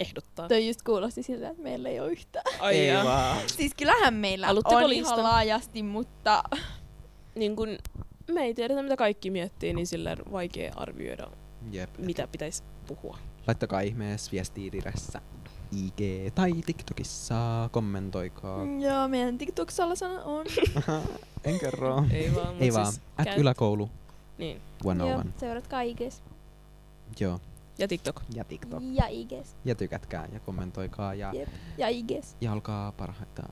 ehdottaa. 0.00 0.48
Toi 0.48 0.66
just 0.68 0.82
kuulosti 0.82 1.22
siltä, 1.22 1.48
että 1.48 1.62
meillä 1.62 1.88
ei 1.88 2.00
ole 2.00 2.10
yhtään. 2.12 2.44
Ai 2.60 2.76
ei 2.76 3.04
vaan. 3.04 3.38
Siis 3.46 3.74
kyllähän 3.74 4.14
meillä 4.14 4.46
Haluatteko 4.46 4.76
on 4.76 4.88
listan? 4.90 5.18
ihan 5.18 5.22
laajasti, 5.32 5.82
mutta 5.82 6.42
Niin 7.34 7.56
kun 7.56 7.68
me 8.32 8.40
ei 8.42 8.54
tiedetä, 8.54 8.82
mitä 8.82 8.96
kaikki 8.96 9.30
miettii, 9.30 9.74
niin 9.74 9.86
silleen 9.86 10.18
vaikea 10.32 10.72
arvioida, 10.76 11.30
Jep. 11.72 11.98
mitä 11.98 12.26
pitäisi 12.26 12.62
puhua. 12.86 13.18
Laittakaa 13.46 13.80
ihmeessä 13.80 14.32
viestiä 14.32 14.72
diressä 14.72 15.20
IG 15.72 16.32
tai 16.34 16.52
TikTokissa, 16.66 17.68
kommentoikaa. 17.72 18.64
Mm, 18.64 18.80
joo, 18.80 19.08
meidän 19.08 19.38
TikTok-salasana 19.38 20.22
on. 20.24 20.46
en 21.44 21.58
kerro. 21.58 22.04
Ei 22.12 22.34
vaan, 22.34 22.56
Ei 22.60 22.72
vaan. 22.72 22.86
Siis, 22.92 23.00
At 23.18 23.24
käy- 23.28 23.40
yläkoulu 23.40 23.90
Niin. 24.38 24.60
101. 24.82 25.08
Joo, 25.10 25.22
seuratkaa 25.40 25.80
IGs 25.80 26.22
Joo. 27.20 27.40
Ja 27.78 27.88
TikTok. 27.88 28.22
Ja 28.34 28.44
TikTok. 28.44 28.82
ja 28.92 29.06
IGs. 29.06 29.56
Ja 29.64 29.74
tykätkää 29.74 30.28
ja 30.32 30.40
kommentoikaa 30.40 31.14
ja, 31.14 31.32
Jep. 31.34 31.48
Ja 31.78 31.88
IGs. 31.88 32.36
ja 32.40 32.52
olkaa 32.52 32.92
parhaita. 32.92 33.42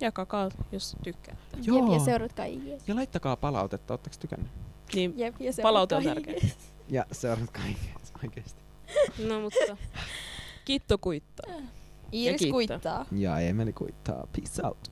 Jakakaa, 0.00 0.48
jos 0.72 0.96
tykkää. 1.04 1.36
Joo. 1.62 1.76
Jep, 1.82 1.92
ja 1.92 1.98
seuratkaa 2.04 2.44
IGs. 2.44 2.88
Ja 2.88 2.94
laittakaa 2.96 3.36
palautetta, 3.36 3.94
ootteko 3.94 4.16
tykännyt? 4.20 4.50
Niin, 4.94 5.18
Jep, 5.18 5.34
ja 5.40 5.52
Palaute 5.62 5.94
on 5.94 6.04
tärkeä. 6.04 6.34
IGs. 6.34 6.56
Ja 6.88 7.06
seuratkaa 7.12 7.64
IGs 7.66 8.12
oikeesti. 8.24 8.62
no 9.28 9.40
mutta 9.40 9.76
kitto 10.64 10.98
kuittaa. 10.98 11.54
Iiris 12.12 12.46
kuittaa. 12.50 13.06
Ja 13.12 13.38
Emeli 13.40 13.72
kuittaa. 13.72 14.26
Peace 14.36 14.66
out. 14.66 14.90